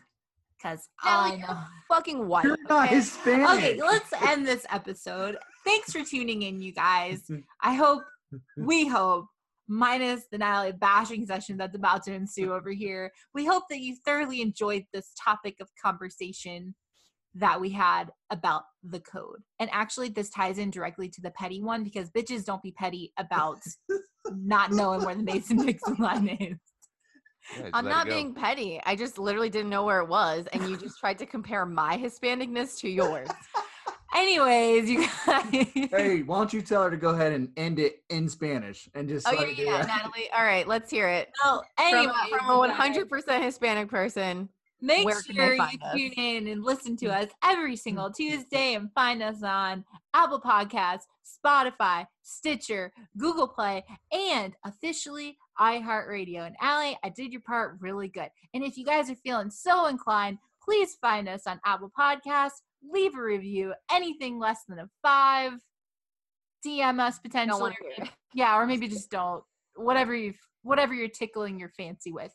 [0.65, 1.57] Because I you're know.
[1.89, 2.45] Fucking white.
[2.45, 2.95] You're not okay?
[2.95, 3.49] Hispanic.
[3.49, 5.37] Okay, let's end this episode.
[5.63, 7.21] Thanks for tuning in, you guys.
[7.61, 8.01] I hope,
[8.57, 9.27] we hope,
[9.67, 13.95] minus the Natalie bashing session that's about to ensue over here, we hope that you
[14.05, 16.73] thoroughly enjoyed this topic of conversation
[17.35, 19.41] that we had about the code.
[19.59, 23.13] And actually, this ties in directly to the petty one because bitches don't be petty
[23.19, 23.59] about
[24.31, 26.57] not knowing where the Mason Dixon line is.
[27.57, 28.81] Yeah, I'm not being petty.
[28.85, 31.97] I just literally didn't know where it was, and you just tried to compare my
[31.97, 33.29] Hispanicness to yours.
[34.15, 35.45] Anyways, you guys.
[35.51, 39.09] Hey, why don't you tell her to go ahead and end it in Spanish and
[39.09, 40.03] just Oh let yeah, it yeah, that?
[40.33, 41.29] All All right, let's hear it.
[41.43, 44.49] So, From, anyways, from you a 100% Hispanic person.
[44.81, 45.93] Make Where can they sure you us?
[45.93, 47.23] tune in and listen to mm.
[47.23, 54.53] us every single Tuesday and find us on Apple Podcasts, Spotify, Stitcher, Google Play, and
[54.63, 56.45] officially iHeartRadio.
[56.45, 58.29] And Allie, I did your part really good.
[58.53, 63.15] And if you guys are feeling so inclined, please find us on Apple Podcasts, leave
[63.15, 65.53] a review, anything less than a five.
[66.65, 67.75] DM us potentially.
[68.35, 69.43] yeah or maybe just don't
[69.75, 72.33] whatever you whatever you're tickling your fancy with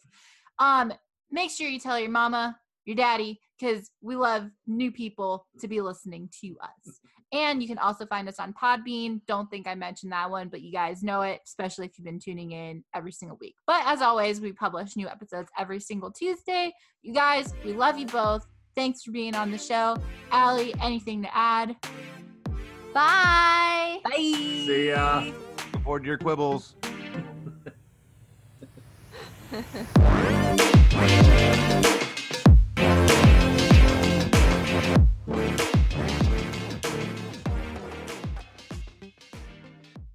[0.58, 0.92] um
[1.30, 2.56] make sure you tell your mama
[2.86, 6.98] your daddy because we love new people to be listening to us
[7.32, 9.20] and you can also find us on podbean.
[9.26, 12.18] Don't think i mentioned that one but you guys know it especially if you've been
[12.18, 13.56] tuning in every single week.
[13.66, 16.72] But as always we publish new episodes every single tuesday.
[17.02, 18.46] You guys we love you both.
[18.74, 19.96] Thanks for being on the show.
[20.30, 21.76] Allie, anything to add?
[22.94, 23.98] Bye.
[24.04, 24.16] bye.
[24.16, 25.32] See ya.
[25.72, 26.74] Look forward to your quibbles.